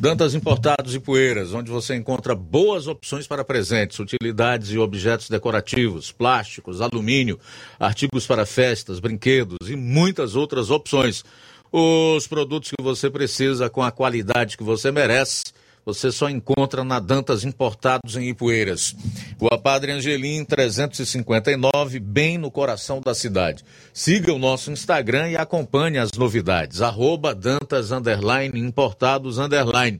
Dantas 0.00 0.34
Importados 0.34 0.94
e 0.94 0.98
Poeiras, 0.98 1.52
onde 1.52 1.70
você 1.70 1.94
encontra 1.94 2.34
boas 2.34 2.86
opções 2.86 3.26
para 3.26 3.44
presentes, 3.44 3.98
utilidades 3.98 4.70
e 4.70 4.78
objetos 4.78 5.28
decorativos, 5.28 6.10
plásticos, 6.10 6.80
alumínio, 6.80 7.38
artigos 7.78 8.26
para 8.26 8.46
festas, 8.46 8.98
brinquedos 8.98 9.68
e 9.68 9.76
muitas 9.76 10.34
outras 10.34 10.70
opções. 10.70 11.22
Os 11.70 12.26
produtos 12.26 12.70
que 12.70 12.82
você 12.82 13.10
precisa 13.10 13.68
com 13.68 13.82
a 13.82 13.90
qualidade 13.90 14.56
que 14.56 14.64
você 14.64 14.90
merece 14.90 15.42
você 15.88 16.12
só 16.12 16.28
encontra 16.28 16.84
na 16.84 17.00
Dantas 17.00 17.44
Importados 17.44 18.14
em 18.14 18.28
Ipueiras. 18.28 18.94
Rua 19.40 19.58
Padre 19.58 19.92
Angelim, 19.92 20.44
359, 20.44 21.98
bem 21.98 22.36
no 22.36 22.50
coração 22.50 23.00
da 23.00 23.14
cidade. 23.14 23.64
Siga 23.94 24.34
o 24.34 24.38
nosso 24.38 24.70
Instagram 24.70 25.30
e 25.30 25.36
acompanhe 25.38 25.96
as 25.96 26.12
novidades. 26.12 26.82
Arroba 26.82 27.34
Dantas 27.34 27.90
Underline 27.90 28.60
Importados 28.60 29.38
Underline. 29.38 29.98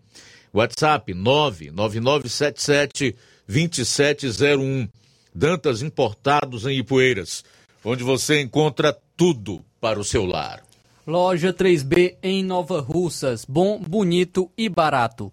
WhatsApp 0.53 1.15
99977 1.15 3.17
2701. 3.49 4.87
Dantas 5.35 5.81
Importados 5.81 6.67
em 6.67 6.81
Ipueiras, 6.81 7.43
onde 7.83 8.05
você 8.05 8.43
encontra 8.43 8.95
tudo 9.17 9.65
para 9.81 9.99
o 9.99 10.05
seu 10.05 10.27
lar. 10.27 10.63
Loja 11.07 11.55
3B 11.55 12.17
em 12.23 12.45
Nova 12.45 12.83
Russas. 12.83 13.47
Bom, 13.49 13.81
bonito 13.81 14.51
e 14.59 14.69
barato. 14.69 15.33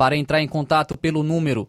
para 0.00 0.16
entrar 0.16 0.40
em 0.40 0.48
contato 0.48 0.96
pelo 0.96 1.22
número 1.22 1.68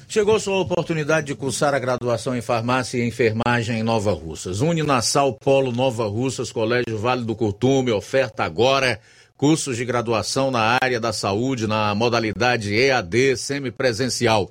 Chegou 0.06 0.38
sua 0.38 0.58
oportunidade 0.58 1.28
de 1.28 1.34
cursar 1.34 1.72
a 1.72 1.78
graduação 1.78 2.36
em 2.36 2.42
farmácia 2.42 2.98
e 2.98 3.08
enfermagem 3.08 3.78
em 3.78 3.82
Nova 3.82 4.12
Russas. 4.12 4.60
Uninasal 4.60 5.32
Polo 5.32 5.72
Nova 5.72 6.06
Russas, 6.06 6.52
Colégio 6.52 6.98
Vale 6.98 7.24
do 7.24 7.34
Curtume, 7.34 7.92
oferta 7.92 8.44
agora 8.44 9.00
cursos 9.38 9.74
de 9.74 9.86
graduação 9.86 10.50
na 10.50 10.76
área 10.82 11.00
da 11.00 11.14
saúde 11.14 11.66
na 11.66 11.94
modalidade 11.94 12.74
EAD 12.74 13.38
semipresencial. 13.38 14.50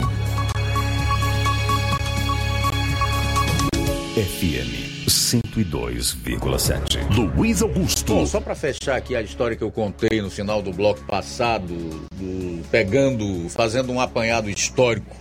FM 4.15 4.93
102,7. 5.07 7.35
Luiz 7.37 7.61
Augusto. 7.63 8.15
Bom, 8.15 8.27
só 8.27 8.41
para 8.41 8.55
fechar 8.55 8.97
aqui 8.97 9.17
a 9.17 9.23
história 9.23 9.57
que 9.57 9.65
eu 9.65 9.71
contei 9.71 10.21
no 10.21 10.31
final 10.31 10.61
do 10.63 10.73
bloco 10.73 11.03
passado, 11.05 11.75
do, 12.15 12.63
pegando, 12.71 13.49
fazendo 13.49 13.91
um 13.93 14.01
apanhado 14.01 14.51
histórico 14.51 15.17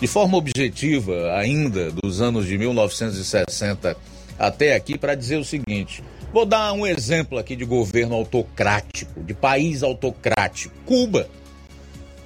de 0.00 0.06
forma 0.06 0.38
objetiva, 0.38 1.34
ainda 1.34 1.90
dos 1.90 2.20
anos 2.20 2.46
de 2.46 2.56
1960 2.56 3.96
até 4.38 4.74
aqui, 4.74 4.96
para 4.96 5.14
dizer 5.14 5.36
o 5.36 5.44
seguinte: 5.44 6.02
vou 6.32 6.46
dar 6.46 6.72
um 6.72 6.86
exemplo 6.86 7.38
aqui 7.38 7.56
de 7.56 7.64
governo 7.64 8.14
autocrático, 8.14 9.22
de 9.22 9.34
país 9.34 9.82
autocrático. 9.82 10.74
Cuba. 10.86 11.28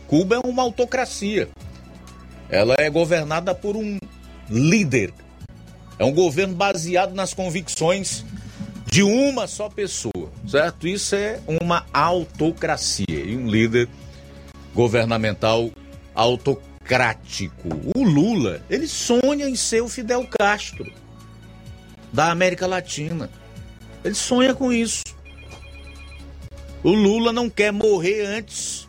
Cuba 0.06 0.36
é 0.36 0.38
uma 0.46 0.62
autocracia. 0.62 1.48
Ela 2.50 2.74
é 2.78 2.90
governada 2.90 3.54
por 3.54 3.76
um 3.76 3.98
líder. 4.50 5.14
É 5.98 6.04
um 6.04 6.12
governo 6.12 6.54
baseado 6.54 7.14
nas 7.14 7.32
convicções 7.32 8.24
de 8.90 9.02
uma 9.02 9.46
só 9.46 9.70
pessoa, 9.70 10.30
certo? 10.46 10.86
Isso 10.86 11.14
é 11.14 11.40
uma 11.46 11.86
autocracia 11.94 13.06
e 13.08 13.34
um 13.34 13.48
líder 13.48 13.88
governamental 14.74 15.70
autocrático 16.14 16.71
democrático. 16.93 17.68
O 17.97 18.05
Lula, 18.05 18.62
ele 18.68 18.86
sonha 18.86 19.49
em 19.49 19.57
ser 19.57 19.80
o 19.80 19.88
Fidel 19.88 20.26
Castro 20.26 20.93
da 22.12 22.30
América 22.30 22.66
Latina. 22.66 23.30
Ele 24.05 24.14
sonha 24.14 24.55
com 24.55 24.72
isso. 24.72 25.03
O 26.82 26.90
Lula 26.90 27.32
não 27.32 27.49
quer 27.49 27.72
morrer 27.72 28.26
antes 28.26 28.88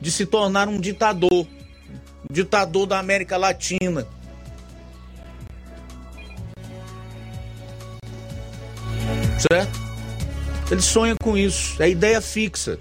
de 0.00 0.10
se 0.10 0.26
tornar 0.26 0.68
um 0.68 0.80
ditador, 0.80 1.46
um 2.28 2.32
ditador 2.32 2.86
da 2.86 2.98
América 2.98 3.36
Latina. 3.36 4.06
Certo? 9.38 9.80
Ele 10.70 10.82
sonha 10.82 11.14
com 11.22 11.36
isso, 11.36 11.80
é 11.82 11.88
ideia 11.88 12.20
fixa. 12.20 12.78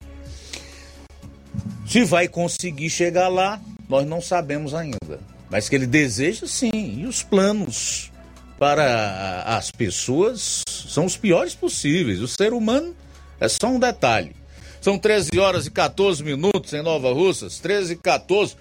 Se 1.86 2.04
vai 2.04 2.28
conseguir 2.28 2.90
chegar 2.90 3.28
lá, 3.28 3.60
nós 3.90 4.06
não 4.06 4.22
sabemos 4.22 4.76
ainda. 4.76 5.20
Mas 5.50 5.68
que 5.68 5.76
ele 5.76 5.88
deseja, 5.88 6.46
sim. 6.46 6.70
E 6.74 7.08
os 7.08 7.24
planos 7.24 8.12
para 8.60 9.44
as 9.46 9.72
pessoas 9.72 10.62
são 10.68 11.06
os 11.06 11.18
piores 11.18 11.56
possíveis. 11.56 12.22
O 12.22 12.28
ser 12.28 12.54
humano 12.54 12.96
é 13.40 13.50
só 13.50 13.68
um 13.68 13.80
detalhe. 13.80 14.36
São 14.80 14.98
13 14.98 15.38
horas 15.40 15.66
e 15.66 15.72
14 15.72 16.24
minutos 16.24 16.72
em 16.72 16.84
Nova 16.84 17.12
Russas, 17.12 17.58
13 17.58 17.94
e 17.94 17.96
14. 17.98 18.56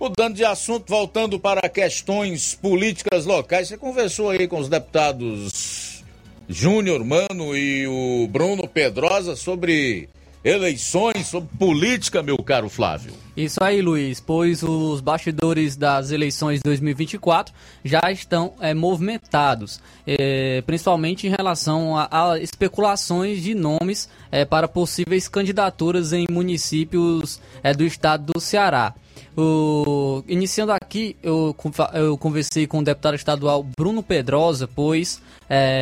Mudando 0.00 0.34
de 0.34 0.44
assunto, 0.44 0.84
voltando 0.88 1.38
para 1.38 1.68
questões 1.68 2.56
políticas 2.60 3.24
locais. 3.24 3.68
Você 3.68 3.78
conversou 3.78 4.30
aí 4.30 4.48
com 4.48 4.58
os 4.58 4.68
deputados 4.68 6.02
Júnior 6.48 7.04
Mano 7.04 7.56
e 7.56 7.86
o 7.86 8.26
Bruno 8.26 8.66
Pedrosa 8.66 9.36
sobre 9.36 10.08
eleições, 10.44 11.28
sobre 11.28 11.56
política, 11.56 12.20
meu 12.20 12.36
caro 12.38 12.68
Flávio. 12.68 13.21
Isso 13.34 13.64
aí, 13.64 13.80
Luiz, 13.80 14.20
pois 14.20 14.62
os 14.62 15.00
bastidores 15.00 15.74
das 15.74 16.10
eleições 16.10 16.56
de 16.56 16.64
2024 16.64 17.54
já 17.82 18.02
estão 18.10 18.52
é, 18.60 18.74
movimentados, 18.74 19.80
é, 20.06 20.60
principalmente 20.66 21.26
em 21.26 21.30
relação 21.30 21.96
a, 21.96 22.32
a 22.32 22.38
especulações 22.38 23.42
de 23.42 23.54
nomes 23.54 24.06
é, 24.30 24.44
para 24.44 24.68
possíveis 24.68 25.28
candidaturas 25.28 26.12
em 26.12 26.26
municípios 26.30 27.40
do 27.76 27.84
estado 27.84 28.34
do 28.34 28.40
Ceará. 28.40 28.94
O, 29.34 30.22
iniciando 30.28 30.72
aqui, 30.72 31.16
eu, 31.22 31.56
eu 31.94 32.18
conversei 32.18 32.66
com 32.66 32.80
o 32.80 32.84
deputado 32.84 33.14
estadual 33.14 33.64
Bruno 33.78 34.02
Pedrosa, 34.02 34.68
pois 34.68 35.22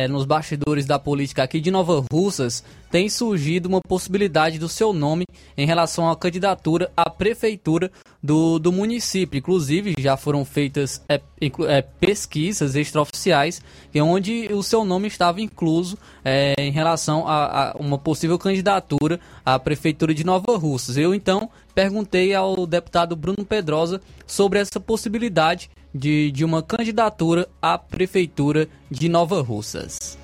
nos 0.09 0.25
bastidores 0.25 0.85
da 0.85 0.99
política 0.99 1.43
aqui 1.43 1.61
de 1.61 1.71
Nova 1.71 2.03
Russas 2.11 2.63
tem 2.91 3.07
surgido 3.07 3.69
uma 3.69 3.79
possibilidade 3.81 4.59
do 4.59 4.67
seu 4.67 4.91
nome 4.91 5.25
em 5.57 5.65
relação 5.65 6.09
à 6.09 6.15
candidatura 6.15 6.91
à 6.95 7.09
prefeitura 7.09 7.89
do, 8.21 8.59
do 8.59 8.71
município. 8.71 9.37
Inclusive, 9.37 9.95
já 9.97 10.17
foram 10.17 10.43
feitas 10.43 11.01
é, 11.07 11.21
é, 11.67 11.81
pesquisas 11.81 12.75
extraoficiais 12.75 13.61
onde 13.95 14.53
o 14.53 14.61
seu 14.61 14.83
nome 14.83 15.07
estava 15.07 15.39
incluso 15.39 15.97
é, 16.23 16.53
em 16.59 16.71
relação 16.71 17.27
a, 17.27 17.71
a, 17.71 17.75
uma 17.77 17.97
possível 17.97 18.37
candidatura 18.37 19.19
à 19.45 19.57
prefeitura 19.57 20.13
de 20.13 20.25
Nova 20.25 20.57
Russas. 20.57 20.97
Eu, 20.97 21.15
então, 21.15 21.49
perguntei 21.73 22.33
ao 22.33 22.67
deputado 22.67 23.15
Bruno 23.15 23.45
Pedrosa 23.45 24.01
sobre 24.27 24.59
essa 24.59 24.79
possibilidade 24.79 25.69
de, 25.95 26.31
de 26.31 26.43
uma 26.43 26.61
candidatura 26.61 27.47
à 27.61 27.77
prefeitura 27.77 28.67
de 28.89 29.07
Nova 29.07 29.41
Russas. 29.41 30.20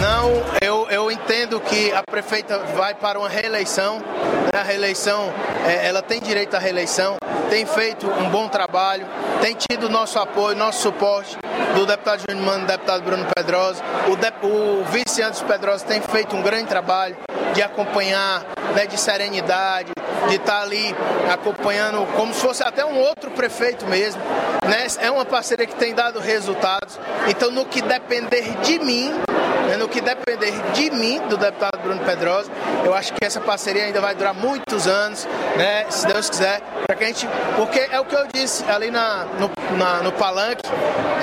Não, 0.00 0.30
eu, 0.60 0.86
eu 0.90 1.10
entendo 1.10 1.60
que 1.60 1.92
a 1.92 2.02
prefeita 2.02 2.58
vai 2.74 2.94
para 2.94 3.18
uma 3.18 3.28
reeleição. 3.28 3.98
Né? 3.98 4.60
A 4.60 4.62
reeleição, 4.62 5.32
é, 5.66 5.86
ela 5.86 6.02
tem 6.02 6.20
direito 6.20 6.54
à 6.54 6.58
reeleição, 6.58 7.16
tem 7.48 7.64
feito 7.64 8.06
um 8.06 8.28
bom 8.30 8.48
trabalho, 8.48 9.06
tem 9.40 9.54
tido 9.54 9.88
nosso 9.88 10.18
apoio, 10.18 10.56
nosso 10.56 10.82
suporte 10.82 11.38
do 11.74 11.86
deputado 11.86 12.22
Júnior 12.28 12.46
Mano, 12.46 12.60
do 12.60 12.66
deputado 12.66 13.02
Bruno 13.02 13.26
Pedrosa. 13.34 13.82
O, 14.08 14.46
o 14.46 14.84
vice 14.84 15.22
Anderson 15.22 15.46
Pedrosa 15.46 15.84
tem 15.84 16.00
feito 16.00 16.36
um 16.36 16.42
grande 16.42 16.66
trabalho 16.66 17.16
de 17.54 17.62
acompanhar, 17.62 18.44
né, 18.74 18.86
de 18.86 18.98
serenidade, 18.98 19.92
de 20.28 20.36
estar 20.36 20.62
ali 20.62 20.94
acompanhando 21.32 22.06
como 22.16 22.34
se 22.34 22.40
fosse 22.40 22.62
até 22.62 22.84
um 22.84 22.98
outro 22.98 23.30
prefeito 23.30 23.86
mesmo. 23.86 24.20
Né? 24.68 24.86
É 25.00 25.10
uma 25.10 25.24
parceria 25.24 25.66
que 25.66 25.76
tem 25.76 25.94
dado 25.94 26.18
resultados. 26.18 26.98
Então, 27.28 27.50
no 27.50 27.64
que 27.64 27.80
depender 27.80 28.56
de 28.62 28.78
mim, 28.78 29.12
no 29.78 29.88
que 29.88 30.00
depender 30.00 30.52
de 30.72 30.90
mim, 30.90 31.20
do 31.28 31.36
deputado 31.36 31.78
Bruno 31.82 32.00
Pedrosa, 32.04 32.50
eu 32.84 32.94
acho 32.94 33.12
que 33.12 33.24
essa 33.24 33.40
parceria 33.40 33.84
ainda 33.84 34.00
vai 34.00 34.14
durar 34.14 34.34
muitos 34.34 34.86
anos, 34.86 35.26
né, 35.56 35.86
se 35.90 36.06
Deus 36.06 36.28
quiser, 36.30 36.60
para 36.86 36.96
que 36.96 37.04
a 37.04 37.06
gente. 37.06 37.28
Porque 37.56 37.88
é 37.90 38.00
o 38.00 38.04
que 38.04 38.14
eu 38.14 38.26
disse 38.32 38.64
ali 38.70 38.90
na, 38.90 39.26
no, 39.38 39.76
na, 39.76 40.02
no 40.02 40.12
palanque, 40.12 40.62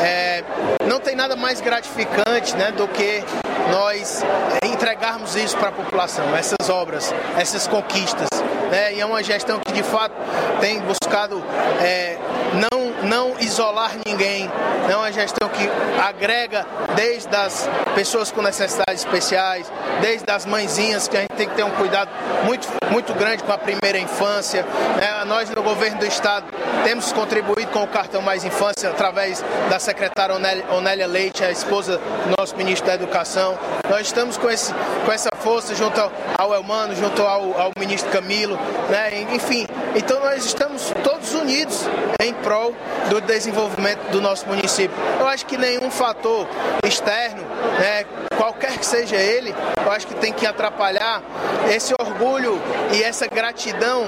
é, 0.01 0.43
não 0.85 0.99
tem 0.99 1.15
nada 1.15 1.35
mais 1.35 1.61
gratificante 1.61 2.55
né, 2.55 2.71
do 2.71 2.87
que 2.87 3.23
nós 3.71 4.23
entregarmos 4.63 5.35
isso 5.35 5.57
para 5.57 5.69
a 5.69 5.71
população, 5.71 6.35
essas 6.35 6.69
obras, 6.69 7.13
essas 7.37 7.67
conquistas. 7.67 8.27
Né? 8.71 8.95
E 8.95 9.01
é 9.01 9.05
uma 9.05 9.21
gestão 9.21 9.59
que 9.59 9.71
de 9.71 9.83
fato 9.83 10.13
tem 10.59 10.79
buscado 10.81 11.43
é, 11.81 12.17
não, 12.53 13.07
não 13.07 13.39
isolar 13.39 13.91
ninguém, 14.05 14.49
é 14.89 14.95
uma 14.95 15.11
gestão 15.11 15.49
que 15.49 15.69
agrega 16.01 16.65
desde 16.95 17.35
as 17.35 17.69
pessoas 17.95 18.30
com 18.31 18.41
necessidades 18.41 19.05
especiais, 19.05 19.71
desde 20.01 20.29
as 20.31 20.45
mãezinhas, 20.45 21.07
que 21.07 21.17
a 21.17 21.21
gente 21.21 21.35
tem 21.35 21.47
que 21.47 21.55
ter 21.55 21.63
um 21.63 21.71
cuidado 21.71 22.09
muito, 22.43 22.67
muito 22.89 23.13
grande 23.13 23.43
com 23.43 23.51
a 23.51 23.57
primeira 23.57 23.99
infância. 23.99 24.63
Né? 24.97 25.25
Nós 25.25 25.49
no 25.49 25.63
governo 25.63 25.99
do 25.99 26.05
estado 26.05 26.45
temos 26.83 27.11
contribuído 27.11 27.71
com 27.71 27.83
o 27.83 27.87
cartão 27.87 28.21
Mais 28.21 28.43
Infância 28.43 28.89
através 28.89 29.43
da 29.69 29.79
secretária 29.79 30.35
Onélia 30.71 31.07
Leite, 31.07 31.43
a 31.43 31.51
esposa 31.51 31.97
do 31.97 32.35
nosso 32.37 32.55
ministro 32.55 32.87
da 32.87 32.95
Educação. 32.95 33.57
Nós 33.89 34.07
estamos 34.07 34.37
com, 34.37 34.49
esse, 34.49 34.73
com 35.05 35.11
essa 35.11 35.29
força 35.39 35.75
junto 35.75 35.99
ao, 36.37 36.53
Elmano, 36.53 36.95
junto 36.95 37.21
ao, 37.21 37.59
ao 37.59 37.71
ministro 37.77 38.11
Camilo, 38.11 38.57
né? 38.89 39.21
enfim. 39.33 39.67
Então 39.95 40.19
nós 40.19 40.45
estamos 40.45 40.91
todos 41.03 41.33
unidos 41.33 41.87
em 42.21 42.33
prol 42.33 42.73
do 43.09 43.21
desenvolvimento 43.21 44.09
do 44.11 44.21
nosso 44.21 44.47
município. 44.47 44.95
Eu 45.19 45.27
acho 45.27 45.45
que 45.45 45.57
nenhum 45.57 45.91
fator 45.91 46.47
externo, 46.85 47.43
né, 47.79 48.05
qualquer 48.41 48.75
que 48.79 48.85
seja 48.87 49.17
ele, 49.17 49.53
eu 49.85 49.91
acho 49.91 50.07
que 50.07 50.15
tem 50.15 50.33
que 50.33 50.47
atrapalhar 50.47 51.21
esse 51.69 51.93
orgulho 52.01 52.59
e 52.91 53.03
essa 53.03 53.27
gratidão 53.27 54.05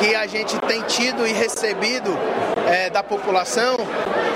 que 0.00 0.12
a 0.12 0.26
gente 0.26 0.58
tem 0.62 0.82
tido 0.82 1.24
e 1.24 1.32
recebido 1.32 2.10
é, 2.66 2.90
da 2.90 3.04
população 3.04 3.76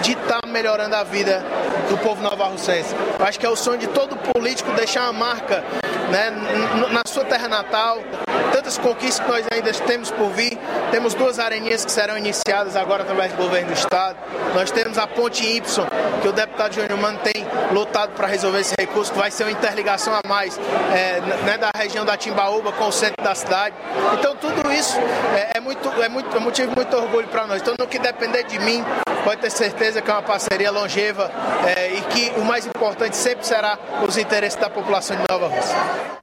de 0.02 0.12
estar 0.12 0.40
tá 0.40 0.48
melhorando 0.48 0.94
a 0.94 1.02
vida 1.02 1.44
do 1.88 1.98
povo 1.98 2.22
novarrocense. 2.22 2.94
Eu 3.18 3.26
acho 3.26 3.40
que 3.40 3.44
é 3.44 3.48
o 3.48 3.56
sonho 3.56 3.78
de 3.78 3.88
todo 3.88 4.14
político 4.32 4.70
deixar 4.70 5.10
uma 5.10 5.12
marca 5.14 5.64
né, 6.12 6.30
na 6.92 7.02
sua 7.04 7.24
terra 7.24 7.48
natal, 7.48 7.98
tantas 8.60 8.76
conquistas 8.76 9.24
que 9.24 9.32
nós 9.32 9.46
ainda 9.50 9.72
temos 9.72 10.10
por 10.10 10.28
vir. 10.30 10.58
Temos 10.90 11.14
duas 11.14 11.38
areninhas 11.38 11.82
que 11.82 11.90
serão 11.90 12.18
iniciadas 12.18 12.76
agora 12.76 13.02
através 13.02 13.32
do 13.32 13.38
governo 13.38 13.68
do 13.68 13.72
estado. 13.72 14.18
Nós 14.54 14.70
temos 14.70 14.98
a 14.98 15.06
ponte 15.06 15.46
Y, 15.46 15.86
que 16.20 16.28
o 16.28 16.32
deputado 16.32 16.74
Júnior 16.74 16.98
Mano 16.98 17.18
tem 17.20 17.46
lutado 17.72 18.12
para 18.12 18.26
resolver 18.26 18.60
esse 18.60 18.74
recurso, 18.78 19.12
que 19.12 19.18
vai 19.18 19.30
ser 19.30 19.44
uma 19.44 19.52
interligação 19.52 20.12
a 20.12 20.20
mais 20.28 20.58
é, 20.94 21.20
né, 21.46 21.56
da 21.56 21.70
região 21.74 22.04
da 22.04 22.18
Timbaúba 22.18 22.70
com 22.72 22.88
o 22.88 22.92
centro 22.92 23.24
da 23.24 23.34
cidade. 23.34 23.74
Então 24.18 24.36
tudo 24.36 24.70
isso 24.70 24.98
é, 25.34 25.56
é 25.56 25.60
muito, 25.60 25.88
é, 26.02 26.08
muito, 26.08 26.36
é 26.36 26.40
motivo 26.40 26.72
muito 26.76 26.94
orgulho 26.94 27.28
para 27.28 27.46
nós. 27.46 27.62
Então 27.62 27.74
no 27.78 27.86
que 27.86 27.98
depender 27.98 28.42
de 28.44 28.58
mim, 28.58 28.84
pode 29.24 29.40
ter 29.40 29.50
certeza 29.50 30.02
que 30.02 30.10
é 30.10 30.12
uma 30.12 30.22
parceria 30.22 30.70
longeva 30.70 31.30
é, 31.66 31.94
e 31.94 32.00
que 32.02 32.32
o 32.38 32.44
mais 32.44 32.66
importante 32.66 33.16
sempre 33.16 33.46
será 33.46 33.78
os 34.06 34.18
interesses 34.18 34.60
da 34.60 34.68
população 34.68 35.16
de 35.16 35.24
Nova 35.30 35.48
Rússia. 35.48 36.20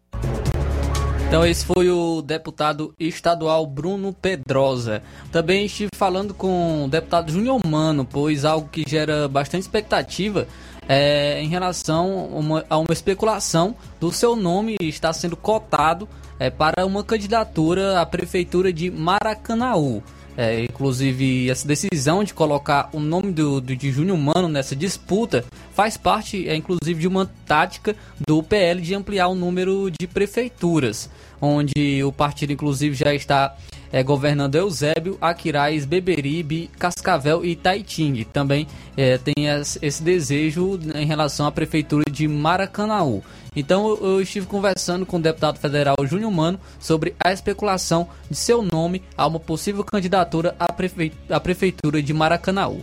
Então 1.27 1.45
esse 1.45 1.65
foi 1.65 1.89
o 1.89 2.21
deputado 2.21 2.93
estadual 2.97 3.67
Bruno 3.67 4.13
Pedrosa. 4.13 5.03
Também 5.29 5.65
estive 5.65 5.89
falando 5.93 6.33
com 6.33 6.85
o 6.85 6.87
deputado 6.87 7.29
Júnior 7.29 7.59
Mano, 7.67 8.05
pois 8.05 8.45
algo 8.45 8.69
que 8.69 8.85
gera 8.87 9.27
bastante 9.27 9.63
expectativa 9.63 10.47
é 10.87 11.41
em 11.41 11.49
relação 11.49 12.29
a 12.33 12.39
uma, 12.39 12.65
a 12.69 12.77
uma 12.77 12.93
especulação 12.93 13.75
do 13.99 14.09
seu 14.09 14.37
nome 14.37 14.77
estar 14.79 15.11
sendo 15.11 15.35
cotado 15.35 16.07
é, 16.39 16.49
para 16.49 16.85
uma 16.85 17.03
candidatura 17.03 17.99
à 17.99 18.05
prefeitura 18.05 18.71
de 18.71 18.89
Maracanaú. 18.89 20.01
É, 20.37 20.63
inclusive, 20.63 21.49
essa 21.49 21.67
decisão 21.67 22.23
de 22.23 22.31
colocar 22.31 22.89
o 22.93 22.99
nome 22.99 23.31
do, 23.31 23.59
do 23.59 23.75
de 23.75 23.91
Júnior 23.91 24.19
Mano 24.19 24.47
nessa 24.47 24.75
disputa 24.75 25.43
faz 25.73 25.97
parte, 25.97 26.47
é, 26.47 26.55
inclusive, 26.55 27.01
de 27.01 27.07
uma 27.07 27.25
tática 27.47 27.95
do 28.27 28.43
PL 28.43 28.79
de 28.79 28.93
ampliar 28.93 29.29
o 29.29 29.35
número 29.35 29.89
de 29.89 30.05
prefeituras, 30.05 31.09
onde 31.41 32.03
o 32.03 32.11
partido, 32.11 32.53
inclusive, 32.53 32.95
já 32.95 33.15
está 33.15 33.57
é, 33.91 34.03
governando 34.03 34.55
Eusébio, 34.55 35.17
Aquiraz, 35.21 35.85
Beberibe, 35.85 36.69
Cascavel 36.77 37.43
e 37.45 37.55
Taitinga. 37.55 38.25
Também 38.31 38.67
é, 38.95 39.17
tem 39.17 39.33
esse 39.81 40.03
desejo 40.03 40.79
em 40.95 41.05
relação 41.05 41.45
à 41.45 41.51
prefeitura 41.51 42.05
de 42.11 42.27
Maracanaú. 42.27 43.23
Então 43.55 43.97
eu 44.01 44.21
estive 44.21 44.45
conversando 44.45 45.05
com 45.05 45.17
o 45.17 45.21
deputado 45.21 45.57
federal 45.57 45.95
Júnior 46.03 46.31
Mano 46.31 46.59
sobre 46.79 47.15
a 47.19 47.33
especulação 47.33 48.07
de 48.29 48.37
seu 48.37 48.61
nome 48.61 49.01
a 49.17 49.25
uma 49.25 49.39
possível 49.39 49.83
candidatura 49.83 50.55
à, 50.59 50.71
prefe... 50.71 51.11
à 51.29 51.39
prefeitura 51.39 52.01
de 52.01 52.13
Maracanaú. 52.13 52.81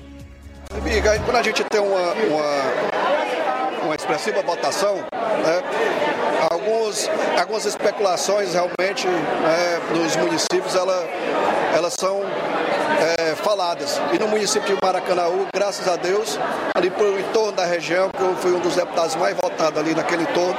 Quando 1.25 1.37
a 1.37 1.43
gente 1.43 1.63
tem 1.65 1.81
uma, 1.81 2.13
uma, 2.13 3.85
uma 3.85 3.95
expressiva 3.95 4.43
votação, 4.43 4.97
né, 4.97 5.63
alguns, 6.51 7.09
algumas 7.39 7.65
especulações 7.65 8.55
realmente 8.55 9.07
né, 9.07 9.81
nos 9.95 10.17
municípios 10.17 10.75
ela, 10.75 11.05
elas 11.75 11.95
são 11.99 12.23
é, 13.19 13.35
faladas. 13.37 14.01
E 14.13 14.19
no 14.19 14.29
município 14.29 14.75
de 14.75 14.81
Maracanaú, 14.83 15.47
graças 15.55 15.87
a 15.89 15.97
Deus, 15.97 16.39
ali 16.75 16.91
por 16.91 17.19
entorno 17.19 17.53
da 17.53 17.65
região, 17.65 18.11
que 18.11 18.23
eu 18.23 18.35
fui 18.37 18.53
um 18.53 18.61
dos 18.61 18.77
deputados 18.77 19.15
mais 19.17 19.37
votados 19.37 19.79
ali 19.79 19.95
naquele 19.95 20.23
entorno, 20.23 20.57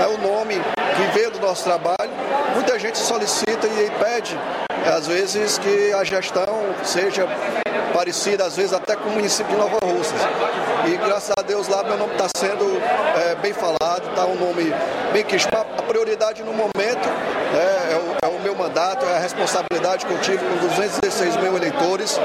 é 0.00 0.06
o 0.06 0.18
nome 0.18 0.54
que 0.96 1.18
veio 1.18 1.30
do 1.30 1.40
nosso 1.40 1.64
trabalho. 1.64 2.10
Muita 2.54 2.78
gente 2.78 2.98
solicita 2.98 3.66
e 3.66 3.90
pede, 4.02 4.38
às 4.86 5.06
vezes, 5.06 5.58
que 5.58 5.92
a 5.92 6.04
gestão 6.04 6.74
seja 6.82 7.26
parecida, 7.92 8.46
às 8.46 8.56
vezes 8.56 8.72
até 8.72 8.96
com 8.96 9.10
o 9.10 9.12
município 9.12 9.52
de 9.52 9.58
Nova 9.58 9.78
Russas. 9.84 10.20
E 10.86 10.96
graças 10.96 11.32
a 11.36 11.42
Deus 11.42 11.68
lá 11.68 11.82
meu 11.84 11.96
nome 11.96 12.12
está 12.12 12.26
sendo 12.36 12.64
é, 13.16 13.34
bem 13.36 13.52
falado, 13.52 14.08
está 14.08 14.24
um 14.24 14.34
nome 14.34 14.72
bem 15.12 15.21
que 15.24 15.36
a 15.36 15.82
prioridade 15.82 16.42
no 16.42 16.52
momento 16.52 17.08
é, 17.54 17.92
é, 17.92 17.96
o, 17.96 18.26
é, 18.26 18.36
o, 18.36 18.40
meu 18.40 18.54
mandato, 18.54 19.04
é 19.04 19.16
a 19.16 19.18
responsabilidade 19.18 20.06
que 20.06 20.12
eu 20.12 20.20
tive 20.20 20.38
com 20.38 20.56
216 20.68 21.36
mil 21.36 21.56
eleitores. 21.56 22.18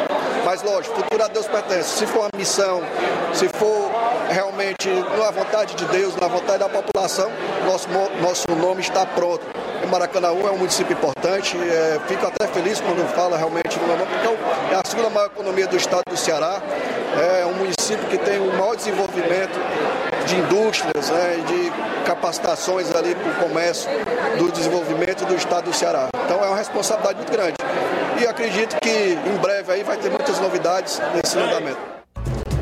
Mas 0.46 0.64
lógico, 0.64 0.96
futuro 0.96 1.24
a 1.24 1.28
Deus 1.28 1.48
pertence. 1.48 1.98
Se 1.98 2.06
for 2.06 2.20
uma 2.20 2.30
missão, 2.36 2.82
se 3.34 3.50
for 3.50 3.92
realmente 4.30 4.90
na 4.90 5.32
vontade 5.32 5.76
de 5.76 5.86
Deus, 5.86 6.16
na 6.16 6.28
vontade 6.28 6.60
da 6.60 6.70
população, 6.70 7.30
nosso, 7.66 7.88
nosso 8.22 8.46
nome 8.56 8.82
está 8.82 9.06
pronto 9.06 9.46
Maracanaú 9.88 10.48
é 10.48 10.52
um 10.52 10.58
município 10.58 10.94
importante, 10.94 11.58
é, 11.58 12.00
fico 12.08 12.26
até 12.26 12.48
feliz 12.48 12.82
quando 12.82 13.08
fala 13.14 13.38
realmente 13.38 13.78
no 13.80 14.06
porque 14.06 14.28
é, 14.28 14.74
é 14.74 14.76
a 14.76 14.82
segunda 14.86 15.10
maior 15.10 15.28
economia 15.28 15.68
do 15.68 15.78
estado 15.78 16.04
do 16.10 16.18
Ceará, 16.18 16.62
é 17.42 17.46
um 17.46 17.54
município 17.54 18.06
que 18.10 18.18
tem 18.18 18.40
o 18.40 18.52
maior 18.58 18.76
desenvolvimento 18.76 19.58
de 20.28 20.36
indústrias 20.36 21.10
né, 21.10 21.38
de 21.48 22.06
capacitações 22.06 22.94
ali 22.94 23.16
para 23.16 23.32
o 23.32 23.48
comércio 23.48 23.90
do 24.38 24.52
desenvolvimento 24.52 25.26
do 25.26 25.36
estado 25.36 25.66
do 25.66 25.74
Ceará. 25.74 26.10
Então 26.26 26.44
é 26.44 26.48
uma 26.48 26.58
responsabilidade 26.58 27.18
muito 27.18 27.32
grande. 27.32 27.56
E 28.22 28.28
acredito 28.28 28.78
que 28.82 28.90
em 28.90 29.38
breve 29.42 29.72
aí 29.72 29.84
vai 29.84 29.98
ter 29.98 30.10
muitas 30.10 30.40
novidades 30.40 31.02
nesse 31.16 31.38
andamento. 31.38 31.80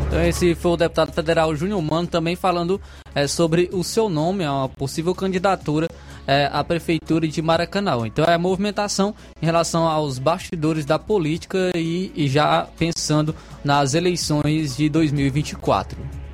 Então 0.08 0.24
esse 0.24 0.54
foi 0.54 0.72
o 0.72 0.78
deputado 0.78 1.12
federal 1.12 1.56
Júnior 1.56 1.82
Mano 1.82 2.08
também 2.08 2.36
falando 2.36 2.80
é, 3.16 3.28
sobre 3.28 3.70
o 3.74 3.84
seu 3.84 4.08
nome, 4.10 4.46
a 4.46 4.70
possível 4.78 5.16
candidatura 5.16 5.88
é, 6.28 6.50
à 6.54 6.64
prefeitura 6.64 7.28
de 7.28 7.42
Maracanã. 7.42 8.06
Então 8.06 8.24
é 8.26 8.36
a 8.36 8.40
movimentação 8.40 9.16
em 9.42 9.46
relação 9.46 9.88
aos 9.88 10.20
bastidores 10.20 10.86
da 10.86 11.00
política 11.00 11.72
e, 11.76 12.12
e 12.16 12.28
já 12.28 12.68
pensando 12.78 13.36
nas 13.64 13.96
eleições 13.96 14.78
de 14.78 14.88
2024. 14.88 16.24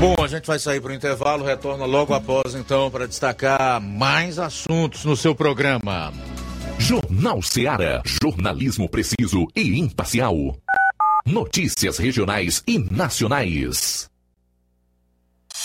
Bom, 0.00 0.14
a 0.22 0.28
gente 0.28 0.46
vai 0.46 0.60
sair 0.60 0.80
para 0.80 0.92
o 0.92 0.94
intervalo, 0.94 1.44
retorna 1.44 1.84
logo 1.84 2.14
após 2.14 2.54
então 2.54 2.88
para 2.88 3.08
destacar 3.08 3.80
mais 3.80 4.38
assuntos 4.38 5.04
no 5.04 5.16
seu 5.16 5.34
programa. 5.34 6.12
Jornal 6.78 7.42
Seara. 7.42 8.00
Jornalismo 8.22 8.88
preciso 8.88 9.48
e 9.56 9.76
imparcial. 9.76 10.56
Notícias 11.26 11.98
regionais 11.98 12.62
e 12.64 12.78
nacionais. 12.78 14.08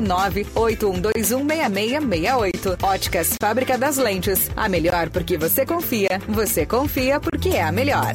98121 0.00 1.46
6668. 1.46 2.78
Óticas 2.82 3.36
Fábrica 3.40 3.78
das 3.78 3.96
Lentes. 3.96 4.50
A 4.56 4.68
melhor 4.68 5.10
porque 5.10 5.36
você 5.36 5.64
confia. 5.64 6.20
Você 6.28 6.66
confia 6.66 7.20
porque 7.20 7.50
é 7.50 7.62
a 7.62 7.72
melhor. 7.72 8.14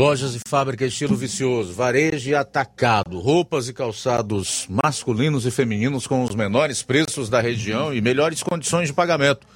Lojas 0.00 0.34
e 0.34 0.40
fábrica 0.48 0.86
estilo 0.86 1.14
vicioso, 1.14 1.74
varejo 1.74 2.30
e 2.30 2.34
atacado, 2.34 3.18
roupas 3.18 3.68
e 3.68 3.74
calçados 3.74 4.66
masculinos 4.66 5.44
e 5.44 5.50
femininos 5.50 6.06
com 6.06 6.24
os 6.24 6.34
menores 6.34 6.82
preços 6.82 7.28
da 7.28 7.38
região 7.38 7.92
e 7.92 8.00
melhores 8.00 8.42
condições 8.42 8.86
de 8.86 8.94
pagamento. 8.94 9.46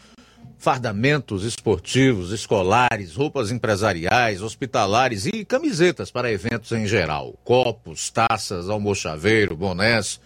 Fardamentos 0.59 1.45
esportivos, 1.45 2.31
escolares, 2.31 3.15
roupas 3.15 3.51
empresariais, 3.51 4.43
hospitalares 4.43 5.25
e 5.25 5.47
camisetas 5.47 6.11
para 6.11 6.31
eventos 6.31 6.73
em 6.73 6.87
geral. 6.87 7.33
Copos, 7.43 8.11
taças, 8.11 8.69
almochaveiro, 8.69 9.57
bonés, 9.57 10.21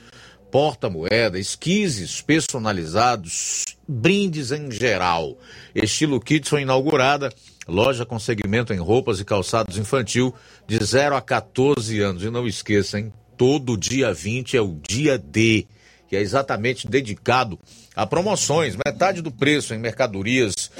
porta-moeda, 0.50 1.38
esquises 1.38 2.20
personalizados, 2.20 3.66
brindes 3.86 4.50
em 4.50 4.68
geral. 4.68 5.38
Estilo 5.72 6.20
Kits 6.20 6.48
foi 6.48 6.62
inaugurada 6.62 7.32
loja 7.68 8.06
com 8.06 8.18
segmento 8.18 8.72
em 8.72 8.78
roupas 8.78 9.20
e 9.20 9.24
calçados 9.24 9.76
infantil 9.76 10.34
de 10.66 10.82
0 10.82 11.14
a 11.14 11.20
14 11.20 12.00
anos. 12.00 12.22
E 12.22 12.30
não 12.30 12.46
esqueçam, 12.46 13.12
todo 13.36 13.76
dia 13.76 14.12
20 14.12 14.56
é 14.56 14.60
o 14.60 14.80
dia 14.88 15.18
D, 15.18 15.66
que 16.08 16.16
é 16.16 16.20
exatamente 16.20 16.88
dedicado 16.88 17.58
a 17.94 18.06
promoções, 18.06 18.74
metade 18.74 19.20
do 19.20 19.30
preço 19.30 19.74
em 19.74 19.78
mercadorias 19.78 20.70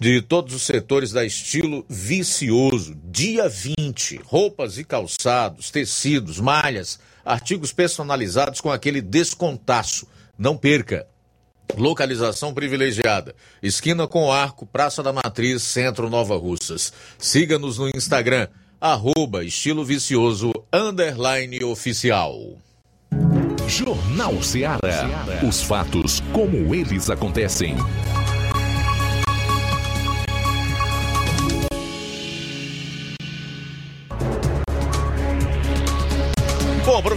de 0.00 0.20
todos 0.20 0.54
os 0.54 0.62
setores 0.62 1.12
da 1.12 1.24
estilo 1.24 1.86
vicioso. 1.88 2.96
Dia 3.04 3.48
20, 3.48 4.20
roupas 4.24 4.78
e 4.78 4.84
calçados, 4.84 5.70
tecidos, 5.70 6.40
malhas, 6.40 6.98
artigos 7.24 7.72
personalizados 7.72 8.60
com 8.60 8.70
aquele 8.70 9.00
descontaço. 9.00 10.08
Não 10.36 10.56
perca! 10.56 11.11
Localização 11.76 12.52
privilegiada. 12.52 13.34
Esquina 13.62 14.06
com 14.06 14.30
Arco, 14.30 14.66
Praça 14.66 15.02
da 15.02 15.12
Matriz, 15.12 15.62
Centro 15.62 16.10
Nova 16.10 16.36
Russas. 16.36 16.92
Siga-nos 17.18 17.78
no 17.78 17.88
Instagram, 17.88 18.48
arroba 18.80 19.44
estilo 19.44 19.84
vicioso, 19.84 20.52
underline 20.72 21.64
oficial. 21.64 22.36
Jornal 23.68 24.42
Seara. 24.42 25.08
Os 25.48 25.62
fatos 25.62 26.20
como 26.32 26.74
eles 26.74 27.08
acontecem. 27.08 27.74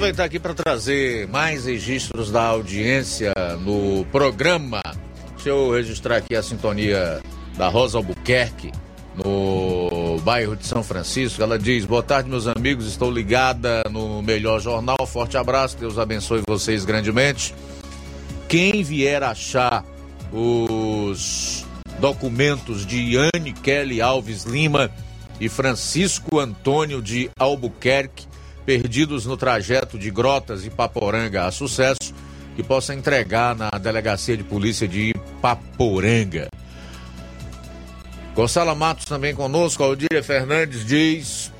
Aproveitar 0.05 0.25
aqui 0.25 0.39
para 0.39 0.53
trazer 0.53 1.27
mais 1.29 1.65
registros 1.65 2.29
da 2.29 2.43
audiência 2.43 3.33
no 3.61 4.05
programa. 4.11 4.79
Deixa 5.33 5.49
eu 5.49 5.71
registrar 5.71 6.17
aqui 6.17 6.35
a 6.35 6.43
sintonia 6.43 7.19
da 7.57 7.69
Rosa 7.69 7.97
Albuquerque 7.97 8.71
no 9.15 10.19
bairro 10.19 10.55
de 10.55 10.63
São 10.67 10.83
Francisco. 10.83 11.41
Ela 11.41 11.57
diz: 11.57 11.85
Boa 11.85 12.03
tarde, 12.03 12.29
meus 12.29 12.45
amigos. 12.45 12.85
Estou 12.85 13.09
ligada 13.09 13.83
no 13.89 14.21
melhor 14.21 14.59
jornal. 14.59 15.07
Forte 15.07 15.37
abraço. 15.37 15.75
Deus 15.77 15.97
abençoe 15.97 16.43
vocês 16.47 16.85
grandemente. 16.85 17.55
Quem 18.47 18.83
vier 18.83 19.23
achar 19.23 19.83
os 20.31 21.65
documentos 21.99 22.85
de 22.85 23.15
Yane 23.15 23.53
Kelly 23.53 24.01
Alves 24.01 24.43
Lima 24.43 24.91
e 25.41 25.49
Francisco 25.49 26.39
Antônio 26.39 27.01
de 27.01 27.27
Albuquerque, 27.39 28.27
perdidos 28.65 29.25
no 29.25 29.37
trajeto 29.37 29.97
de 29.97 30.09
Grotas 30.09 30.65
e 30.65 30.69
Paporanga 30.69 31.45
a 31.45 31.51
sucesso, 31.51 32.13
que 32.55 32.63
possa 32.63 32.95
entregar 32.95 33.55
na 33.55 33.69
delegacia 33.69 34.35
de 34.35 34.43
polícia 34.43 34.87
de 34.87 35.13
Paporanga. 35.41 36.47
Gonçala 38.33 38.73
Matos 38.73 39.05
também 39.05 39.35
conosco, 39.35 39.83
Aldir 39.83 40.23
Fernandes 40.23 40.85
diz. 40.85 41.51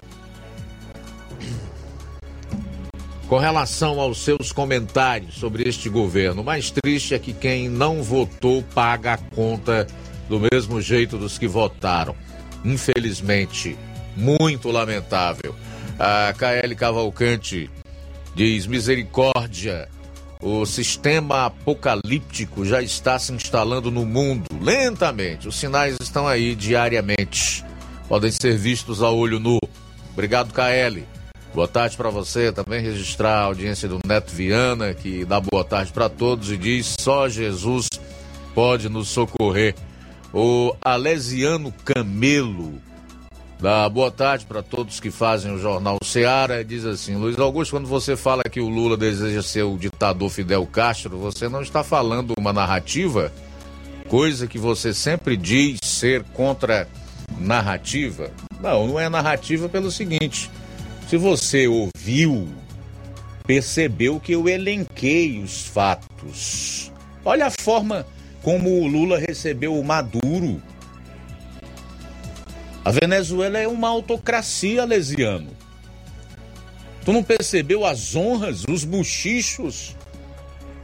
Com 3.28 3.38
relação 3.38 4.00
aos 4.00 4.24
seus 4.24 4.52
comentários 4.52 5.36
sobre 5.36 5.68
este 5.68 5.90
governo, 5.90 6.42
o 6.42 6.46
mais 6.46 6.72
triste 6.72 7.14
é 7.14 7.20
que 7.20 7.34
quem 7.34 7.70
não 7.70 8.04
votou 8.04 8.64
paga 8.74 9.14
a 9.14 9.18
conta 9.18 9.88
do 10.28 10.40
mesmo 10.40 10.82
jeito 10.82 11.18
dos 11.18 11.38
que 11.38 11.48
votaram. 11.48 12.16
Infelizmente, 12.64 13.78
muito 14.16 14.72
lamentável. 14.72 15.56
A 15.98 16.34
KL 16.34 16.76
Cavalcante 16.76 17.70
diz: 18.36 18.68
misericórdia, 18.68 19.88
o 20.42 20.66
sistema 20.66 21.46
apocalíptico 21.46 22.66
já 22.66 22.82
está 22.82 23.18
se 23.18 23.32
instalando 23.32 23.90
no 23.90 24.06
mundo 24.06 24.46
lentamente. 24.62 25.48
Os 25.48 25.56
sinais 25.56 25.96
estão 26.02 26.28
aí 26.28 26.54
diariamente. 26.54 27.64
Podem 28.08 28.32
ser 28.32 28.58
vistos 28.58 29.02
a 29.02 29.10
olho 29.10 29.40
nu. 29.40 29.58
Obrigado, 30.12 30.54
KL. 30.54 31.04
Boa 31.54 31.68
tarde 31.68 31.96
para 31.96 32.10
você. 32.10 32.52
Também 32.52 32.82
registrar 32.82 33.38
a 33.38 33.44
audiência 33.44 33.88
do 33.88 34.00
Neto 34.06 34.32
Viana, 34.32 34.94
que 34.94 35.24
dá 35.24 35.40
boa 35.40 35.64
tarde 35.64 35.94
para 35.94 36.10
todos 36.10 36.52
e 36.52 36.58
diz: 36.58 36.96
só 37.00 37.30
Jesus 37.30 37.88
pode 38.54 38.90
nos 38.90 39.08
socorrer. 39.08 39.74
O 40.34 40.76
Alesiano 40.82 41.72
Camelo 41.86 42.82
Dá 43.60 43.88
boa 43.88 44.12
tarde 44.12 44.46
para 44.46 44.62
todos 44.62 45.00
que 45.00 45.10
fazem 45.10 45.54
o 45.54 45.58
Jornal 45.58 45.98
Seara. 46.04 46.64
Diz 46.64 46.86
assim: 46.86 47.16
Luiz 47.16 47.40
Augusto, 47.40 47.72
quando 47.72 47.88
você 47.88 48.16
fala 48.16 48.44
que 48.44 48.60
o 48.60 48.68
Lula 48.68 48.98
deseja 48.98 49.42
ser 49.42 49.64
o 49.64 49.78
ditador 49.78 50.30
Fidel 50.30 50.66
Castro, 50.68 51.18
você 51.18 51.48
não 51.48 51.62
está 51.62 51.84
falando 51.84 52.34
uma 52.38 52.52
narrativa, 52.52 53.32
coisa 54.10 54.46
que 54.46 54.58
você 54.58 54.94
sempre 54.94 55.38
diz 55.38 55.80
ser 55.84 56.24
contra 56.34 56.88
narrativa. 57.40 58.30
Não, 58.60 58.88
não 58.88 59.00
é 59.00 59.08
narrativa 59.08 59.70
pelo 59.70 59.90
seguinte: 59.90 60.52
se 61.08 61.16
você 61.16 61.66
ouviu, 61.66 62.50
percebeu 63.48 64.20
que 64.20 64.34
eu 64.34 64.50
elenquei 64.50 65.42
os 65.42 65.66
fatos. 65.66 66.92
Olha 67.24 67.48
a 67.48 67.52
forma 67.52 68.06
como 68.42 68.82
o 68.82 68.88
Lula 68.88 69.18
recebeu 69.18 69.80
o 69.80 69.84
Maduro 69.84 70.62
a 72.86 72.92
Venezuela 72.92 73.58
é 73.58 73.68
uma 73.68 73.90
autocracia, 73.90 74.86
Lesiano. 74.86 75.50
Tu 77.04 77.12
não 77.12 77.24
percebeu 77.24 77.84
as 77.84 78.16
honras, 78.16 78.64
os 78.64 78.84
buchichos, 78.84 79.96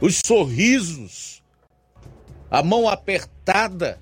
os 0.00 0.20
sorrisos, 0.26 1.44
a 2.50 2.60
mão 2.60 2.88
apertada, 2.88 4.00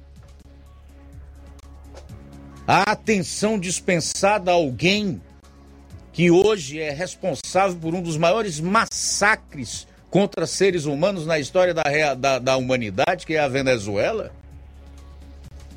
a 2.66 2.90
atenção 2.90 3.58
dispensada 3.58 4.50
a 4.50 4.54
alguém 4.54 5.20
que 6.10 6.30
hoje 6.30 6.80
é 6.80 6.90
responsável 6.92 7.78
por 7.78 7.94
um 7.94 8.00
dos 8.00 8.16
maiores 8.16 8.60
massacres 8.60 9.86
contra 10.08 10.46
seres 10.46 10.86
humanos 10.86 11.26
na 11.26 11.38
história 11.38 11.74
da, 11.74 12.14
da, 12.14 12.38
da 12.38 12.56
humanidade, 12.56 13.26
que 13.26 13.34
é 13.34 13.40
a 13.40 13.48
Venezuela? 13.48 14.32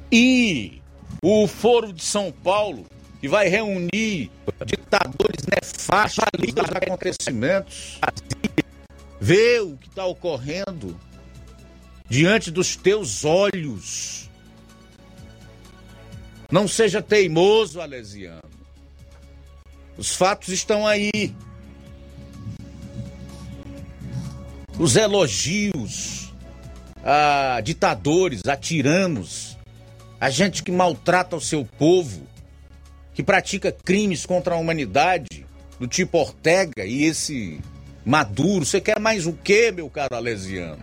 E 0.10 0.83
o 1.22 1.48
Foro 1.48 1.94
de 1.94 2.04
São 2.04 2.32
Paulo, 2.32 2.86
que 3.20 3.28
vai 3.28 3.48
reunir 3.48 4.32
ditadores 4.66 5.46
nefastos 5.46 6.26
dos 6.54 6.70
acontecimentos, 6.76 8.00
vê 9.20 9.60
o 9.60 9.78
que 9.78 9.88
está 9.88 10.06
ocorrendo 10.06 11.00
diante 12.10 12.52
dos 12.52 12.76
teus 12.76 13.24
olhos. 13.24 14.30
Não 16.52 16.68
seja 16.68 17.02
teimoso, 17.02 17.82
Alesiano. 17.82 18.42
Os 19.98 20.16
fatos 20.16 20.50
estão 20.50 20.86
aí. 20.86 21.34
Os 24.78 24.96
elogios 24.96 26.24
a 27.04 27.60
ditadores, 27.62 28.42
a 28.48 28.56
tiranos, 28.56 29.53
a 30.24 30.30
gente 30.30 30.64
que 30.64 30.72
maltrata 30.72 31.36
o 31.36 31.42
seu 31.42 31.66
povo, 31.78 32.26
que 33.14 33.22
pratica 33.22 33.74
crimes 33.74 34.26
contra 34.26 34.56
a 34.56 34.58
humanidade, 34.58 35.46
do 35.78 35.86
tipo 35.86 36.18
Ortega 36.18 36.86
e 36.86 37.04
esse 37.04 37.60
Maduro. 38.06 38.64
Você 38.64 38.80
quer 38.80 39.02
mais 39.02 39.28
o 39.28 39.34
quê, 39.34 39.70
meu 39.70 39.90
caro 39.90 40.16
Alesiano? 40.16 40.82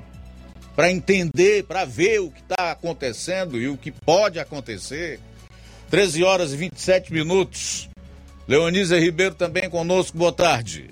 Para 0.77 0.93
entender, 0.93 1.65
para 1.65 1.87
ver 1.87 2.21
o 2.21 2.31
que 2.31 2.43
está 2.43 2.71
acontecendo 2.71 3.59
e 3.59 3.67
o 3.67 3.79
que 3.79 3.91
pode 3.91 4.39
acontecer. 4.39 5.19
13 5.89 6.23
horas 6.23 6.53
e 6.53 6.59
27 6.59 7.11
minutos. 7.11 7.89
Leonísia 8.47 9.01
Ribeiro 9.01 9.35
também 9.35 9.71
conosco, 9.71 10.19
boa 10.19 10.33
tarde. 10.35 10.91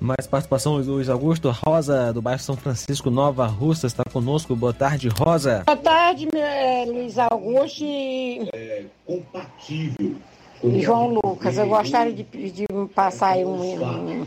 Mais 0.00 0.26
participação, 0.26 0.76
Luiz 0.76 1.08
Augusto. 1.08 1.50
Rosa, 1.50 2.12
do 2.12 2.22
bairro 2.22 2.40
São 2.40 2.56
Francisco, 2.56 3.10
Nova 3.10 3.46
Russa, 3.46 3.86
está 3.86 4.04
conosco. 4.04 4.54
Boa 4.54 4.72
tarde, 4.72 5.08
Rosa. 5.08 5.64
Boa 5.66 5.76
tarde, 5.76 6.28
é, 6.34 6.84
Luiz 6.86 7.18
Augusto 7.18 7.84
e... 7.84 8.48
É 8.54 8.84
compatível. 9.04 10.16
E 10.62 10.80
João 10.80 11.18
Lucas, 11.22 11.56
eu 11.56 11.68
gostaria 11.68 12.12
de, 12.12 12.24
de 12.24 12.66
passar 12.94 13.30
aí 13.30 13.44
um, 13.44 13.60
um, 13.60 14.26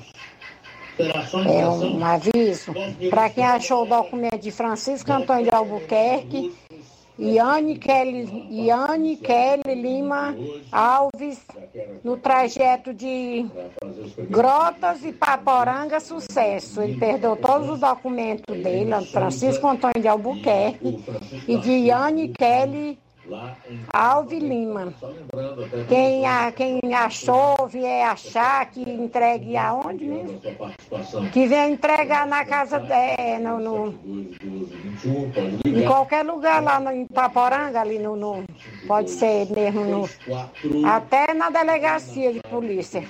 é, 1.00 1.68
um 1.68 2.06
aviso 2.06 2.74
para 3.10 3.30
quem 3.30 3.46
achou 3.46 3.84
o 3.84 3.86
documento 3.86 4.40
de 4.40 4.52
Francisco 4.52 5.12
Antônio 5.12 5.44
de 5.46 5.56
Albuquerque 5.56 6.54
Iane 7.22 7.76
Kelly, 7.76 8.48
Iane 8.50 9.16
Kelly 9.18 9.76
Lima 9.76 10.36
Alves, 10.72 11.40
no 12.04 12.18
trajeto 12.18 12.92
de 12.96 13.46
Grotas 14.28 15.06
e 15.06 15.14
Paporanga, 15.14 16.00
sucesso. 16.00 16.82
Ele 16.82 16.98
perdeu 16.98 17.36
todos 17.36 17.70
os 17.70 17.80
documentos 17.80 18.58
dele, 18.58 19.06
Francisco 19.06 19.68
Antônio 19.68 20.02
de 20.02 20.08
Albuquerque, 20.08 21.00
e 21.48 21.58
de 21.58 21.72
Iane 21.72 22.30
Kelly 22.30 22.98
Alve 23.94 24.40
Lima. 24.40 24.94
Quem, 25.88 26.26
a, 26.26 26.52
quem 26.52 26.80
achou, 26.94 27.68
vier 27.68 28.08
achar, 28.08 28.66
que 28.72 28.82
entregue 28.82 29.56
aonde 29.58 30.06
mesmo? 30.06 30.40
Que 31.32 31.48
venha 31.48 31.68
entregar 31.70 32.26
na 32.26 32.46
casa, 32.46 32.78
é, 32.90 33.38
no, 33.40 33.60
no, 33.60 33.94
em 35.66 35.84
qualquer 35.86 36.26
lugar 36.26 36.62
lá 36.64 36.80
no, 36.80 36.92
em 36.92 37.06
Paporanga, 37.08 37.82
ali 37.82 38.00
no, 38.00 38.16
no 38.16 38.44
pode 38.88 39.10
ser 39.12 39.48
mesmo 39.52 39.86
no, 39.86 40.10
até 40.86 41.34
na 41.34 41.50
delegacia 41.50 42.34
de 42.34 42.40
polícia, 42.50 43.04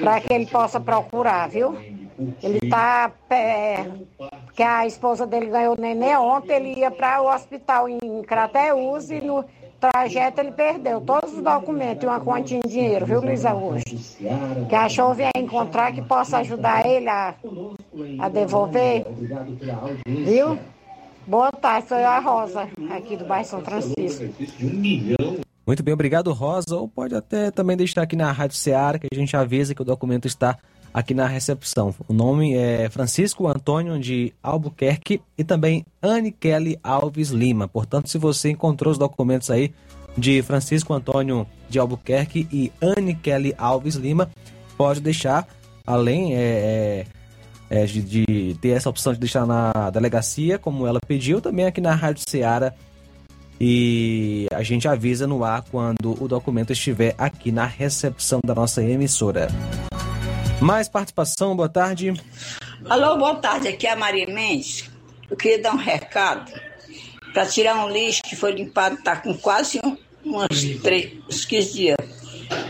para 0.00 0.20
que 0.20 0.32
ele 0.32 0.46
possa 0.46 0.80
procurar, 0.80 1.48
viu? 1.48 1.76
Ele 2.42 2.60
tá. 2.70 3.12
É, 3.30 3.84
que 4.54 4.62
a 4.62 4.86
esposa 4.86 5.26
dele 5.26 5.46
ganhou 5.46 5.76
neném 5.78 6.16
ontem, 6.16 6.54
ele 6.54 6.80
ia 6.80 6.90
para 6.90 7.20
o 7.20 7.34
hospital 7.34 7.88
em 7.88 8.22
Crateus 8.22 9.10
e 9.10 9.20
no 9.20 9.44
trajeto 9.80 10.40
ele 10.40 10.52
perdeu 10.52 11.00
todos 11.00 11.34
os 11.34 11.42
documentos 11.42 12.04
e 12.04 12.06
uma 12.06 12.20
quantia 12.20 12.60
de 12.60 12.68
dinheiro, 12.68 13.04
viu, 13.04 13.20
Luiz 13.20 13.44
Augusto? 13.44 13.96
Que 14.68 14.74
achou 14.74 15.12
vier 15.12 15.32
encontrar 15.36 15.92
que 15.92 16.00
possa 16.02 16.38
ajudar 16.38 16.86
ele 16.86 17.08
a, 17.08 17.34
a 18.20 18.28
devolver. 18.28 19.04
Viu? 20.06 20.58
Boa 21.26 21.50
tarde, 21.50 21.88
sou 21.88 21.96
a 21.96 22.18
Rosa, 22.18 22.68
aqui 22.90 23.16
do 23.16 23.24
bairro 23.24 23.46
São 23.46 23.60
Francisco. 23.60 24.24
Muito 25.66 25.82
bem, 25.82 25.94
obrigado, 25.94 26.32
Rosa. 26.32 26.76
Ou 26.76 26.86
pode 26.86 27.14
até 27.14 27.50
também 27.50 27.76
deixar 27.76 28.02
aqui 28.02 28.14
na 28.14 28.30
Rádio 28.30 28.56
Ceará, 28.56 28.98
que 28.98 29.08
a 29.10 29.16
gente 29.16 29.34
avisa 29.36 29.74
que 29.74 29.82
o 29.82 29.84
documento 29.84 30.26
está 30.28 30.58
aqui 30.94 31.12
na 31.12 31.26
recepção. 31.26 31.92
O 32.06 32.12
nome 32.12 32.54
é 32.54 32.88
Francisco 32.88 33.48
Antônio 33.48 33.98
de 33.98 34.32
Albuquerque 34.40 35.20
e 35.36 35.42
também 35.42 35.84
Anne 36.00 36.30
Kelly 36.30 36.78
Alves 36.84 37.30
Lima. 37.30 37.66
Portanto, 37.66 38.08
se 38.08 38.16
você 38.16 38.50
encontrou 38.50 38.92
os 38.92 38.98
documentos 38.98 39.50
aí 39.50 39.74
de 40.16 40.40
Francisco 40.42 40.94
Antônio 40.94 41.44
de 41.68 41.80
Albuquerque 41.80 42.46
e 42.52 42.72
Anne 42.80 43.16
Kelly 43.16 43.52
Alves 43.58 43.96
Lima, 43.96 44.30
pode 44.78 45.00
deixar, 45.00 45.48
além 45.84 46.36
é, 46.36 47.04
é, 47.68 47.82
é 47.82 47.86
de, 47.86 48.00
de, 48.00 48.56
ter 48.60 48.68
essa 48.68 48.88
opção 48.88 49.12
de 49.12 49.18
deixar 49.18 49.44
na 49.44 49.90
delegacia, 49.90 50.60
como 50.60 50.86
ela 50.86 51.00
pediu, 51.04 51.40
também 51.40 51.66
aqui 51.66 51.80
na 51.80 51.94
Rádio 51.94 52.22
Ceará 52.28 52.72
e 53.60 54.46
a 54.52 54.62
gente 54.62 54.86
avisa 54.86 55.26
no 55.26 55.44
ar 55.44 55.64
quando 55.70 56.22
o 56.22 56.28
documento 56.28 56.72
estiver 56.72 57.14
aqui 57.16 57.52
na 57.52 57.64
recepção 57.64 58.40
da 58.44 58.54
nossa 58.54 58.82
emissora. 58.82 59.48
Mais 60.60 60.88
participação, 60.88 61.54
boa 61.54 61.68
tarde. 61.68 62.12
Alô, 62.88 63.16
boa 63.16 63.34
tarde. 63.36 63.68
Aqui 63.68 63.86
é 63.86 63.92
a 63.92 63.96
Maria 63.96 64.26
Mendes. 64.26 64.90
Eu 65.30 65.36
queria 65.36 65.60
dar 65.60 65.72
um 65.72 65.78
recado 65.78 66.52
para 67.32 67.46
tirar 67.46 67.84
um 67.84 67.90
lixo 67.90 68.22
que 68.22 68.36
foi 68.36 68.52
limpado, 68.52 68.96
está 68.96 69.16
com 69.16 69.36
quase 69.36 69.80
um, 69.84 69.96
uns, 70.24 70.80
três, 70.82 71.12
uns 71.28 71.44
15 71.44 71.72
dias. 71.72 71.96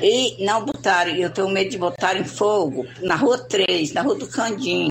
E 0.02 0.44
não 0.44 0.64
botaram, 0.64 1.12
eu 1.12 1.30
tenho 1.30 1.48
medo 1.48 1.70
de 1.70 1.78
botar 1.78 2.16
em 2.16 2.24
fogo, 2.24 2.86
na 3.00 3.16
rua 3.16 3.38
3, 3.38 3.92
na 3.92 4.02
rua 4.02 4.14
do 4.14 4.26
Candim. 4.26 4.88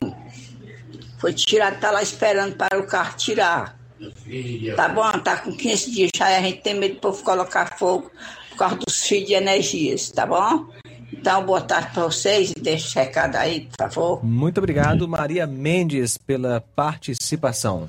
Foi 1.19 1.33
tirado, 1.33 1.79
tá 1.79 1.89
lá 1.89 2.01
esperando 2.01 2.55
para 2.55 2.79
o 2.79 2.85
carro 2.85 3.17
tirar. 3.17 3.77
Tá 4.75 4.89
bom? 4.89 5.11
Tá 5.19 5.37
com 5.37 5.55
15 5.55 5.91
dias 5.91 6.09
já 6.15 6.27
a 6.27 6.41
gente 6.41 6.61
tem 6.61 6.73
medo 6.73 6.95
de 6.95 6.99
povo 6.99 7.23
colocar 7.23 7.77
fogo 7.77 8.11
por 8.49 8.57
causa 8.57 8.75
dos 8.75 9.03
fios 9.03 9.25
de 9.25 9.33
energias, 9.33 10.09
tá 10.11 10.25
bom? 10.25 10.67
Então, 11.19 11.45
boa 11.45 11.61
tarde 11.61 11.89
para 11.93 12.03
vocês 12.03 12.51
e 12.51 12.59
deixa 12.59 12.87
esse 12.87 12.95
recado 12.99 13.35
aí, 13.35 13.61
por 13.61 13.77
favor. 13.77 14.25
Muito 14.25 14.57
obrigado, 14.57 15.07
Maria 15.07 15.45
Mendes, 15.45 16.17
pela 16.17 16.61
participação. 16.75 17.87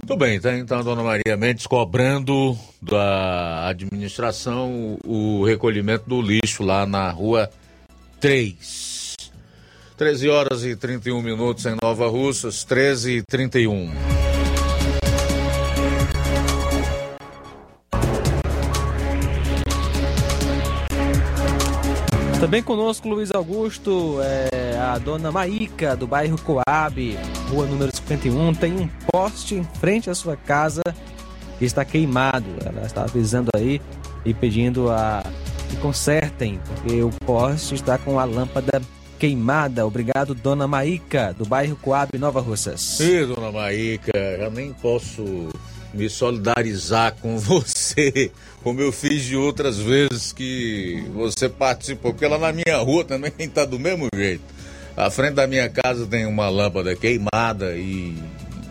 Muito 0.00 0.16
bem, 0.16 0.40
tá 0.40 0.56
então 0.56 0.78
a 0.78 0.82
dona 0.82 1.02
Maria 1.02 1.36
Mendes 1.36 1.66
cobrando 1.66 2.56
da 2.80 3.68
administração 3.68 4.96
o 5.04 5.44
recolhimento 5.44 6.08
do 6.08 6.22
lixo 6.22 6.62
lá 6.62 6.86
na 6.86 7.10
rua 7.10 7.50
3. 8.18 9.16
13 9.98 10.28
horas 10.30 10.64
e 10.64 10.74
31 10.74 11.20
minutos 11.20 11.66
em 11.66 11.76
Nova 11.82 12.08
Russas, 12.08 12.64
13 12.64 13.18
e 13.18 13.22
31. 13.22 14.19
Também 22.40 22.62
conosco, 22.62 23.06
Luiz 23.06 23.30
Augusto, 23.32 24.16
é, 24.22 24.78
a 24.78 24.96
dona 24.96 25.30
Maíca, 25.30 25.94
do 25.94 26.06
bairro 26.06 26.40
Coab, 26.40 27.18
rua 27.50 27.66
número 27.66 27.94
51, 27.94 28.54
tem 28.54 28.72
um 28.72 28.88
poste 29.12 29.56
em 29.56 29.64
frente 29.78 30.08
à 30.08 30.14
sua 30.14 30.36
casa 30.36 30.80
que 31.58 31.66
está 31.66 31.84
queimado. 31.84 32.46
Ela 32.64 32.86
está 32.86 33.02
avisando 33.02 33.50
aí 33.54 33.78
e 34.24 34.32
pedindo 34.32 34.90
a 34.90 35.22
que 35.68 35.76
consertem, 35.76 36.58
porque 36.64 37.02
o 37.02 37.10
poste 37.26 37.74
está 37.74 37.98
com 37.98 38.18
a 38.18 38.24
lâmpada 38.24 38.80
queimada. 39.18 39.86
Obrigado, 39.86 40.34
dona 40.34 40.66
Maíca, 40.66 41.34
do 41.36 41.44
bairro 41.44 41.76
Coab, 41.76 42.18
Nova 42.18 42.40
Russas. 42.40 43.00
Ih, 43.00 43.26
dona 43.26 43.52
Maíca, 43.52 44.16
eu 44.16 44.50
nem 44.50 44.72
posso 44.72 45.50
me 45.92 46.08
solidarizar 46.08 47.16
com 47.20 47.38
você, 47.38 48.30
como 48.62 48.80
eu 48.80 48.92
fiz 48.92 49.24
de 49.24 49.36
outras 49.36 49.78
vezes 49.78 50.32
que 50.32 51.04
você 51.14 51.48
participou, 51.48 52.12
porque 52.12 52.26
lá 52.26 52.38
na 52.38 52.52
minha 52.52 52.78
rua 52.78 53.04
também 53.04 53.32
está 53.38 53.64
do 53.66 53.78
mesmo 53.78 54.08
jeito. 54.14 54.42
À 54.96 55.10
frente 55.10 55.34
da 55.34 55.46
minha 55.46 55.68
casa 55.68 56.06
tem 56.06 56.26
uma 56.26 56.48
lâmpada 56.48 56.94
queimada 56.94 57.74
e 57.76 58.16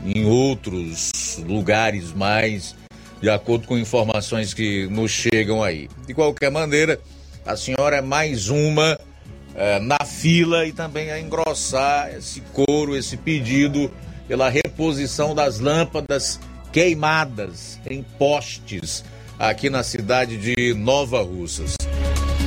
em 0.05 0.25
outros 0.25 1.41
lugares 1.45 2.13
mais, 2.13 2.75
de 3.21 3.29
acordo 3.29 3.67
com 3.67 3.77
informações 3.77 4.53
que 4.53 4.87
nos 4.87 5.11
chegam 5.11 5.63
aí. 5.63 5.89
De 6.07 6.13
qualquer 6.13 6.51
maneira, 6.51 6.99
a 7.45 7.57
senhora 7.57 7.97
é 7.97 8.01
mais 8.01 8.49
uma 8.49 8.97
é, 9.55 9.79
na 9.79 10.05
fila 10.05 10.65
e 10.65 10.71
também 10.71 11.11
a 11.11 11.19
engrossar 11.19 12.13
esse 12.15 12.41
coro, 12.53 12.95
esse 12.95 13.17
pedido 13.17 13.91
pela 14.27 14.49
reposição 14.49 15.33
das 15.33 15.59
lâmpadas 15.59 16.39
queimadas 16.71 17.79
em 17.89 18.03
postes 18.17 19.03
aqui 19.37 19.69
na 19.69 19.83
cidade 19.83 20.37
de 20.37 20.73
Nova 20.73 21.21
Russas. 21.21 21.75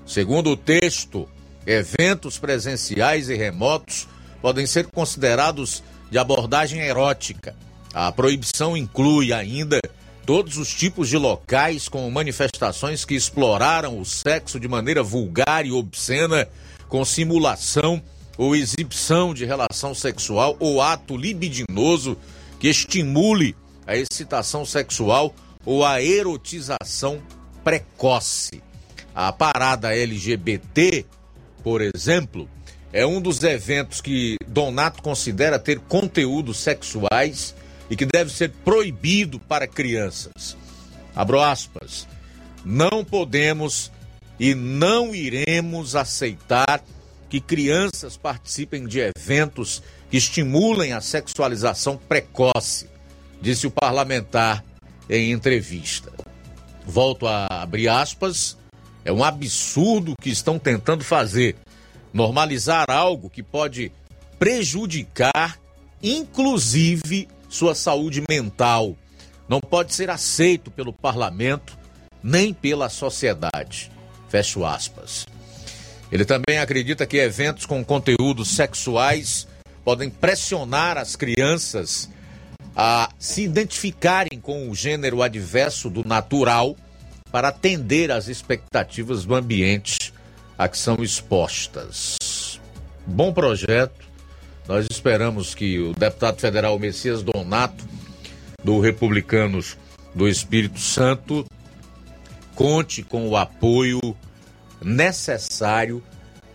Segundo 0.06 0.50
o 0.50 0.56
texto, 0.56 1.28
eventos 1.66 2.38
presenciais 2.38 3.28
e 3.28 3.34
remotos 3.34 4.08
podem 4.40 4.66
ser 4.66 4.86
considerados 4.86 5.82
de 6.10 6.18
abordagem 6.18 6.80
erótica. 6.80 7.54
A 7.92 8.10
proibição 8.12 8.76
inclui 8.76 9.32
ainda 9.32 9.80
todos 10.24 10.58
os 10.58 10.72
tipos 10.72 11.08
de 11.08 11.16
locais 11.16 11.88
com 11.88 12.08
manifestações 12.10 13.04
que 13.04 13.14
exploraram 13.14 13.98
o 13.98 14.04
sexo 14.04 14.60
de 14.60 14.68
maneira 14.68 15.02
vulgar 15.02 15.66
e 15.66 15.72
obscena, 15.72 16.48
com 16.88 17.04
simulação 17.04 18.02
ou 18.36 18.54
exibição 18.54 19.34
de 19.34 19.44
relação 19.44 19.94
sexual 19.94 20.56
ou 20.58 20.80
ato 20.80 21.16
libidinoso 21.16 22.16
que 22.58 22.68
estimule 22.68 23.56
a 23.86 23.96
excitação 23.96 24.64
sexual 24.64 25.34
ou 25.64 25.84
a 25.84 26.02
erotização 26.02 27.20
precoce. 27.64 28.62
A 29.14 29.32
parada 29.32 29.94
LGBT, 29.94 31.04
por 31.62 31.80
exemplo, 31.82 32.48
é 32.92 33.06
um 33.06 33.20
dos 33.20 33.42
eventos 33.42 34.00
que 34.00 34.36
Donato 34.46 35.02
considera 35.02 35.58
ter 35.58 35.78
conteúdos 35.80 36.58
sexuais 36.58 37.54
e 37.88 37.96
que 37.96 38.04
deve 38.04 38.30
ser 38.32 38.50
proibido 38.64 39.38
para 39.38 39.66
crianças. 39.66 40.56
Abro 41.14 41.40
aspas. 41.40 42.06
Não 42.64 43.04
podemos 43.04 43.90
e 44.38 44.54
não 44.54 45.14
iremos 45.14 45.94
aceitar 45.94 46.82
que 47.28 47.40
crianças 47.40 48.16
participem 48.16 48.86
de 48.86 48.98
eventos 49.00 49.82
que 50.10 50.16
estimulem 50.16 50.92
a 50.92 51.00
sexualização 51.00 51.96
precoce, 51.96 52.88
disse 53.40 53.66
o 53.66 53.70
parlamentar 53.70 54.64
em 55.08 55.30
entrevista. 55.30 56.12
Volto 56.84 57.26
a 57.26 57.46
abrir 57.46 57.88
aspas. 57.88 58.58
É 59.04 59.12
um 59.12 59.22
absurdo 59.22 60.12
o 60.12 60.22
que 60.22 60.28
estão 60.28 60.58
tentando 60.58 61.04
fazer 61.04 61.56
normalizar 62.12 62.90
algo 62.90 63.30
que 63.30 63.42
pode 63.42 63.92
prejudicar, 64.38 65.58
inclusive, 66.02 67.28
sua 67.48 67.74
saúde 67.74 68.22
mental. 68.28 68.96
Não 69.48 69.60
pode 69.60 69.94
ser 69.94 70.10
aceito 70.10 70.70
pelo 70.70 70.92
parlamento 70.92 71.76
nem 72.22 72.52
pela 72.52 72.88
sociedade. 72.88 73.90
Fecho 74.28 74.64
aspas. 74.64 75.26
Ele 76.12 76.24
também 76.24 76.58
acredita 76.58 77.06
que 77.06 77.18
eventos 77.18 77.66
com 77.66 77.84
conteúdos 77.84 78.48
sexuais 78.48 79.46
podem 79.84 80.10
pressionar 80.10 80.98
as 80.98 81.16
crianças 81.16 82.08
a 82.76 83.10
se 83.18 83.42
identificarem 83.42 84.40
com 84.40 84.68
o 84.68 84.74
gênero 84.74 85.22
adverso 85.22 85.90
do 85.90 86.06
natural 86.06 86.76
para 87.30 87.48
atender 87.48 88.10
às 88.10 88.28
expectativas 88.28 89.24
do 89.24 89.34
ambiente 89.34 90.12
a 90.60 90.68
que 90.68 90.76
são 90.76 91.02
expostas. 91.02 92.60
Bom 93.06 93.32
projeto. 93.32 94.04
Nós 94.68 94.86
esperamos 94.90 95.54
que 95.54 95.78
o 95.78 95.94
deputado 95.94 96.38
federal 96.38 96.78
Messias 96.78 97.22
Donato, 97.22 97.82
do 98.62 98.78
Republicanos 98.78 99.78
do 100.14 100.28
Espírito 100.28 100.78
Santo, 100.78 101.46
conte 102.54 103.02
com 103.02 103.26
o 103.26 103.38
apoio 103.38 104.14
necessário 104.82 106.02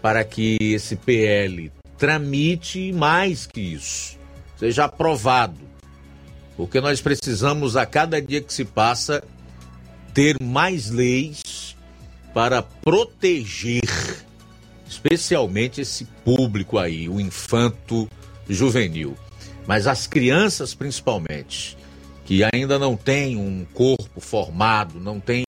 para 0.04 0.24
que 0.24 0.56
esse 0.62 0.96
PL 0.96 1.72
tramite 1.98 2.94
mais 2.94 3.48
que 3.48 3.60
isso, 3.60 4.20
seja 4.56 4.86
aprovado. 4.86 5.58
Porque 6.56 6.80
nós 6.80 7.02
precisamos, 7.02 7.76
a 7.76 7.88
cada 7.88 8.22
dia 8.22 8.40
que 8.40 8.54
se 8.54 8.66
passa, 8.66 9.24
ter 10.14 10.38
mais 10.40 10.92
leis 10.92 11.66
para 12.36 12.62
proteger 12.62 13.80
especialmente 15.06 15.82
esse 15.82 16.06
público 16.24 16.80
aí, 16.80 17.08
o 17.08 17.20
infanto 17.20 18.10
juvenil. 18.50 19.16
mas 19.68 19.88
as 19.88 20.06
crianças 20.06 20.76
principalmente, 20.76 21.76
que 22.24 22.44
ainda 22.44 22.78
não 22.78 22.96
têm 22.96 23.36
um 23.36 23.66
corpo 23.74 24.20
formado, 24.20 25.00
não 25.00 25.20
têm 25.20 25.44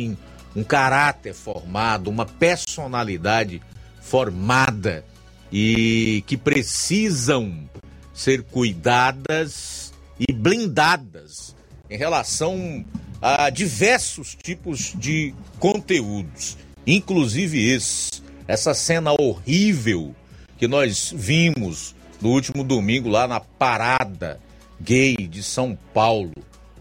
um 0.55 0.63
caráter 0.63 1.33
formado, 1.33 2.09
uma 2.09 2.25
personalidade 2.25 3.61
formada 4.01 5.05
e 5.51 6.23
que 6.25 6.35
precisam 6.35 7.69
ser 8.11 8.41
cuidadas 8.43 9.93
e 10.19 10.33
blindadas 10.33 11.55
em 11.87 11.97
relação 11.97 12.83
a 13.21 13.51
diversos 13.51 14.35
tipos 14.35 14.93
de 14.95 15.33
conteúdos, 15.59 16.57
inclusive 16.87 17.71
esse, 17.71 18.23
essa 18.47 18.73
cena 18.73 19.13
horrível 19.19 20.15
que 20.57 20.67
nós 20.67 21.13
vimos 21.15 21.95
no 22.21 22.29
último 22.29 22.63
domingo 22.63 23.09
lá 23.09 23.27
na 23.27 23.39
parada 23.39 24.39
gay 24.79 25.15
de 25.15 25.43
São 25.43 25.77
Paulo, 25.93 26.33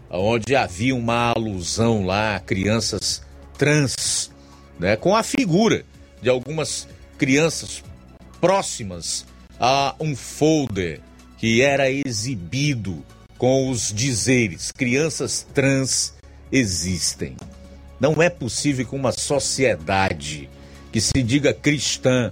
onde 0.09 0.55
havia 0.55 0.95
uma 0.95 1.31
alusão 1.31 2.05
lá 2.05 2.35
a 2.35 2.39
crianças 2.39 3.21
trans, 3.57 4.31
né, 4.79 4.95
com 4.95 5.15
a 5.15 5.23
figura 5.23 5.83
de 6.21 6.29
algumas 6.29 6.87
crianças 7.17 7.83
próximas 8.39 9.25
a 9.59 9.95
um 9.99 10.15
folder 10.15 11.01
que 11.37 11.61
era 11.61 11.89
exibido 11.89 13.03
com 13.37 13.69
os 13.69 13.93
dizeres: 13.93 14.71
crianças 14.71 15.45
trans 15.53 16.13
existem. 16.51 17.35
Não 17.99 18.21
é 18.21 18.29
possível 18.29 18.85
que 18.85 18.95
uma 18.95 19.11
sociedade 19.11 20.49
que 20.97 21.01
se 21.01 21.21
diga 21.21 21.53
cristã 21.53 22.31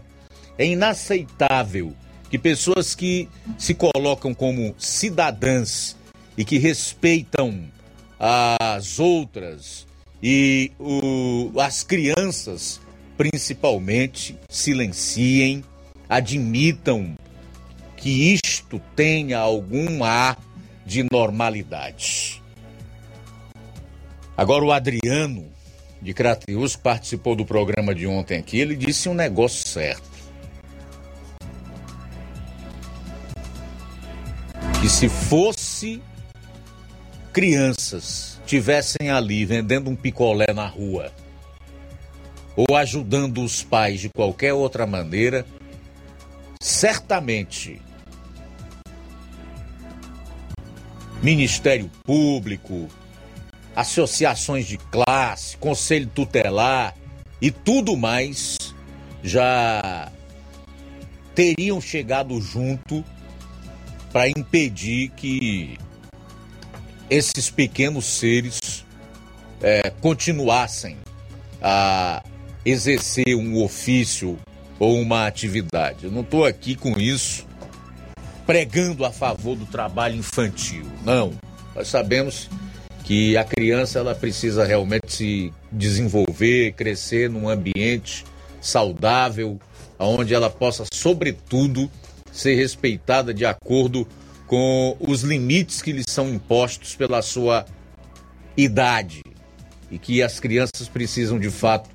é 0.58 0.66
inaceitável 0.66 1.94
que 2.32 2.40
pessoas 2.40 2.96
que 2.96 3.30
se 3.60 3.76
colocam 3.76 4.34
como 4.34 4.74
cidadãs 4.76 5.96
e 6.36 6.44
que 6.44 6.58
respeitam 6.58 7.64
as 8.18 9.00
outras 9.00 9.86
e 10.24 10.72
o, 10.80 11.52
as 11.60 11.84
crianças, 11.84 12.82
principalmente, 13.16 14.36
silenciem, 14.50 15.64
admitam 16.10 17.16
que 17.96 18.34
isto 18.34 18.82
tenha 18.96 19.38
algum 19.38 20.04
ar 20.04 20.40
de 20.84 21.06
normalidade. 21.12 22.42
Agora, 24.36 24.66
o 24.66 24.72
Adriano 24.72 25.55
de 26.06 26.14
Crateus, 26.14 26.76
participou 26.76 27.36
do 27.36 27.44
programa 27.44 27.96
de 27.96 28.06
ontem 28.06 28.38
aqui, 28.38 28.60
ele 28.60 28.76
disse 28.76 29.10
um 29.10 29.14
negócio 29.16 29.68
certo. 29.68 30.04
Que 34.80 34.88
se 34.88 35.10
fosse 35.10 36.00
crianças 37.34 38.40
tivessem 38.46 39.10
ali 39.10 39.44
vendendo 39.46 39.90
um 39.90 39.96
picolé 39.96 40.54
na 40.54 40.68
rua 40.68 41.12
ou 42.56 42.78
ajudando 42.78 43.44
os 43.44 43.64
pais 43.64 44.00
de 44.00 44.10
qualquer 44.10 44.54
outra 44.54 44.86
maneira, 44.86 45.44
certamente 46.62 47.82
Ministério 51.24 51.90
Público, 52.04 52.88
associações 53.76 54.66
de 54.66 54.78
classe, 54.78 55.58
conselho 55.58 56.08
tutelar 56.08 56.96
e 57.42 57.52
tudo 57.52 57.98
mais 57.98 58.58
já 59.22 60.12
teriam 61.34 61.82
chegado 61.82 62.40
junto 62.40 63.04
para 64.12 64.30
impedir 64.30 65.10
que 65.10 65.78
esses 67.10 67.50
pequenos 67.50 68.06
seres 68.06 68.86
é, 69.62 69.90
continuassem 69.90 70.98
a 71.62 72.24
exercer 72.66 73.36
um 73.36 73.62
ofício 73.62 74.40
ou 74.80 75.00
uma 75.00 75.28
atividade. 75.28 76.06
Eu 76.06 76.12
não 76.12 76.22
estou 76.22 76.46
aqui 76.46 76.76
com 76.76 76.98
isso 76.98 77.46
pregando 78.46 79.04
a 79.04 79.12
favor 79.12 79.56
do 79.56 79.66
trabalho 79.66 80.16
infantil. 80.16 80.86
Não. 81.04 81.34
Nós 81.76 81.88
sabemos 81.88 82.50
que 83.06 83.38
a 83.38 83.44
criança 83.44 84.00
ela 84.00 84.16
precisa 84.16 84.66
realmente 84.66 85.14
se 85.14 85.54
desenvolver, 85.72 86.74
crescer 86.74 87.30
num 87.30 87.48
ambiente 87.48 88.26
saudável, 88.60 89.60
onde 90.00 90.34
ela 90.34 90.50
possa, 90.50 90.86
sobretudo, 90.92 91.90
ser 92.32 92.56
respeitada 92.56 93.32
de 93.32 93.46
acordo 93.46 94.08
com 94.48 94.98
os 95.00 95.22
limites 95.22 95.84
que 95.84 95.92
lhe 95.92 96.02
são 96.10 96.30
impostos 96.30 96.96
pela 96.96 97.22
sua 97.22 97.64
idade 98.58 99.22
e 99.92 100.00
que 100.00 100.24
as 100.24 100.40
crianças 100.40 100.88
precisam 100.92 101.40
de 101.40 101.52
fato 101.52 101.88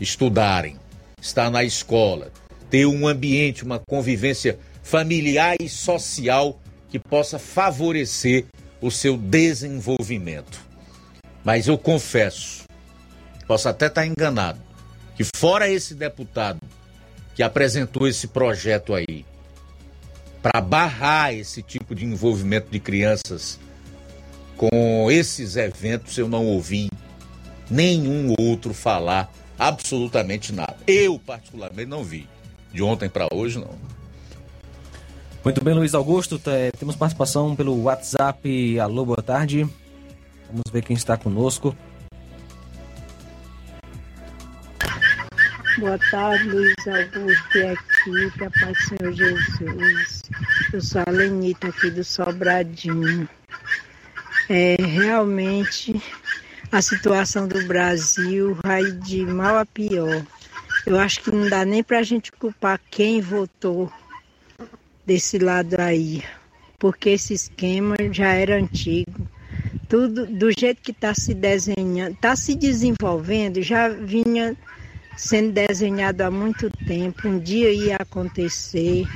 estudarem, 0.00 0.78
estar 1.20 1.50
na 1.50 1.64
escola, 1.64 2.32
ter 2.70 2.86
um 2.86 3.06
ambiente, 3.06 3.62
uma 3.62 3.78
convivência 3.78 4.58
familiar 4.82 5.56
e 5.60 5.68
social 5.68 6.58
que 6.88 6.98
possa 6.98 7.38
favorecer 7.38 8.46
o 8.86 8.90
seu 8.90 9.16
desenvolvimento. 9.16 10.60
Mas 11.44 11.66
eu 11.66 11.76
confesso, 11.76 12.64
posso 13.46 13.68
até 13.68 13.86
estar 13.86 14.06
enganado, 14.06 14.60
que 15.16 15.24
fora 15.36 15.68
esse 15.68 15.94
deputado 15.94 16.60
que 17.34 17.42
apresentou 17.42 18.08
esse 18.08 18.28
projeto 18.28 18.94
aí 18.94 19.24
para 20.42 20.60
barrar 20.60 21.34
esse 21.34 21.62
tipo 21.62 21.94
de 21.94 22.04
envolvimento 22.04 22.70
de 22.70 22.78
crianças 22.78 23.58
com 24.56 25.10
esses 25.10 25.56
eventos, 25.56 26.16
eu 26.16 26.28
não 26.28 26.46
ouvi 26.46 26.88
nenhum 27.70 28.34
outro 28.38 28.72
falar 28.72 29.30
absolutamente 29.58 30.52
nada. 30.52 30.76
Eu, 30.86 31.18
particularmente, 31.18 31.88
não 31.88 32.02
vi. 32.02 32.28
De 32.72 32.82
ontem 32.82 33.08
para 33.08 33.28
hoje, 33.32 33.58
não. 33.58 33.85
Muito 35.46 35.62
bem, 35.62 35.74
Luiz 35.74 35.94
Augusto. 35.94 36.40
Temos 36.76 36.96
participação 36.96 37.54
pelo 37.54 37.80
WhatsApp. 37.84 38.80
Alô, 38.80 39.04
boa 39.04 39.22
tarde. 39.22 39.64
Vamos 40.48 40.64
ver 40.72 40.82
quem 40.82 40.96
está 40.96 41.16
conosco. 41.16 41.72
Boa 45.78 45.96
tarde, 46.10 46.48
Luiz 46.48 46.74
Augusto 46.88 47.58
e 47.58 47.60
equipe, 47.60 48.60
paz 48.60 48.72
do 48.72 48.98
Senhor 48.98 49.12
Jesus. 49.12 50.22
Eu 50.72 50.80
sou 50.80 51.02
a 51.06 51.10
Lenita 51.12 51.68
aqui 51.68 51.92
do 51.92 52.02
Sobradinho. 52.02 53.28
É, 54.48 54.74
realmente, 54.80 55.94
a 56.72 56.82
situação 56.82 57.46
do 57.46 57.64
Brasil 57.68 58.58
vai 58.64 58.82
de 58.90 59.24
mal 59.24 59.58
a 59.58 59.64
pior. 59.64 60.26
Eu 60.84 60.98
acho 60.98 61.22
que 61.22 61.30
não 61.30 61.48
dá 61.48 61.64
nem 61.64 61.84
para 61.84 62.00
a 62.00 62.02
gente 62.02 62.32
culpar 62.32 62.80
quem 62.90 63.20
votou 63.20 63.92
desse 65.06 65.38
lado 65.38 65.76
aí, 65.78 66.22
porque 66.78 67.10
esse 67.10 67.32
esquema 67.32 67.94
já 68.10 68.32
era 68.32 68.56
antigo. 68.56 69.28
Tudo 69.88 70.26
do 70.26 70.50
jeito 70.50 70.82
que 70.82 70.90
está 70.90 71.14
se 71.14 71.32
desenhando, 71.32 72.14
está 72.14 72.34
se 72.34 72.56
desenvolvendo, 72.56 73.62
já 73.62 73.88
vinha 73.88 74.56
sendo 75.16 75.52
desenhado 75.52 76.22
há 76.22 76.30
muito 76.30 76.68
tempo. 76.86 77.28
Um 77.28 77.38
dia 77.38 77.72
ia 77.72 77.96
acontecer. 77.96 79.06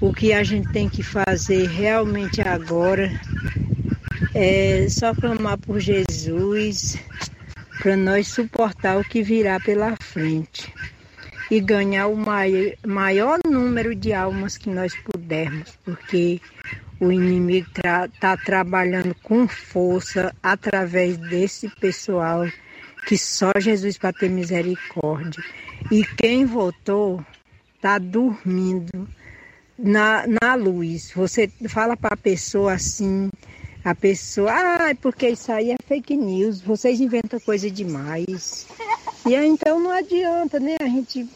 O 0.00 0.12
que 0.12 0.32
a 0.32 0.42
gente 0.42 0.72
tem 0.72 0.88
que 0.88 1.02
fazer 1.02 1.68
realmente 1.68 2.40
agora 2.40 3.08
é 4.34 4.88
só 4.88 5.14
clamar 5.14 5.56
por 5.58 5.78
Jesus 5.78 6.98
para 7.78 7.96
nós 7.96 8.26
suportar 8.26 8.98
o 8.98 9.04
que 9.04 9.22
virá 9.22 9.60
pela 9.60 9.96
frente 10.00 10.72
e 11.52 11.60
ganhar 11.60 12.06
o 12.06 12.16
maior, 12.16 13.38
número 13.44 13.94
de 13.94 14.10
almas 14.14 14.56
que 14.56 14.70
nós 14.70 14.96
pudermos, 14.96 15.78
porque 15.84 16.40
o 16.98 17.12
inimigo 17.12 17.68
está 17.76 18.08
tra 18.08 18.38
trabalhando 18.38 19.14
com 19.22 19.46
força 19.46 20.34
através 20.42 21.18
desse 21.18 21.68
pessoal 21.68 22.46
que 23.06 23.18
só 23.18 23.52
Jesus 23.58 23.98
para 23.98 24.14
ter 24.14 24.30
misericórdia. 24.30 25.44
E 25.90 26.06
quem 26.16 26.46
votou 26.46 27.22
está 27.76 27.98
dormindo 27.98 29.06
na, 29.78 30.24
na 30.26 30.54
luz. 30.54 31.12
Você 31.14 31.48
fala 31.68 31.98
para 31.98 32.14
a 32.14 32.16
pessoa 32.16 32.72
assim, 32.72 33.28
a 33.84 33.94
pessoa, 33.94 34.50
ah, 34.52 34.94
porque 35.02 35.28
isso 35.28 35.52
aí 35.52 35.72
é 35.72 35.76
fake 35.86 36.16
news, 36.16 36.62
vocês 36.62 36.98
inventam 36.98 37.38
coisa 37.40 37.70
demais. 37.70 38.66
E 39.26 39.36
aí, 39.36 39.46
então 39.46 39.78
não 39.78 39.90
adianta, 39.90 40.58
né? 40.58 40.76
A 40.80 40.86
gente 40.86 41.28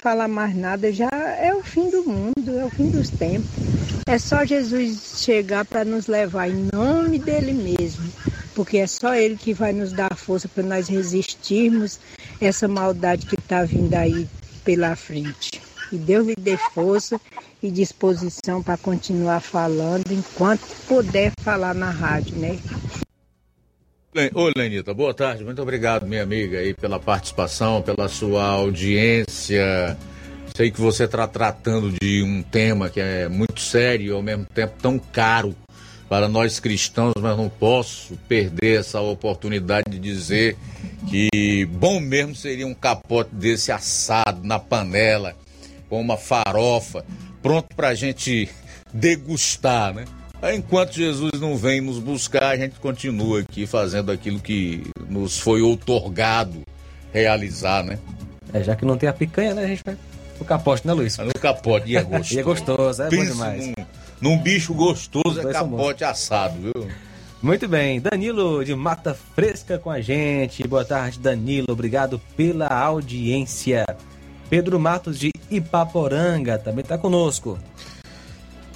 falar 0.00 0.28
mais 0.28 0.56
nada, 0.56 0.92
já 0.92 1.10
é 1.10 1.54
o 1.54 1.62
fim 1.62 1.90
do 1.90 2.04
mundo, 2.04 2.58
é 2.58 2.64
o 2.64 2.70
fim 2.70 2.90
dos 2.90 3.10
tempos. 3.10 3.50
É 4.06 4.18
só 4.18 4.44
Jesus 4.44 5.20
chegar 5.24 5.64
para 5.64 5.84
nos 5.84 6.06
levar 6.06 6.48
em 6.48 6.68
nome 6.72 7.18
dele 7.18 7.52
mesmo, 7.52 8.10
porque 8.54 8.78
é 8.78 8.86
só 8.86 9.14
ele 9.14 9.36
que 9.36 9.52
vai 9.52 9.72
nos 9.72 9.92
dar 9.92 10.16
força 10.16 10.48
para 10.48 10.62
nós 10.62 10.88
resistirmos 10.88 12.00
essa 12.40 12.66
maldade 12.66 13.26
que 13.26 13.34
está 13.34 13.62
vindo 13.64 13.94
aí 13.94 14.26
pela 14.64 14.96
frente. 14.96 15.60
Que 15.90 15.98
Deus 15.98 16.26
lhe 16.26 16.36
dê 16.36 16.56
força 16.56 17.20
e 17.62 17.70
disposição 17.70 18.62
para 18.62 18.78
continuar 18.78 19.40
falando 19.40 20.10
enquanto 20.10 20.62
puder 20.88 21.32
falar 21.42 21.74
na 21.74 21.90
rádio, 21.90 22.36
né? 22.36 22.58
Oi, 24.12 24.52
Lenita, 24.56 24.92
boa 24.92 25.14
tarde. 25.14 25.44
Muito 25.44 25.62
obrigado, 25.62 26.04
minha 26.04 26.24
amiga, 26.24 26.58
aí, 26.58 26.74
pela 26.74 26.98
participação, 26.98 27.80
pela 27.80 28.08
sua 28.08 28.44
audiência. 28.44 29.96
Sei 30.52 30.68
que 30.68 30.80
você 30.80 31.04
está 31.04 31.28
tratando 31.28 31.92
de 31.92 32.20
um 32.20 32.42
tema 32.42 32.90
que 32.90 32.98
é 32.98 33.28
muito 33.28 33.60
sério 33.60 34.06
e 34.06 34.10
ao 34.10 34.20
mesmo 34.20 34.44
tempo 34.46 34.74
tão 34.82 34.98
caro 34.98 35.54
para 36.08 36.28
nós 36.28 36.58
cristãos, 36.58 37.12
mas 37.20 37.36
não 37.36 37.48
posso 37.48 38.16
perder 38.28 38.80
essa 38.80 39.00
oportunidade 39.00 39.88
de 39.88 40.00
dizer 40.00 40.56
que 41.08 41.64
bom 41.66 42.00
mesmo 42.00 42.34
seria 42.34 42.66
um 42.66 42.74
capote 42.74 43.32
desse 43.32 43.70
assado 43.70 44.42
na 44.42 44.58
panela, 44.58 45.36
com 45.88 46.00
uma 46.00 46.16
farofa, 46.16 47.04
pronto 47.40 47.68
para 47.76 47.90
a 47.90 47.94
gente 47.94 48.48
degustar, 48.92 49.94
né? 49.94 50.04
Enquanto 50.42 50.94
Jesus 50.94 51.32
não 51.38 51.56
vem 51.56 51.80
nos 51.80 51.98
buscar, 51.98 52.52
a 52.52 52.56
gente 52.56 52.80
continua 52.80 53.40
aqui 53.40 53.66
fazendo 53.66 54.10
aquilo 54.10 54.40
que 54.40 54.82
nos 55.08 55.38
foi 55.38 55.60
outorgado 55.60 56.62
realizar, 57.12 57.84
né? 57.84 57.98
É, 58.52 58.62
já 58.62 58.74
que 58.74 58.84
não 58.84 58.96
tem 58.96 59.08
a 59.08 59.12
picanha, 59.12 59.54
né? 59.54 59.64
A 59.64 59.68
gente 59.68 59.82
vai 59.84 59.96
pro 60.36 60.44
capote, 60.46 60.86
né, 60.86 60.92
Luiz? 60.94 61.18
No 61.18 61.32
capote, 61.34 61.90
e 61.90 61.96
é 61.96 62.02
gostoso. 62.02 62.34
e 62.34 62.38
é 62.38 62.42
gostoso, 62.42 63.02
é 63.02 63.08
Pensa 63.08 63.24
bom 63.26 63.32
demais. 63.32 63.66
Num, 63.66 63.74
num 64.20 64.38
bicho 64.38 64.72
gostoso 64.72 65.40
Os 65.40 65.44
é 65.44 65.52
capote 65.52 66.04
assado, 66.04 66.54
viu? 66.58 66.88
Muito 67.42 67.68
bem, 67.68 68.00
Danilo 68.00 68.64
de 68.64 68.74
Mata 68.74 69.14
Fresca 69.14 69.78
com 69.78 69.90
a 69.90 70.00
gente. 70.00 70.66
Boa 70.66 70.84
tarde, 70.84 71.18
Danilo. 71.18 71.68
Obrigado 71.70 72.20
pela 72.36 72.66
audiência. 72.66 73.84
Pedro 74.48 74.80
Matos 74.80 75.18
de 75.18 75.30
Ipaporanga 75.50 76.58
também 76.58 76.82
está 76.82 76.98
conosco. 76.98 77.58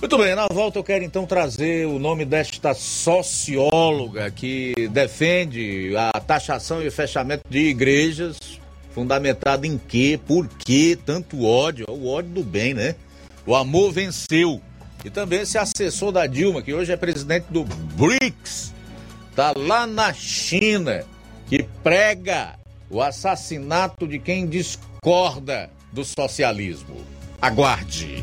Muito 0.04 0.18
bem, 0.18 0.34
na 0.34 0.46
volta 0.48 0.78
eu 0.78 0.84
quero 0.84 1.02
então 1.02 1.24
trazer 1.24 1.86
o 1.86 1.98
nome 1.98 2.26
desta 2.26 2.74
socióloga 2.74 4.30
que 4.30 4.74
defende 4.90 5.94
a 5.96 6.20
taxação 6.20 6.82
e 6.82 6.88
o 6.88 6.92
fechamento 6.92 7.44
de 7.48 7.70
igrejas, 7.70 8.36
fundamentado 8.90 9.64
em 9.64 9.78
quê? 9.78 10.20
Por 10.26 10.46
que 10.46 10.94
tanto 10.94 11.46
ódio? 11.46 11.86
O 11.88 12.06
ódio 12.06 12.32
do 12.32 12.42
bem, 12.42 12.74
né? 12.74 12.96
O 13.46 13.54
amor 13.54 13.92
venceu. 13.92 14.60
E 15.02 15.08
também 15.08 15.40
esse 15.40 15.56
assessor 15.56 16.12
da 16.12 16.26
Dilma, 16.26 16.60
que 16.60 16.74
hoje 16.74 16.92
é 16.92 16.98
presidente 16.98 17.46
do 17.48 17.64
BRICS, 17.64 18.74
tá 19.34 19.54
lá 19.56 19.86
na 19.86 20.12
China, 20.12 21.02
que 21.46 21.62
prega 21.82 22.56
o 22.90 23.00
assassinato 23.00 24.06
de 24.06 24.18
quem 24.18 24.46
discorda 24.46 25.70
do 25.90 26.04
socialismo. 26.04 26.94
Aguarde. 27.40 28.22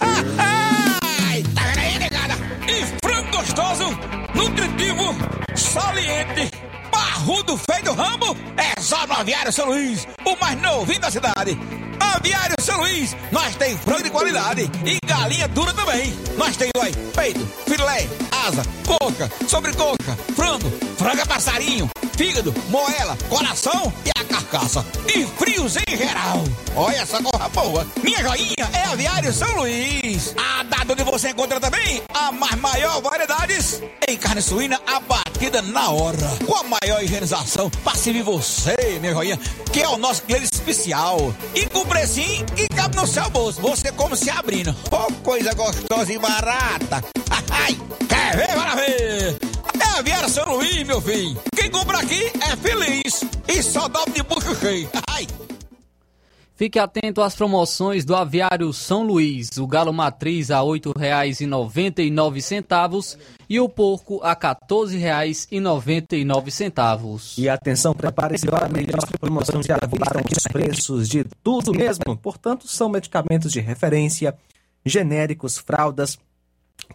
Ai, 0.00 1.42
tá 1.54 1.62
vendo 1.66 1.78
aí, 1.78 1.98
negada? 1.98 2.34
E 2.68 2.84
frango 3.04 3.30
gostoso, 3.36 3.98
nutritivo, 4.34 5.14
saliente, 5.54 6.50
barrudo 6.90 7.56
feio 7.70 7.84
do 7.84 7.92
ramo, 7.92 8.36
é 8.56 8.73
só 8.84 9.06
no 9.06 9.14
Aviário 9.14 9.50
São 9.50 9.66
Luís, 9.66 10.06
o 10.26 10.36
mais 10.36 10.60
novinho 10.60 11.00
da 11.00 11.10
cidade. 11.10 11.58
Aviário 11.98 12.54
São 12.60 12.80
Luís, 12.80 13.16
nós 13.32 13.56
tem 13.56 13.76
frango 13.78 14.02
de 14.02 14.10
qualidade 14.10 14.70
e 14.84 14.98
galinha 15.06 15.48
dura 15.48 15.72
também. 15.72 16.14
Nós 16.36 16.54
tem, 16.56 16.70
oi, 16.76 16.92
peito, 17.16 17.40
filé, 17.66 18.06
asa, 18.46 18.62
coca, 18.86 19.30
sobrecoca, 19.48 20.18
frango, 20.36 20.70
franga 20.98 21.24
passarinho, 21.24 21.88
fígado, 22.14 22.54
moela, 22.68 23.16
coração 23.28 23.92
e 24.04 24.10
a 24.10 24.24
carcaça. 24.24 24.84
E 25.08 25.24
frios 25.24 25.76
em 25.76 25.96
geral. 25.96 26.44
Olha 26.76 26.96
essa 26.96 27.22
corra 27.22 27.48
boa. 27.48 27.86
Minha 28.02 28.18
joinha 28.22 28.68
é 28.72 28.84
Aviário 28.84 29.32
São 29.32 29.56
Luís. 29.56 30.34
A 30.36 30.62
data 30.64 30.92
onde 30.92 31.04
você 31.04 31.30
encontra 31.30 31.58
também 31.58 32.02
a 32.12 32.30
mais 32.32 32.56
maior 32.56 33.00
variedades 33.00 33.82
em 34.08 34.16
carne 34.16 34.42
suína 34.42 34.80
abatida 34.86 35.62
na 35.62 35.90
hora. 35.90 36.18
Com 36.46 36.54
a 36.54 36.62
maior 36.62 37.02
higienização 37.02 37.70
para 37.82 37.96
servir 37.96 38.22
você, 38.22 38.73
minha 39.00 39.12
joinha, 39.12 39.38
que 39.72 39.82
é 39.82 39.88
o 39.88 39.96
nosso 39.96 40.22
cliente 40.22 40.44
especial. 40.52 41.34
E 41.54 41.66
com 41.66 41.84
precinho 41.86 42.44
que 42.46 42.68
cabe 42.68 42.96
no 42.96 43.06
seu 43.06 43.28
bolso. 43.30 43.60
Você 43.60 43.92
como 43.92 44.16
se 44.16 44.30
abrindo. 44.30 44.74
Oh, 44.90 45.12
coisa 45.22 45.52
gostosa 45.54 46.12
e 46.12 46.18
barata. 46.18 47.04
Ai, 47.50 47.78
quer 48.08 48.36
ver? 48.36 48.54
Bora 48.54 48.76
ver. 48.76 49.38
É 49.80 49.98
Aviário 49.98 50.28
São 50.28 50.56
Luís, 50.56 50.86
meu 50.86 51.00
filho. 51.00 51.36
Quem 51.54 51.70
compra 51.70 51.98
aqui 51.98 52.30
é 52.40 52.56
feliz. 52.56 53.24
E 53.48 53.62
só 53.62 53.88
dobra 53.88 54.12
de 54.12 54.22
bucho 54.22 54.54
cheio. 54.60 54.88
Ai. 55.08 55.26
Fique 56.64 56.78
atento 56.78 57.20
às 57.20 57.34
promoções 57.34 58.06
do 58.06 58.16
Aviário 58.16 58.72
São 58.72 59.02
Luís. 59.02 59.58
O 59.58 59.66
galo 59.66 59.92
matriz 59.92 60.50
a 60.50 60.60
R$ 60.60 60.68
8,99 60.68 63.18
e 63.50 63.60
o 63.60 63.68
porco 63.68 64.18
a 64.22 64.30
R$ 64.30 64.36
14,99. 64.36 67.34
E 67.36 67.50
atenção, 67.50 67.92
prepare-se 67.92 68.46
para 68.46 68.64
a 68.64 68.68
melhor 68.70 69.06
promoção 69.20 69.60
de 69.60 69.72
aqui 69.72 70.34
os 70.34 70.44
preços 70.50 71.06
de 71.06 71.22
tudo 71.42 71.74
mesmo. 71.74 72.16
Portanto, 72.16 72.66
são 72.66 72.88
medicamentos 72.88 73.52
de 73.52 73.60
referência, 73.60 74.34
genéricos, 74.86 75.58
fraldas, 75.58 76.18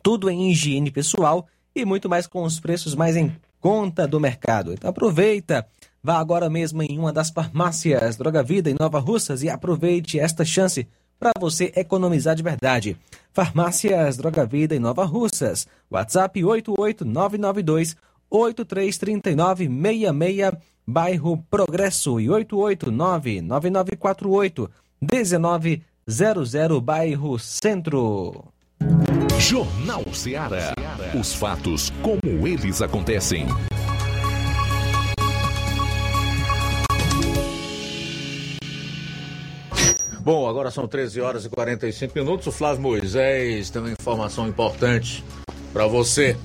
tudo 0.01 0.31
em 0.31 0.49
higiene 0.49 0.89
pessoal 0.89 1.45
e 1.75 1.85
muito 1.85 2.09
mais 2.09 2.25
com 2.25 2.41
os 2.41 2.59
preços 2.59 2.95
mais 2.95 3.15
em 3.15 3.31
conta 3.59 4.07
do 4.07 4.19
mercado. 4.19 4.73
Então 4.73 4.89
aproveita, 4.89 5.67
vá 6.03 6.17
agora 6.17 6.49
mesmo 6.49 6.81
em 6.81 6.97
uma 6.97 7.13
das 7.13 7.29
farmácias 7.29 8.17
Droga 8.17 8.43
Vida 8.43 8.69
em 8.69 8.75
Nova 8.79 8.99
Russas 8.99 9.43
e 9.43 9.49
aproveite 9.49 10.19
esta 10.19 10.45
chance 10.45 10.87
para 11.19 11.31
você 11.39 11.71
economizar 11.75 12.35
de 12.35 12.43
verdade. 12.43 12.97
Farmácias 13.33 14.17
Droga 14.17 14.45
Vida 14.45 14.75
em 14.75 14.79
Nova 14.79 15.05
Russas. 15.05 15.67
WhatsApp 15.91 16.43
88992 16.43 17.95
833966, 18.29 20.57
bairro 20.87 21.43
Progresso 21.49 22.19
e 22.19 22.27
8899948 22.27 24.69
1900, 25.01 26.79
bairro 26.81 27.39
Centro. 27.39 28.45
Jornal 29.39 30.03
Seara. 30.13 30.73
Os 31.19 31.33
fatos 31.33 31.91
como 32.01 32.47
eles 32.47 32.81
acontecem. 32.81 33.47
Bom, 40.31 40.47
agora 40.47 40.69
são 40.69 40.87
13 40.87 41.21
horas 41.21 41.45
e 41.45 41.49
45 41.49 42.13
minutos. 42.15 42.45
O 42.45 42.51
Flávio 42.51 42.83
Moisés 42.83 43.71
tem 43.71 43.81
uma 43.81 43.91
informação 43.91 44.47
importante 44.47 45.25
para 45.73 45.87
você. 45.87 46.37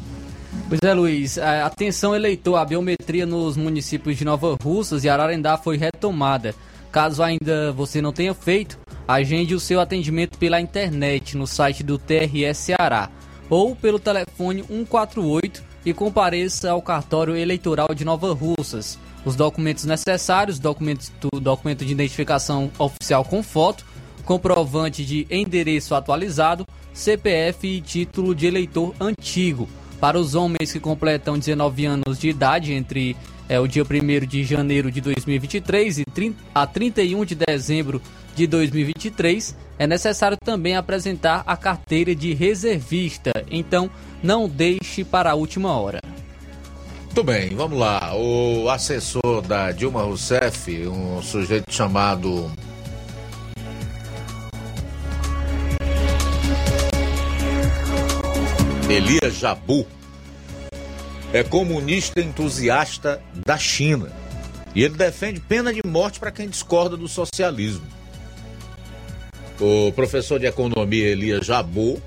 Pois 0.71 0.81
é, 0.83 0.95
Luiz. 0.95 1.37
Atenção, 1.37 2.17
eleitor. 2.17 2.57
A 2.57 2.65
biometria 2.65 3.27
nos 3.27 3.59
municípios 3.59 4.17
de 4.17 4.25
Nova 4.25 4.57
Russas 4.63 5.05
e 5.05 5.09
Ararendá 5.11 5.59
foi 5.59 5.77
retomada. 5.77 6.55
Caso 6.91 7.23
ainda 7.23 7.73
você 7.73 8.01
não 8.01 8.11
tenha 8.11 8.33
feito, 8.33 8.79
agende 9.07 9.55
o 9.55 9.61
seu 9.61 9.79
atendimento 9.79 10.39
pela 10.39 10.59
internet 10.59 11.37
no 11.37 11.47
site 11.47 11.83
do 11.83 11.99
TRS 11.99 12.57
Ceará 12.57 13.11
ou 13.51 13.77
pelo 13.77 13.99
telefone 13.99 14.63
148 14.63 15.63
e 15.85 15.93
compareça 15.93 16.71
ao 16.71 16.81
cartório 16.81 17.37
eleitoral 17.37 17.89
de 17.95 18.03
Nova 18.03 18.33
Russas. 18.33 18.99
Os 19.25 19.37
documentos 19.37 19.85
necessários, 19.85 20.59
documentos, 20.59 21.11
documento 21.41 21.85
de 21.85 21.93
identificação 21.93 22.71
oficial 22.79 23.25
com 23.25 23.43
foto, 23.43 23.85
comprovante 24.25 25.05
de 25.05 25.27
endereço 25.31 25.95
atualizado, 25.95 26.67
CPF 26.93 27.67
e 27.67 27.81
título 27.81 28.35
de 28.35 28.47
eleitor 28.47 28.95
antigo. 29.01 29.69
Para 30.01 30.19
os 30.19 30.35
homens 30.35 30.73
que 30.73 30.81
completam 30.81 31.39
19 31.39 31.87
anos 31.87 32.19
de 32.19 32.29
idade 32.29 32.73
entre 32.73 33.17
é, 33.49 33.59
o 33.59 33.67
dia 33.67 33.83
1 33.83 34.27
de 34.27 34.45
janeiro 34.45 34.91
de 34.91 35.01
2023 35.01 36.01
e 36.01 36.05
30, 36.05 36.37
a 36.55 36.67
31 36.67 37.25
de 37.25 37.35
dezembro 37.35 38.03
de 38.35 38.47
2023, 38.47 39.57
é 39.79 39.87
necessário 39.87 40.37
também 40.37 40.77
apresentar 40.77 41.43
a 41.47 41.57
carteira 41.57 42.15
de 42.15 42.35
reservista. 42.35 43.33
Então, 43.51 43.91
não 44.23 44.49
deixe 44.49 45.05
para 45.05 45.31
a 45.31 45.35
última 45.35 45.79
hora. 45.79 46.01
Muito 47.17 47.27
bem, 47.27 47.51
vamos 47.51 47.79
lá. 47.79 48.13
O 48.17 48.69
assessor 48.69 49.41
da 49.47 49.71
Dilma 49.71 50.03
Rousseff, 50.03 50.89
um 50.89 51.23
sujeito 51.23 51.73
chamado 51.73 52.51
Elias 58.91 59.37
Jabu, 59.37 59.87
é 61.33 61.45
comunista 61.45 62.21
entusiasta 62.21 63.23
da 63.47 63.57
China. 63.57 64.11
E 64.75 64.83
ele 64.83 64.97
defende 64.97 65.39
pena 65.39 65.73
de 65.73 65.83
morte 65.87 66.19
para 66.19 66.33
quem 66.33 66.49
discorda 66.49 66.97
do 66.97 67.07
socialismo. 67.07 67.87
O 69.61 69.93
professor 69.93 70.41
de 70.41 70.47
economia 70.47 71.07
Elias 71.07 71.47
Jabu, 71.47 72.03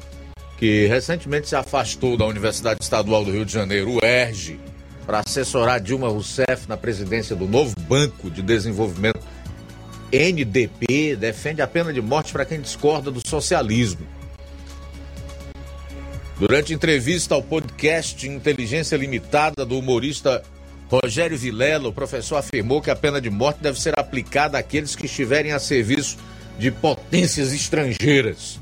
que 0.58 0.86
recentemente 0.88 1.48
se 1.48 1.56
afastou 1.56 2.18
da 2.18 2.26
Universidade 2.26 2.80
Estadual 2.84 3.24
do 3.24 3.32
Rio 3.32 3.46
de 3.46 3.54
Janeiro, 3.54 3.92
o 3.92 4.06
ERJ, 4.06 4.67
para 5.08 5.24
assessorar 5.26 5.80
Dilma 5.80 6.10
Rousseff 6.10 6.68
na 6.68 6.76
presidência 6.76 7.34
do 7.34 7.48
novo 7.48 7.74
Banco 7.88 8.30
de 8.30 8.42
Desenvolvimento 8.42 9.22
NDP, 10.12 11.16
defende 11.16 11.62
a 11.62 11.68
pena 11.68 11.94
de 11.94 12.02
morte 12.02 12.34
para 12.34 12.44
quem 12.44 12.60
discorda 12.60 13.10
do 13.10 13.26
socialismo. 13.26 14.06
Durante 16.38 16.74
entrevista 16.74 17.34
ao 17.34 17.42
podcast 17.42 18.28
Inteligência 18.28 18.98
Limitada 18.98 19.66
do 19.66 19.80
humorista 19.80 20.44
Rogério 20.90 21.38
Vilela, 21.38 21.88
o 21.88 21.94
professor 21.94 22.36
afirmou 22.36 22.82
que 22.82 22.92
a 22.92 22.96
pena 22.96 23.22
de 23.22 23.30
morte 23.30 23.62
deve 23.62 23.80
ser 23.80 23.98
aplicada 23.98 24.58
àqueles 24.58 24.94
que 24.94 25.06
estiverem 25.06 25.54
a 25.54 25.60
serviço 25.60 26.18
de 26.60 26.70
potências 26.70 27.54
estrangeiras. 27.54 28.60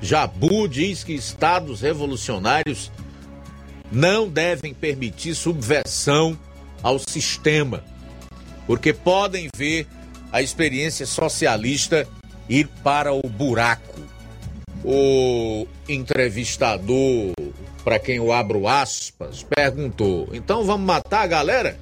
Jabu 0.00 0.68
diz 0.68 1.02
que 1.02 1.12
estados 1.12 1.80
revolucionários 1.80 2.90
não 3.90 4.28
devem 4.28 4.74
permitir 4.74 5.34
subversão 5.34 6.38
ao 6.82 6.98
sistema, 6.98 7.84
porque 8.66 8.92
podem 8.92 9.48
ver 9.56 9.86
a 10.32 10.42
experiência 10.42 11.06
socialista 11.06 12.06
ir 12.48 12.68
para 12.82 13.12
o 13.12 13.22
buraco. 13.22 14.00
O 14.84 15.66
entrevistador, 15.88 17.32
para 17.82 17.98
quem 17.98 18.16
eu 18.16 18.32
abro 18.32 18.68
aspas, 18.68 19.42
perguntou: 19.42 20.28
então 20.32 20.64
vamos 20.64 20.86
matar 20.86 21.22
a 21.22 21.26
galera? 21.26 21.78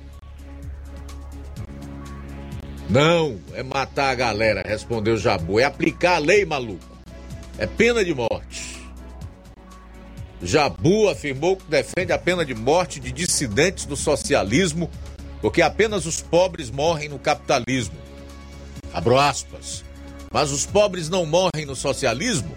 Não, 2.88 3.38
é 3.54 3.62
matar 3.62 4.10
a 4.10 4.14
galera, 4.14 4.62
respondeu 4.66 5.16
Jabu. 5.16 5.58
É 5.58 5.64
aplicar 5.64 6.16
a 6.16 6.18
lei, 6.18 6.44
maluco. 6.44 6.96
É 7.58 7.66
pena 7.66 8.04
de 8.04 8.14
morte. 8.14 8.83
Jabu 10.44 11.08
afirmou 11.08 11.56
que 11.56 11.64
defende 11.64 12.12
a 12.12 12.18
pena 12.18 12.44
de 12.44 12.54
morte 12.54 13.00
de 13.00 13.10
dissidentes 13.10 13.86
do 13.86 13.96
socialismo, 13.96 14.90
porque 15.40 15.62
apenas 15.62 16.04
os 16.04 16.20
pobres 16.20 16.70
morrem 16.70 17.08
no 17.08 17.18
capitalismo. 17.18 17.96
Abro 18.92 19.18
aspas. 19.18 19.82
Mas 20.30 20.50
os 20.50 20.66
pobres 20.66 21.08
não 21.08 21.24
morrem 21.24 21.64
no 21.64 21.74
socialismo? 21.74 22.54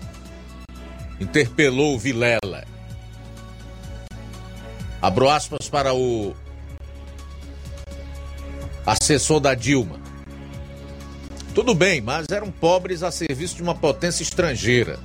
Interpelou 1.19 1.97
Vilela. 1.97 2.65
Abro 5.01 5.29
aspas 5.29 5.69
para 5.69 5.93
o 5.93 6.35
assessor 8.85 9.39
da 9.39 9.53
Dilma. 9.53 9.99
Tudo 11.55 11.73
bem, 11.73 12.01
mas 12.01 12.27
eram 12.31 12.51
pobres 12.51 13.01
a 13.01 13.11
serviço 13.11 13.55
de 13.55 13.63
uma 13.63 13.75
potência 13.75 14.23
estrangeira. 14.23 14.99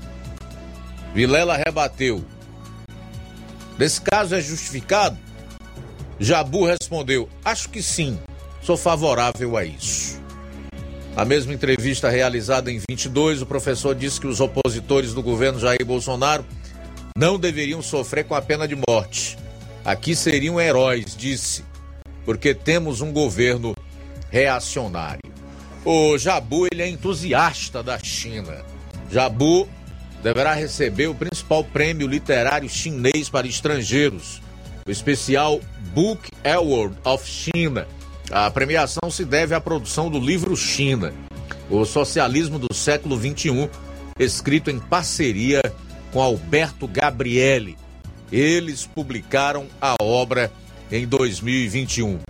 Vilela 1.14 1.56
rebateu. 1.56 2.24
Nesse 3.78 4.00
caso 4.00 4.34
é 4.34 4.40
justificado? 4.40 5.16
Jabu 6.18 6.66
respondeu: 6.66 7.28
Acho 7.44 7.68
que 7.68 7.82
sim, 7.82 8.18
sou 8.62 8.76
favorável 8.76 9.56
a 9.56 9.64
isso. 9.64 10.20
Na 11.16 11.24
mesma 11.24 11.52
entrevista 11.52 12.08
realizada 12.08 12.70
em 12.70 12.80
22, 12.88 13.42
o 13.42 13.46
professor 13.46 13.94
disse 13.94 14.20
que 14.20 14.26
os 14.26 14.40
opositores 14.40 15.12
do 15.12 15.22
governo 15.22 15.58
Jair 15.58 15.84
Bolsonaro 15.84 16.44
não 17.16 17.38
deveriam 17.38 17.82
sofrer 17.82 18.24
com 18.24 18.34
a 18.34 18.40
pena 18.40 18.66
de 18.66 18.76
morte. 18.88 19.36
Aqui 19.84 20.14
seriam 20.14 20.60
heróis, 20.60 21.14
disse, 21.16 21.64
porque 22.24 22.54
temos 22.54 23.00
um 23.00 23.12
governo 23.12 23.76
reacionário. 24.30 25.20
O 25.84 26.16
Jabu 26.16 26.66
ele 26.72 26.82
é 26.82 26.88
entusiasta 26.88 27.82
da 27.82 27.98
China. 27.98 28.64
Jabu 29.10 29.68
deverá 30.22 30.54
receber 30.54 31.08
o 31.08 31.14
principal 31.14 31.64
prêmio 31.64 32.06
literário 32.06 32.68
chinês 32.68 33.28
para 33.28 33.46
estrangeiros, 33.46 34.40
o 34.86 34.90
especial 34.90 35.60
Book 35.92 36.30
Award 36.44 36.96
of 37.04 37.28
China. 37.28 37.86
A 38.30 38.50
premiação 38.50 39.10
se 39.10 39.24
deve 39.24 39.54
à 39.54 39.60
produção 39.60 40.08
do 40.08 40.18
livro 40.18 40.56
China, 40.56 41.12
o 41.68 41.84
socialismo 41.84 42.58
do 42.58 42.72
século 42.72 43.16
XXI, 43.16 43.68
escrito 44.18 44.70
em 44.70 44.78
parceria 44.78 45.60
com 46.12 46.20
Alberto 46.20 46.86
Gabriele. 46.86 47.76
Eles 48.30 48.86
publicaram 48.86 49.66
a 49.80 49.96
obra 50.00 50.50
em 50.90 51.06
2021. 51.06 52.20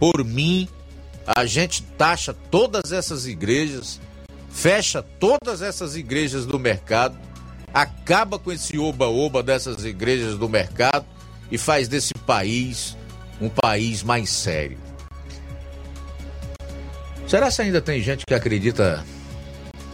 Por 0.00 0.24
mim, 0.24 0.66
a 1.26 1.44
gente 1.44 1.82
taxa 1.82 2.32
todas 2.32 2.90
essas 2.90 3.26
igrejas, 3.26 4.00
fecha 4.48 5.02
todas 5.02 5.60
essas 5.60 5.94
igrejas 5.94 6.46
do 6.46 6.58
mercado, 6.58 7.18
acaba 7.72 8.38
com 8.38 8.50
esse 8.50 8.78
oba-oba 8.78 9.42
dessas 9.42 9.84
igrejas 9.84 10.38
do 10.38 10.48
mercado 10.48 11.04
e 11.52 11.58
faz 11.58 11.86
desse 11.86 12.14
país 12.26 12.96
um 13.38 13.50
país 13.50 14.02
mais 14.02 14.30
sério. 14.30 14.78
Será 17.28 17.52
que 17.52 17.60
ainda 17.60 17.82
tem 17.82 18.00
gente 18.00 18.24
que 18.24 18.32
acredita 18.32 19.04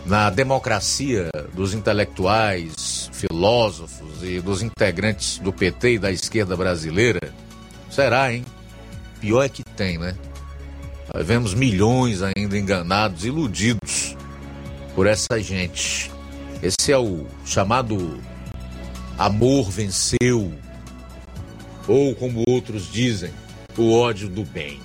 na 0.06 0.30
democracia 0.30 1.28
dos 1.52 1.74
intelectuais, 1.74 3.10
filósofos 3.12 4.22
e 4.22 4.40
dos 4.40 4.62
integrantes 4.62 5.38
do 5.38 5.52
PT 5.52 5.94
e 5.94 5.98
da 5.98 6.12
esquerda 6.12 6.56
brasileira? 6.56 7.49
Será, 7.90 8.32
hein? 8.32 8.44
Pior 9.20 9.42
é 9.42 9.48
que 9.48 9.62
tem, 9.76 9.98
né? 9.98 10.16
Nós 11.12 11.26
vemos 11.26 11.54
milhões 11.54 12.22
ainda 12.22 12.56
enganados, 12.56 13.24
iludidos 13.24 14.16
por 14.94 15.06
essa 15.06 15.40
gente. 15.40 16.10
Esse 16.62 16.92
é 16.92 16.98
o 16.98 17.26
chamado 17.44 18.20
amor 19.18 19.70
venceu, 19.70 20.54
ou 21.88 22.14
como 22.14 22.44
outros 22.48 22.90
dizem, 22.90 23.30
o 23.76 23.92
ódio 23.92 24.28
do 24.28 24.44
bem. 24.44 24.80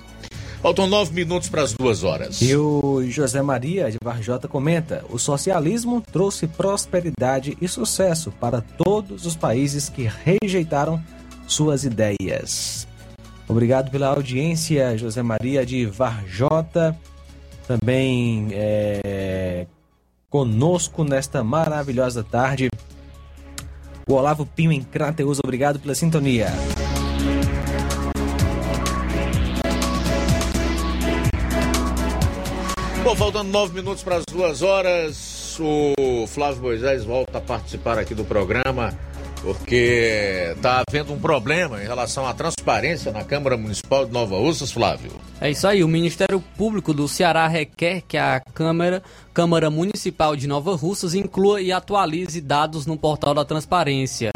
Faltam 0.60 0.86
nove 0.86 1.14
minutos 1.14 1.48
para 1.48 1.62
as 1.62 1.72
duas 1.72 2.02
horas. 2.02 2.42
E 2.42 2.56
o 2.56 3.02
José 3.08 3.40
Maria 3.40 3.90
de 3.90 3.98
Varjota 4.02 4.48
comenta: 4.48 5.04
o 5.08 5.18
socialismo 5.18 6.02
trouxe 6.12 6.46
prosperidade 6.48 7.56
e 7.60 7.68
sucesso 7.68 8.32
para 8.32 8.60
todos 8.60 9.26
os 9.26 9.36
países 9.36 9.88
que 9.88 10.10
rejeitaram 10.24 11.00
suas 11.46 11.84
ideias. 11.84 12.88
Obrigado 13.48 13.90
pela 13.90 14.08
audiência, 14.08 14.98
José 14.98 15.22
Maria 15.22 15.64
de 15.64 15.86
Varjota. 15.86 16.96
Também 17.66 18.48
é, 18.52 19.66
conosco 20.28 21.04
nesta 21.04 21.42
maravilhosa 21.44 22.24
tarde. 22.24 22.68
O 24.08 24.14
Olavo 24.14 24.46
Pinho 24.46 24.72
em 24.72 24.82
Crateus, 24.82 25.38
obrigado 25.38 25.78
pela 25.78 25.94
sintonia. 25.94 26.48
Bom, 33.02 33.14
faltando 33.14 33.50
nove 33.50 33.72
minutos 33.72 34.02
para 34.02 34.16
as 34.16 34.24
duas 34.24 34.62
horas, 34.62 35.56
o 35.60 36.26
Flávio 36.26 36.62
Moisés 36.62 37.04
volta 37.04 37.38
a 37.38 37.40
participar 37.40 37.98
aqui 37.98 38.14
do 38.14 38.24
programa, 38.24 38.92
porque 39.46 40.52
está 40.56 40.82
havendo 40.88 41.12
um 41.12 41.20
problema 41.20 41.80
em 41.80 41.86
relação 41.86 42.26
à 42.26 42.34
transparência 42.34 43.12
na 43.12 43.22
Câmara 43.22 43.56
Municipal 43.56 44.04
de 44.04 44.10
Nova 44.12 44.36
Russas, 44.36 44.72
Flávio. 44.72 45.12
É 45.40 45.48
isso 45.48 45.68
aí, 45.68 45.84
o 45.84 45.88
Ministério 45.88 46.42
Público 46.56 46.92
do 46.92 47.06
Ceará 47.06 47.46
requer 47.46 48.02
que 48.08 48.16
a 48.16 48.40
Câmara, 48.40 49.04
Câmara 49.32 49.70
Municipal 49.70 50.34
de 50.34 50.48
Nova 50.48 50.74
Russas 50.74 51.14
inclua 51.14 51.62
e 51.62 51.70
atualize 51.70 52.40
dados 52.40 52.86
no 52.86 52.96
portal 52.96 53.34
da 53.34 53.44
transparência. 53.44 54.32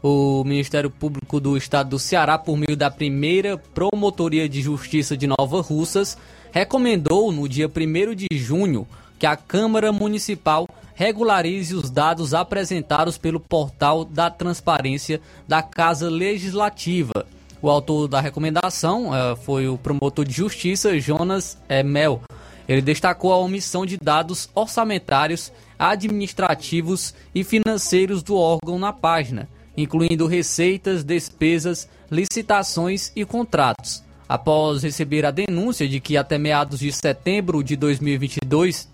O 0.00 0.44
Ministério 0.44 0.90
Público 0.90 1.40
do 1.40 1.56
Estado 1.56 1.90
do 1.90 1.98
Ceará, 1.98 2.38
por 2.38 2.56
meio 2.56 2.76
da 2.76 2.88
primeira 2.88 3.58
Promotoria 3.58 4.48
de 4.48 4.62
Justiça 4.62 5.16
de 5.16 5.26
Nova 5.26 5.60
Russas, 5.60 6.16
recomendou 6.52 7.32
no 7.32 7.48
dia 7.48 7.66
1 7.66 8.14
de 8.14 8.28
junho 8.38 8.86
que 9.18 9.26
a 9.26 9.34
Câmara 9.36 9.90
Municipal 9.90 10.68
regularize 11.02 11.74
os 11.74 11.90
dados 11.90 12.32
apresentados 12.32 13.18
pelo 13.18 13.40
portal 13.40 14.04
da 14.04 14.30
transparência 14.30 15.20
da 15.48 15.60
Casa 15.60 16.08
Legislativa. 16.08 17.26
O 17.60 17.68
autor 17.68 18.06
da 18.06 18.20
recomendação 18.20 19.08
uh, 19.08 19.34
foi 19.34 19.66
o 19.66 19.76
promotor 19.76 20.24
de 20.24 20.32
justiça 20.32 20.96
Jonas 21.00 21.58
uh, 21.68 21.84
Mel. 21.84 22.22
Ele 22.68 22.80
destacou 22.80 23.32
a 23.32 23.36
omissão 23.36 23.84
de 23.84 23.96
dados 24.00 24.48
orçamentários, 24.54 25.52
administrativos 25.76 27.12
e 27.34 27.42
financeiros 27.42 28.22
do 28.22 28.36
órgão 28.36 28.78
na 28.78 28.92
página, 28.92 29.48
incluindo 29.76 30.28
receitas, 30.28 31.02
despesas, 31.02 31.88
licitações 32.08 33.10
e 33.16 33.24
contratos 33.24 34.04
após 34.28 34.82
receber 34.82 35.26
a 35.26 35.30
denúncia 35.30 35.86
de 35.86 36.00
que 36.00 36.16
até 36.16 36.38
meados 36.38 36.78
de 36.78 36.90
setembro 36.92 37.62
de 37.62 37.76
2022 37.76 38.91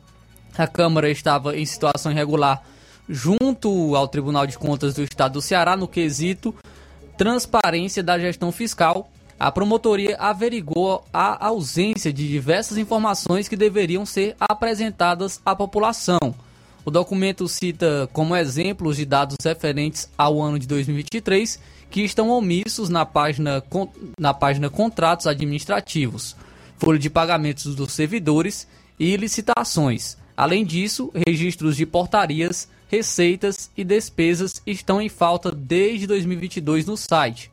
a 0.59 0.67
Câmara 0.67 1.11
estava 1.11 1.57
em 1.57 1.65
situação 1.65 2.13
irregular 2.13 2.63
junto 3.09 3.95
ao 3.95 4.07
Tribunal 4.09 4.47
de 4.47 4.59
Contas 4.59 4.95
do 4.95 5.03
Estado 5.03 5.35
do 5.35 5.43
Ceará 5.43 5.77
no 5.77 5.89
quesito 5.89 6.55
transparência 7.19 8.03
da 8.03 8.19
gestão 8.19 8.53
fiscal. 8.53 9.11
A 9.39 9.53
promotoria 9.53 10.17
averigou 10.19 11.05
a 11.13 11.47
ausência 11.47 12.13
de 12.13 12.29
diversas 12.29 12.79
informações 12.79 13.49
que 13.49 13.57
deveriam 13.57 14.07
ser 14.07 14.37
apresentadas 14.39 15.41
à 15.45 15.55
população. 15.55 16.35
O 16.85 16.91
documento 16.91 17.47
cita 17.49 18.09
como 18.13 18.35
exemplos 18.35 18.97
de 18.97 19.05
dados 19.05 19.37
referentes 19.45 20.09
ao 20.17 20.41
ano 20.41 20.59
de 20.59 20.67
2023 20.67 21.61
que 21.91 22.03
estão 22.03 22.31
omissos 22.31 22.89
na 22.89 23.05
página, 23.05 23.63
na 24.19 24.33
página 24.33 24.71
Contratos 24.71 25.27
Administrativos, 25.27 26.37
folha 26.77 26.99
de 26.99 27.11
pagamentos 27.11 27.75
dos 27.75 27.93
servidores 27.93 28.67
e 28.99 29.17
licitações. 29.17 30.17
Além 30.39 30.65
disso, 30.65 31.13
registros 31.27 31.77
de 31.77 31.85
portarias, 31.85 32.69
receitas 32.87 33.73
e 33.77 33.83
despesas 33.83 34.63
estão 34.65 35.03
em 35.03 35.09
falta 35.09 35.51
desde 35.51 36.07
2022 36.07 36.87
no 36.87 36.97
site. 36.97 37.51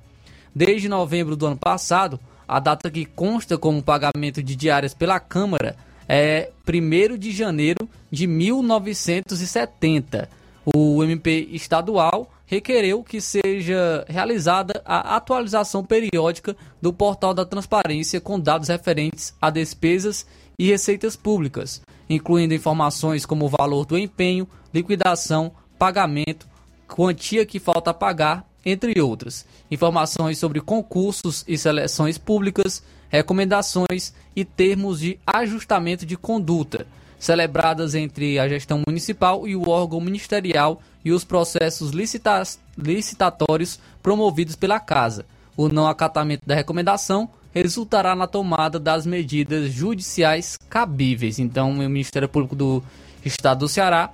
Desde 0.53 0.87
novembro 0.87 1.35
do 1.35 1.47
ano 1.47 1.57
passado, 1.57 2.19
a 2.47 2.59
data 2.59 2.91
que 2.91 3.03
consta 3.03 3.57
como 3.57 3.81
pagamento 3.81 4.43
de 4.43 4.55
diárias 4.55 4.93
pela 4.93 5.19
Câmara 5.19 5.75
é 6.07 6.51
1 6.63 7.17
de 7.17 7.31
janeiro 7.31 7.89
de 8.11 8.27
1970. 8.27 10.29
O 10.63 11.03
MP 11.03 11.49
estadual 11.53 12.31
requereu 12.45 13.03
que 13.03 13.19
seja 13.19 14.05
realizada 14.07 14.79
a 14.85 15.15
atualização 15.15 15.83
periódica 15.83 16.55
do 16.79 16.93
portal 16.93 17.33
da 17.33 17.45
transparência 17.45 18.21
com 18.21 18.39
dados 18.39 18.67
referentes 18.67 19.33
a 19.41 19.49
despesas 19.49 20.27
e 20.57 20.67
receitas 20.67 21.15
públicas, 21.15 21.81
incluindo 22.09 22.53
informações 22.53 23.25
como 23.25 23.45
o 23.45 23.49
valor 23.49 23.85
do 23.85 23.97
empenho, 23.97 24.47
liquidação, 24.73 25.51
pagamento, 25.77 26.47
quantia 26.87 27.45
que 27.45 27.59
falta 27.59 27.93
pagar, 27.93 28.47
entre 28.65 28.99
outras. 28.99 29.45
Informações 29.69 30.37
sobre 30.37 30.59
concursos 30.59 31.43
e 31.47 31.57
seleções 31.57 32.17
públicas, 32.17 32.83
recomendações 33.09 34.13
e 34.35 34.43
termos 34.43 34.99
de 34.99 35.19
ajustamento 35.25 36.05
de 36.05 36.17
conduta 36.17 36.87
celebradas 37.25 37.95
entre 37.95 38.37
a 38.37 38.47
gestão 38.47 38.81
municipal 38.85 39.47
e 39.47 39.55
o 39.55 39.67
órgão 39.69 39.99
ministerial 39.99 40.81
e 41.03 41.11
os 41.11 41.23
processos 41.23 41.91
licita 41.91 42.41
licitatórios 42.77 43.79
promovidos 44.01 44.55
pela 44.55 44.79
Casa. 44.79 45.25
O 45.57 45.69
não 45.69 45.87
acatamento 45.87 46.45
da 46.45 46.55
recomendação 46.55 47.29
resultará 47.61 48.15
na 48.15 48.27
tomada 48.27 48.79
das 48.79 49.05
medidas 49.05 49.71
judiciais 49.71 50.57
cabíveis. 50.69 51.39
Então, 51.39 51.71
o 51.71 51.75
Ministério 51.75 52.27
Público 52.27 52.55
do 52.55 52.83
Estado 53.23 53.59
do 53.59 53.69
Ceará 53.69 54.11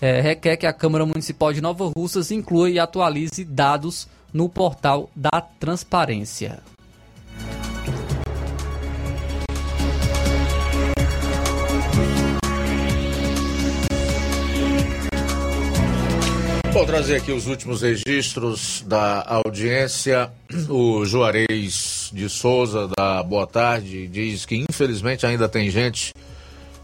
é, 0.00 0.20
requer 0.20 0.56
que 0.56 0.66
a 0.66 0.72
Câmara 0.72 1.06
Municipal 1.06 1.52
de 1.52 1.60
Nova 1.60 1.90
Russas 1.96 2.30
inclua 2.30 2.68
e 2.68 2.78
atualize 2.78 3.44
dados 3.44 4.08
no 4.32 4.48
portal 4.48 5.08
da 5.14 5.40
transparência. 5.40 6.60
Vou 16.72 16.86
trazer 16.86 17.16
aqui 17.16 17.30
os 17.30 17.46
últimos 17.46 17.82
registros 17.82 18.82
da 18.86 19.22
audiência. 19.44 20.30
O 20.70 21.04
Juarez 21.04 22.10
de 22.14 22.30
Souza, 22.30 22.88
da 22.96 23.22
Boa 23.22 23.46
Tarde, 23.46 24.08
diz 24.08 24.46
que 24.46 24.56
infelizmente 24.56 25.26
ainda 25.26 25.50
tem 25.50 25.68
gente 25.68 26.14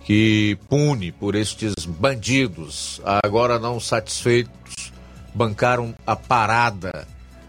que 0.04 0.58
pune 0.68 1.10
por 1.10 1.34
estes 1.34 1.86
bandidos. 1.86 3.00
Agora 3.24 3.58
não 3.58 3.80
satisfeitos, 3.80 4.92
bancaram 5.34 5.94
a 6.06 6.14
parada, 6.14 7.08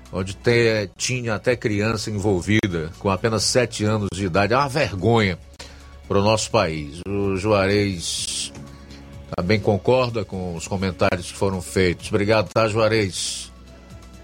onde 0.10 0.34
te, 0.34 0.90
tinha 0.96 1.36
até 1.36 1.58
criança 1.58 2.10
envolvida, 2.10 2.90
com 3.00 3.10
apenas 3.10 3.44
sete 3.44 3.84
anos 3.84 4.08
de 4.14 4.26
idade. 4.26 4.54
É 4.54 4.58
uma 4.58 4.70
vergonha 4.70 5.38
para 6.08 6.20
o 6.20 6.24
nosso 6.24 6.50
país. 6.50 7.02
O 7.06 7.36
Juarez 7.36 8.54
também 9.36 9.60
concorda 9.60 10.26
com 10.26 10.56
os 10.56 10.68
comentários 10.68 11.32
que 11.32 11.38
foram 11.38 11.62
feitos. 11.62 12.10
Obrigado, 12.10 12.50
tá, 12.54 12.68
Juarez? 12.68 13.52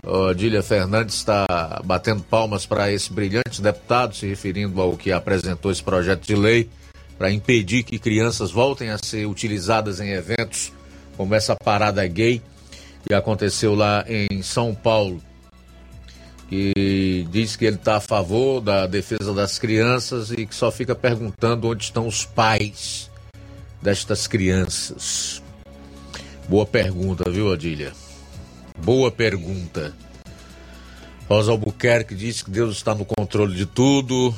Odília 0.05 0.61
Fernandes 0.61 1.15
está 1.15 1.45
batendo 1.83 2.21
palmas 2.21 2.65
para 2.65 2.91
esse 2.91 3.11
brilhante 3.11 3.61
deputado, 3.61 4.15
se 4.15 4.27
referindo 4.27 4.79
ao 4.79 4.95
que 4.95 5.11
apresentou 5.11 5.71
esse 5.71 5.81
projeto 5.81 6.25
de 6.25 6.35
lei 6.35 6.69
para 7.17 7.31
impedir 7.31 7.83
que 7.83 7.97
crianças 7.97 8.51
voltem 8.51 8.89
a 8.89 8.97
ser 8.97 9.25
utilizadas 9.25 9.99
em 9.99 10.09
eventos 10.11 10.71
como 11.17 11.33
essa 11.33 11.55
parada 11.55 12.05
gay 12.05 12.41
que 13.07 13.13
aconteceu 13.13 13.73
lá 13.73 14.05
em 14.07 14.41
São 14.43 14.75
Paulo. 14.75 15.21
E 16.51 17.25
diz 17.31 17.55
que 17.55 17.65
ele 17.65 17.77
está 17.77 17.97
a 17.97 18.01
favor 18.01 18.61
da 18.61 18.85
defesa 18.85 19.33
das 19.33 19.57
crianças 19.57 20.29
e 20.29 20.45
que 20.45 20.53
só 20.53 20.71
fica 20.71 20.93
perguntando 20.93 21.67
onde 21.67 21.85
estão 21.85 22.05
os 22.07 22.23
pais 22.23 23.09
destas 23.85 24.25
crianças. 24.25 25.43
Boa 26.49 26.65
pergunta, 26.65 27.29
viu, 27.29 27.45
Odília? 27.45 27.93
Boa 28.79 29.11
pergunta. 29.11 29.93
Rosa 31.29 31.51
Albuquerque 31.51 32.15
diz 32.15 32.41
que 32.41 32.49
Deus 32.49 32.77
está 32.77 32.95
no 32.95 33.05
controle 33.05 33.55
de 33.55 33.67
tudo, 33.67 34.33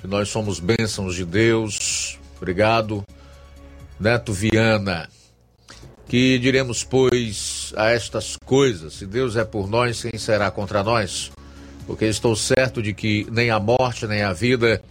que 0.00 0.06
nós 0.06 0.30
somos 0.30 0.58
bênçãos 0.58 1.14
de 1.14 1.26
Deus. 1.26 2.18
Obrigado. 2.38 3.04
Neto 3.98 4.32
Viana. 4.32 5.10
Que 6.08 6.38
diremos, 6.38 6.82
pois, 6.82 7.74
a 7.76 7.90
estas 7.90 8.34
coisas? 8.46 8.94
Se 8.94 9.04
Deus 9.04 9.36
é 9.36 9.44
por 9.44 9.68
nós, 9.68 10.00
quem 10.00 10.18
será 10.18 10.50
contra 10.50 10.82
nós? 10.82 11.30
Porque 11.86 12.06
estou 12.06 12.34
certo 12.34 12.82
de 12.82 12.94
que 12.94 13.26
nem 13.30 13.50
a 13.50 13.60
morte, 13.60 14.06
nem 14.06 14.22
a 14.22 14.32
vida, 14.32 14.82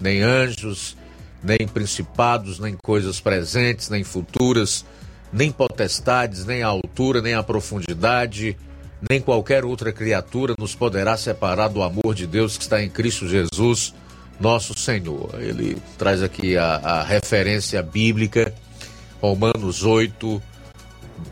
nem 0.00 0.22
anjos, 0.22 0.96
nem 1.42 1.66
principados, 1.66 2.58
nem 2.58 2.76
coisas 2.82 3.20
presentes, 3.20 3.88
nem 3.88 4.04
futuras, 4.04 4.84
nem 5.32 5.50
potestades, 5.50 6.44
nem 6.44 6.62
a 6.62 6.68
altura, 6.68 7.20
nem 7.20 7.34
a 7.34 7.42
profundidade, 7.42 8.56
nem 9.08 9.20
qualquer 9.20 9.64
outra 9.64 9.92
criatura 9.92 10.54
nos 10.58 10.74
poderá 10.74 11.16
separar 11.16 11.68
do 11.68 11.82
amor 11.82 12.14
de 12.14 12.26
Deus 12.26 12.56
que 12.56 12.62
está 12.62 12.82
em 12.82 12.88
Cristo 12.88 13.28
Jesus, 13.28 13.94
nosso 14.38 14.78
Senhor. 14.78 15.30
Ele 15.40 15.76
traz 15.98 16.22
aqui 16.22 16.56
a, 16.56 16.76
a 16.76 17.02
referência 17.02 17.82
bíblica, 17.82 18.54
Romanos 19.20 19.84
8, 19.84 20.40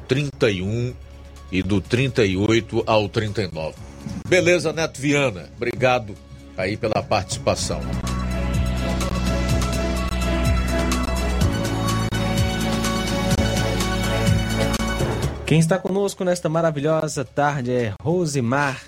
31 0.09 0.95
e 1.53 1.63
do 1.63 1.81
38 1.81 2.83
ao 2.87 3.09
39. 3.09 3.75
Beleza, 4.29 4.73
Neto 4.73 5.01
Viana, 5.01 5.49
obrigado 5.57 6.15
aí 6.57 6.77
pela 6.77 7.03
participação. 7.03 7.81
Quem 15.51 15.59
está 15.59 15.81
conosco 15.81 16.23
nesta 16.23 16.49
maravilhosa 16.49 17.25
tarde 17.25 17.73
é 17.73 17.93
Rosimar. 18.01 18.81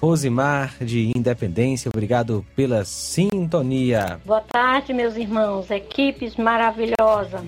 Rosimar 0.00 0.74
de 0.80 1.12
Independência, 1.14 1.90
obrigado 1.90 2.42
pela 2.56 2.82
sintonia. 2.82 4.18
Boa 4.24 4.40
tarde, 4.40 4.94
meus 4.94 5.16
irmãos, 5.16 5.70
equipes 5.70 6.34
maravilhosa. 6.36 7.44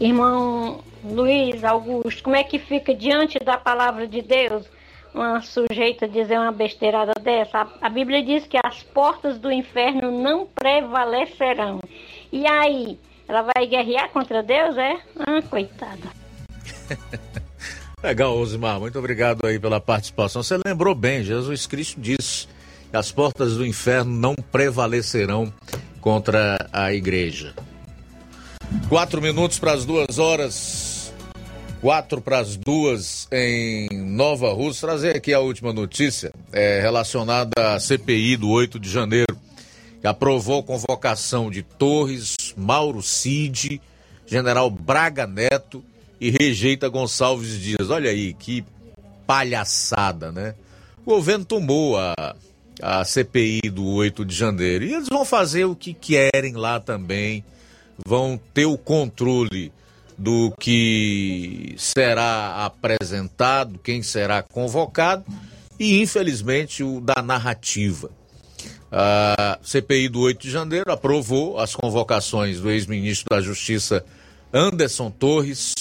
Irmão 0.00 0.80
Luiz 1.04 1.62
Augusto, 1.62 2.22
como 2.22 2.36
é 2.36 2.42
que 2.42 2.58
fica 2.58 2.94
diante 2.94 3.38
da 3.38 3.58
palavra 3.58 4.08
de 4.08 4.22
Deus 4.22 4.64
uma 5.12 5.42
sujeita 5.42 6.08
dizer 6.08 6.38
uma 6.38 6.52
besteirada 6.52 7.12
dessa? 7.20 7.68
A, 7.82 7.88
Bíblia 7.90 8.22
diz 8.24 8.46
que 8.46 8.56
as 8.64 8.82
portas 8.82 9.38
do 9.38 9.52
inferno 9.52 10.10
não 10.10 10.46
prevalecerão. 10.46 11.80
E 12.32 12.46
aí, 12.46 12.98
ela 13.28 13.42
vai 13.42 13.66
guerrear 13.66 14.08
contra 14.08 14.42
Deus, 14.42 14.78
é? 14.78 14.96
Ah, 15.18 15.42
coitada. 15.42 16.23
Legal, 18.02 18.36
Osmar, 18.36 18.78
muito 18.78 18.98
obrigado 18.98 19.46
aí 19.46 19.58
pela 19.58 19.80
participação. 19.80 20.42
Você 20.42 20.58
lembrou 20.64 20.94
bem, 20.94 21.24
Jesus 21.24 21.66
Cristo 21.66 22.00
disse 22.00 22.46
que 22.90 22.96
as 22.96 23.10
portas 23.10 23.56
do 23.56 23.66
inferno 23.66 24.12
não 24.12 24.34
prevalecerão 24.34 25.52
contra 26.00 26.68
a 26.72 26.92
igreja. 26.92 27.54
Quatro 28.88 29.22
minutos 29.22 29.58
para 29.58 29.72
as 29.72 29.84
duas 29.84 30.18
horas. 30.18 31.12
Quatro 31.80 32.20
para 32.20 32.38
as 32.38 32.56
duas 32.56 33.28
em 33.32 33.88
Nova 33.90 34.52
Rússia. 34.52 34.86
Trazer 34.86 35.16
aqui 35.16 35.32
a 35.32 35.40
última 35.40 35.72
notícia 35.72 36.32
é, 36.52 36.80
relacionada 36.80 37.74
à 37.74 37.80
CPI 37.80 38.36
do 38.36 38.48
8 38.50 38.78
de 38.78 38.90
janeiro, 38.90 39.36
que 40.00 40.06
aprovou 40.06 40.62
convocação 40.62 41.50
de 41.50 41.62
Torres, 41.62 42.36
Mauro 42.56 43.02
Cid, 43.02 43.80
General 44.26 44.70
Braga 44.70 45.26
Neto 45.26 45.84
e 46.24 46.30
rejeita 46.30 46.88
Gonçalves 46.88 47.60
Dias. 47.60 47.90
Olha 47.90 48.10
aí, 48.10 48.32
que 48.32 48.64
palhaçada, 49.26 50.32
né? 50.32 50.54
O 51.04 51.10
governo 51.10 51.44
tomou 51.44 51.98
a, 51.98 52.34
a 52.80 53.04
CPI 53.04 53.68
do 53.70 53.86
8 53.86 54.24
de 54.24 54.34
janeiro 54.34 54.86
e 54.86 54.94
eles 54.94 55.06
vão 55.06 55.22
fazer 55.22 55.66
o 55.66 55.76
que 55.76 55.92
querem 55.92 56.54
lá 56.54 56.80
também, 56.80 57.44
vão 58.06 58.40
ter 58.54 58.64
o 58.64 58.78
controle 58.78 59.70
do 60.16 60.50
que 60.58 61.74
será 61.76 62.64
apresentado, 62.64 63.78
quem 63.78 64.02
será 64.02 64.42
convocado 64.42 65.26
e, 65.78 66.00
infelizmente, 66.00 66.82
o 66.82 67.02
da 67.02 67.20
narrativa. 67.20 68.10
A 68.90 69.58
CPI 69.62 70.08
do 70.08 70.20
8 70.20 70.40
de 70.40 70.50
janeiro 70.50 70.90
aprovou 70.90 71.60
as 71.60 71.74
convocações 71.74 72.60
do 72.60 72.70
ex-ministro 72.70 73.26
da 73.28 73.42
Justiça 73.42 74.02
Anderson 74.54 75.10
Torres 75.10 75.74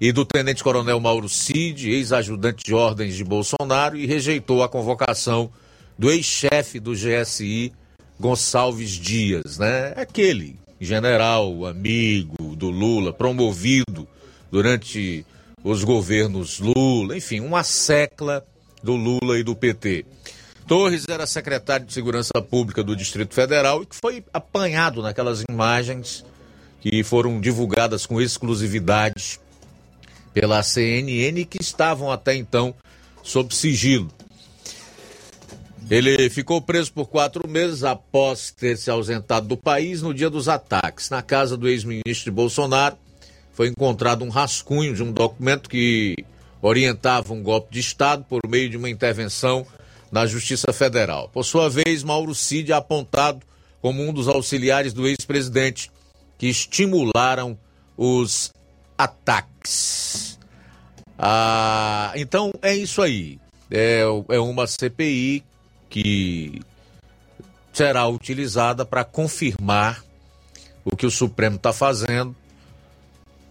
e 0.00 0.12
do 0.12 0.24
tenente-coronel 0.24 1.00
Mauro 1.00 1.28
Cid, 1.28 1.90
ex-ajudante 1.90 2.64
de 2.64 2.74
ordens 2.74 3.14
de 3.14 3.24
Bolsonaro, 3.24 3.96
e 3.96 4.06
rejeitou 4.06 4.62
a 4.62 4.68
convocação 4.68 5.50
do 5.98 6.10
ex-chefe 6.10 6.78
do 6.78 6.92
GSI, 6.92 7.72
Gonçalves 8.20 8.90
Dias, 8.90 9.58
né? 9.58 9.94
Aquele 9.96 10.58
general, 10.80 11.64
amigo 11.66 12.54
do 12.54 12.68
Lula, 12.70 13.12
promovido 13.12 14.06
durante 14.50 15.24
os 15.64 15.82
governos 15.82 16.60
Lula, 16.60 17.16
enfim, 17.16 17.40
uma 17.40 17.62
secla 17.62 18.44
do 18.82 18.94
Lula 18.94 19.38
e 19.38 19.42
do 19.42 19.56
PT. 19.56 20.04
Torres 20.66 21.04
era 21.08 21.26
secretário 21.26 21.86
de 21.86 21.92
Segurança 21.92 22.42
Pública 22.42 22.82
do 22.82 22.96
Distrito 22.96 23.34
Federal 23.34 23.82
e 23.82 23.86
que 23.86 23.96
foi 23.96 24.24
apanhado 24.32 25.00
naquelas 25.00 25.42
imagens 25.48 26.24
que 26.80 27.02
foram 27.02 27.40
divulgadas 27.40 28.04
com 28.04 28.20
exclusividade 28.20 29.40
pela 30.36 30.62
CNN 30.62 31.46
que 31.46 31.56
estavam 31.62 32.12
até 32.12 32.36
então 32.36 32.74
sob 33.22 33.54
sigilo. 33.54 34.10
Ele 35.90 36.28
ficou 36.28 36.60
preso 36.60 36.92
por 36.92 37.06
quatro 37.06 37.48
meses 37.48 37.82
após 37.82 38.50
ter 38.50 38.76
se 38.76 38.90
ausentado 38.90 39.48
do 39.48 39.56
país 39.56 40.02
no 40.02 40.12
dia 40.12 40.28
dos 40.28 40.46
ataques. 40.46 41.08
Na 41.08 41.22
casa 41.22 41.56
do 41.56 41.66
ex-ministro 41.66 42.30
Bolsonaro 42.30 42.98
foi 43.54 43.68
encontrado 43.68 44.26
um 44.26 44.28
rascunho 44.28 44.94
de 44.94 45.02
um 45.02 45.10
documento 45.10 45.70
que 45.70 46.14
orientava 46.60 47.32
um 47.32 47.42
golpe 47.42 47.72
de 47.72 47.80
Estado 47.80 48.22
por 48.28 48.46
meio 48.46 48.68
de 48.68 48.76
uma 48.76 48.90
intervenção 48.90 49.66
na 50.12 50.26
Justiça 50.26 50.70
Federal. 50.70 51.30
Por 51.30 51.44
sua 51.44 51.70
vez, 51.70 52.04
Mauro 52.04 52.34
Cid 52.34 52.72
é 52.72 52.74
apontado 52.74 53.40
como 53.80 54.02
um 54.02 54.12
dos 54.12 54.28
auxiliares 54.28 54.92
do 54.92 55.08
ex-presidente 55.08 55.90
que 56.36 56.46
estimularam 56.46 57.58
os 57.96 58.52
ataques. 58.96 60.38
Ah, 61.18 62.12
então 62.14 62.52
é 62.62 62.74
isso 62.74 63.02
aí. 63.02 63.38
É, 63.70 64.02
é 64.28 64.38
uma 64.38 64.66
CPI 64.66 65.44
que 65.88 66.60
será 67.72 68.06
utilizada 68.06 68.84
para 68.84 69.04
confirmar 69.04 70.04
o 70.84 70.96
que 70.96 71.04
o 71.04 71.10
Supremo 71.10 71.56
está 71.56 71.72
fazendo, 71.72 72.34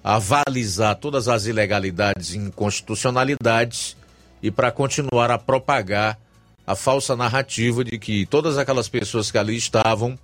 avalizar 0.04 0.96
todas 0.96 1.28
as 1.28 1.46
ilegalidades 1.46 2.34
e 2.34 2.38
inconstitucionalidades 2.38 3.98
e 4.42 4.50
para 4.50 4.72
continuar 4.72 5.32
a 5.32 5.38
propagar 5.38 6.20
a 6.66 6.76
falsa 6.76 7.16
narrativa 7.16 7.84
de 7.84 8.00
que 8.00 8.26
todas 8.26 8.58
aquelas 8.58 8.88
pessoas 8.88 9.30
que 9.30 9.38
ali 9.38 9.56
estavam 9.56 10.18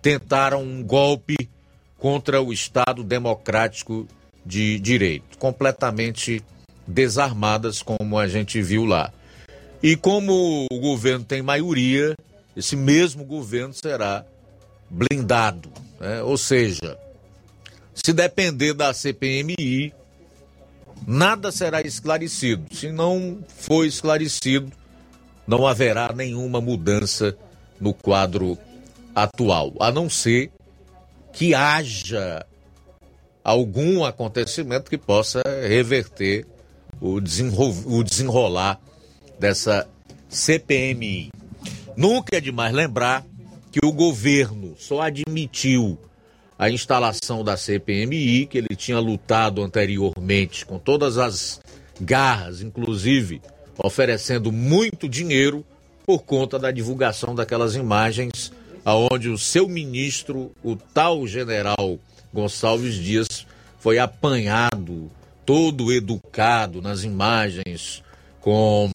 tentaram 0.00 0.62
um 0.62 0.82
golpe 0.82 1.36
contra 1.98 2.40
o 2.42 2.52
Estado 2.52 3.02
democrático 3.02 4.06
de 4.44 4.78
direito, 4.78 5.38
completamente 5.38 6.42
desarmadas, 6.86 7.82
como 7.82 8.18
a 8.18 8.26
gente 8.28 8.60
viu 8.60 8.84
lá. 8.84 9.12
E 9.82 9.96
como 9.96 10.66
o 10.70 10.78
governo 10.78 11.24
tem 11.24 11.42
maioria, 11.42 12.16
esse 12.56 12.76
mesmo 12.76 13.24
governo 13.24 13.74
será 13.74 14.24
blindado. 14.88 15.70
Né? 15.98 16.22
Ou 16.22 16.36
seja, 16.36 16.98
se 17.94 18.12
depender 18.12 18.74
da 18.74 18.92
CPMI, 18.92 19.92
nada 21.06 21.50
será 21.50 21.80
esclarecido. 21.80 22.74
Se 22.74 22.90
não 22.90 23.38
for 23.48 23.84
esclarecido, 23.84 24.70
não 25.46 25.66
haverá 25.66 26.12
nenhuma 26.12 26.60
mudança 26.60 27.36
no 27.80 27.92
quadro 27.92 28.56
atual, 29.14 29.72
a 29.80 29.90
não 29.90 30.08
ser 30.08 30.50
que 31.32 31.54
haja 31.54 32.46
algum 33.42 34.04
acontecimento 34.04 34.90
que 34.90 34.98
possa 34.98 35.42
reverter 35.66 36.46
o, 37.00 37.16
o 37.16 38.04
desenrolar 38.04 38.80
dessa 39.38 39.88
CPMI. 40.28 41.30
Nunca 41.96 42.36
é 42.36 42.40
demais 42.40 42.72
lembrar 42.72 43.24
que 43.70 43.84
o 43.84 43.92
governo 43.92 44.74
só 44.78 45.00
admitiu 45.02 45.98
a 46.58 46.70
instalação 46.70 47.42
da 47.42 47.56
CPMI, 47.56 48.46
que 48.46 48.58
ele 48.58 48.76
tinha 48.76 48.98
lutado 48.98 49.62
anteriormente 49.62 50.64
com 50.64 50.78
todas 50.78 51.18
as 51.18 51.60
garras, 52.00 52.60
inclusive 52.62 53.42
oferecendo 53.82 54.52
muito 54.52 55.08
dinheiro 55.08 55.64
por 56.06 56.22
conta 56.22 56.58
da 56.58 56.70
divulgação 56.70 57.34
daquelas 57.34 57.74
imagens 57.74 58.52
aonde 58.84 59.28
o 59.28 59.38
seu 59.38 59.68
ministro, 59.68 60.52
o 60.62 60.76
tal 60.76 61.26
general 61.26 61.98
Gonçalves 62.32 62.94
Dias, 62.94 63.46
foi 63.78 63.98
apanhado, 63.98 65.10
todo 65.44 65.92
educado 65.92 66.80
nas 66.80 67.04
imagens 67.04 68.02
com 68.40 68.90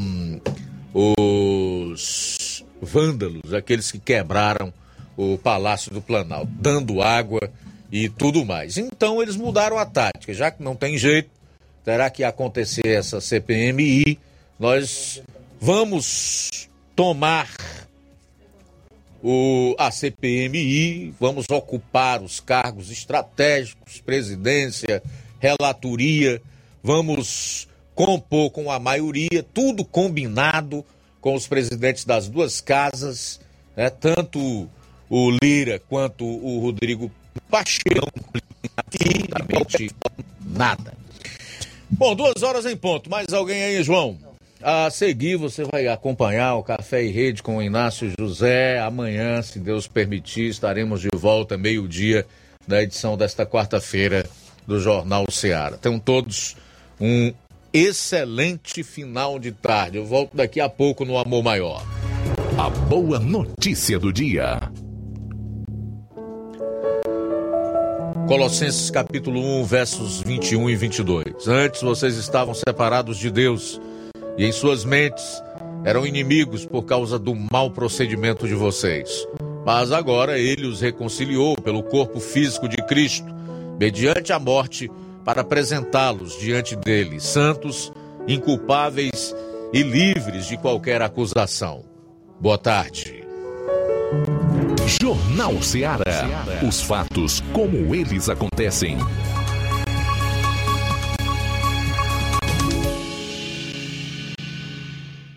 os 0.93 2.63
vândalos, 2.81 3.53
aqueles 3.53 3.91
que 3.91 3.99
quebraram 3.99 4.73
o 5.15 5.37
Palácio 5.37 5.91
do 5.91 6.01
Planalto, 6.01 6.51
dando 6.51 7.01
água 7.01 7.51
e 7.91 8.09
tudo 8.09 8.45
mais. 8.45 8.77
Então 8.77 9.21
eles 9.21 9.35
mudaram 9.35 9.77
a 9.77 9.85
tática, 9.85 10.33
já 10.33 10.51
que 10.51 10.63
não 10.63 10.75
tem 10.75 10.97
jeito, 10.97 11.29
terá 11.83 12.09
que 12.09 12.23
acontecer 12.23 12.87
essa 12.87 13.19
CPMI, 13.19 14.19
nós 14.59 15.21
vamos 15.59 16.67
tomar 16.95 17.49
o, 19.23 19.75
a 19.77 19.91
CPMI, 19.91 21.13
vamos 21.19 21.45
ocupar 21.49 22.21
os 22.21 22.39
cargos 22.39 22.91
estratégicos, 22.91 24.01
presidência, 24.01 25.01
relatoria, 25.39 26.41
vamos 26.83 27.67
compor 27.95 28.51
com 28.51 28.71
a 28.71 28.79
maioria, 28.79 29.43
tudo 29.53 29.83
combinado 29.83 30.85
com 31.19 31.33
os 31.33 31.47
presidentes 31.47 32.05
das 32.05 32.29
duas 32.29 32.61
casas, 32.61 33.39
né, 33.75 33.89
tanto 33.89 34.69
o 35.09 35.31
Lira 35.41 35.81
quanto 35.89 36.25
o 36.25 36.59
Rodrigo 36.59 37.11
Pacheco, 37.49 38.11
nada. 40.45 40.93
Bom, 41.89 42.15
duas 42.15 42.43
horas 42.43 42.65
em 42.65 42.75
ponto. 42.75 43.09
Mais 43.09 43.31
alguém 43.31 43.63
aí, 43.63 43.83
João? 43.83 44.26
A 44.61 44.89
seguir, 44.89 45.35
você 45.35 45.63
vai 45.63 45.87
acompanhar 45.87 46.55
o 46.55 46.63
Café 46.63 47.03
e 47.03 47.11
Rede 47.11 47.43
com 47.43 47.57
o 47.57 47.61
Inácio 47.61 48.11
José. 48.19 48.79
Amanhã, 48.79 49.41
se 49.41 49.59
Deus 49.59 49.87
permitir, 49.87 50.49
estaremos 50.49 50.99
de 51.01 51.09
volta 51.13 51.57
meio-dia 51.57 52.25
da 52.67 52.81
edição 52.81 53.15
desta 53.15 53.45
quarta-feira 53.45 54.25
do 54.65 54.79
Jornal 54.79 55.25
Ceará. 55.29 55.77
Tenham 55.77 55.99
todos 55.99 56.57
um 56.99 57.31
excelente 57.71 58.81
final 58.81 59.37
de 59.37 59.51
tarde. 59.51 59.97
Eu 59.97 60.05
volto 60.05 60.35
daqui 60.35 60.59
a 60.59 60.67
pouco 60.67 61.05
no 61.05 61.19
Amor 61.19 61.43
Maior. 61.43 61.85
A 62.57 62.69
boa 62.69 63.19
notícia 63.19 63.99
do 63.99 64.11
dia. 64.11 64.59
Colossenses 68.27 68.89
capítulo 68.89 69.39
1, 69.61 69.63
versos 69.65 70.21
21 70.21 70.69
e 70.71 70.75
22. 70.75 71.47
Antes 71.47 71.81
vocês 71.81 72.17
estavam 72.17 72.53
separados 72.53 73.17
de 73.17 73.29
Deus 73.29 73.79
e 74.37 74.45
em 74.45 74.51
suas 74.51 74.85
mentes 74.85 75.41
eram 75.83 76.05
inimigos 76.05 76.65
por 76.65 76.83
causa 76.83 77.17
do 77.17 77.33
mau 77.51 77.71
procedimento 77.71 78.47
de 78.47 78.53
vocês. 78.53 79.27
Mas 79.65 79.91
agora 79.91 80.37
ele 80.37 80.65
os 80.65 80.81
reconciliou 80.81 81.55
pelo 81.55 81.83
corpo 81.83 82.19
físico 82.19 82.67
de 82.67 82.77
Cristo, 82.77 83.27
mediante 83.79 84.31
a 84.31 84.39
morte, 84.39 84.89
para 85.25 85.41
apresentá-los 85.41 86.39
diante 86.39 86.75
dele, 86.75 87.19
santos, 87.19 87.91
inculpáveis 88.27 89.35
e 89.73 89.83
livres 89.83 90.47
de 90.47 90.57
qualquer 90.57 91.01
acusação. 91.01 91.83
Boa 92.39 92.57
tarde. 92.57 93.25
Jornal 95.01 95.61
Ceará. 95.61 96.45
Os 96.65 96.81
fatos 96.81 97.41
como 97.51 97.93
eles 97.93 98.29
acontecem. 98.29 98.97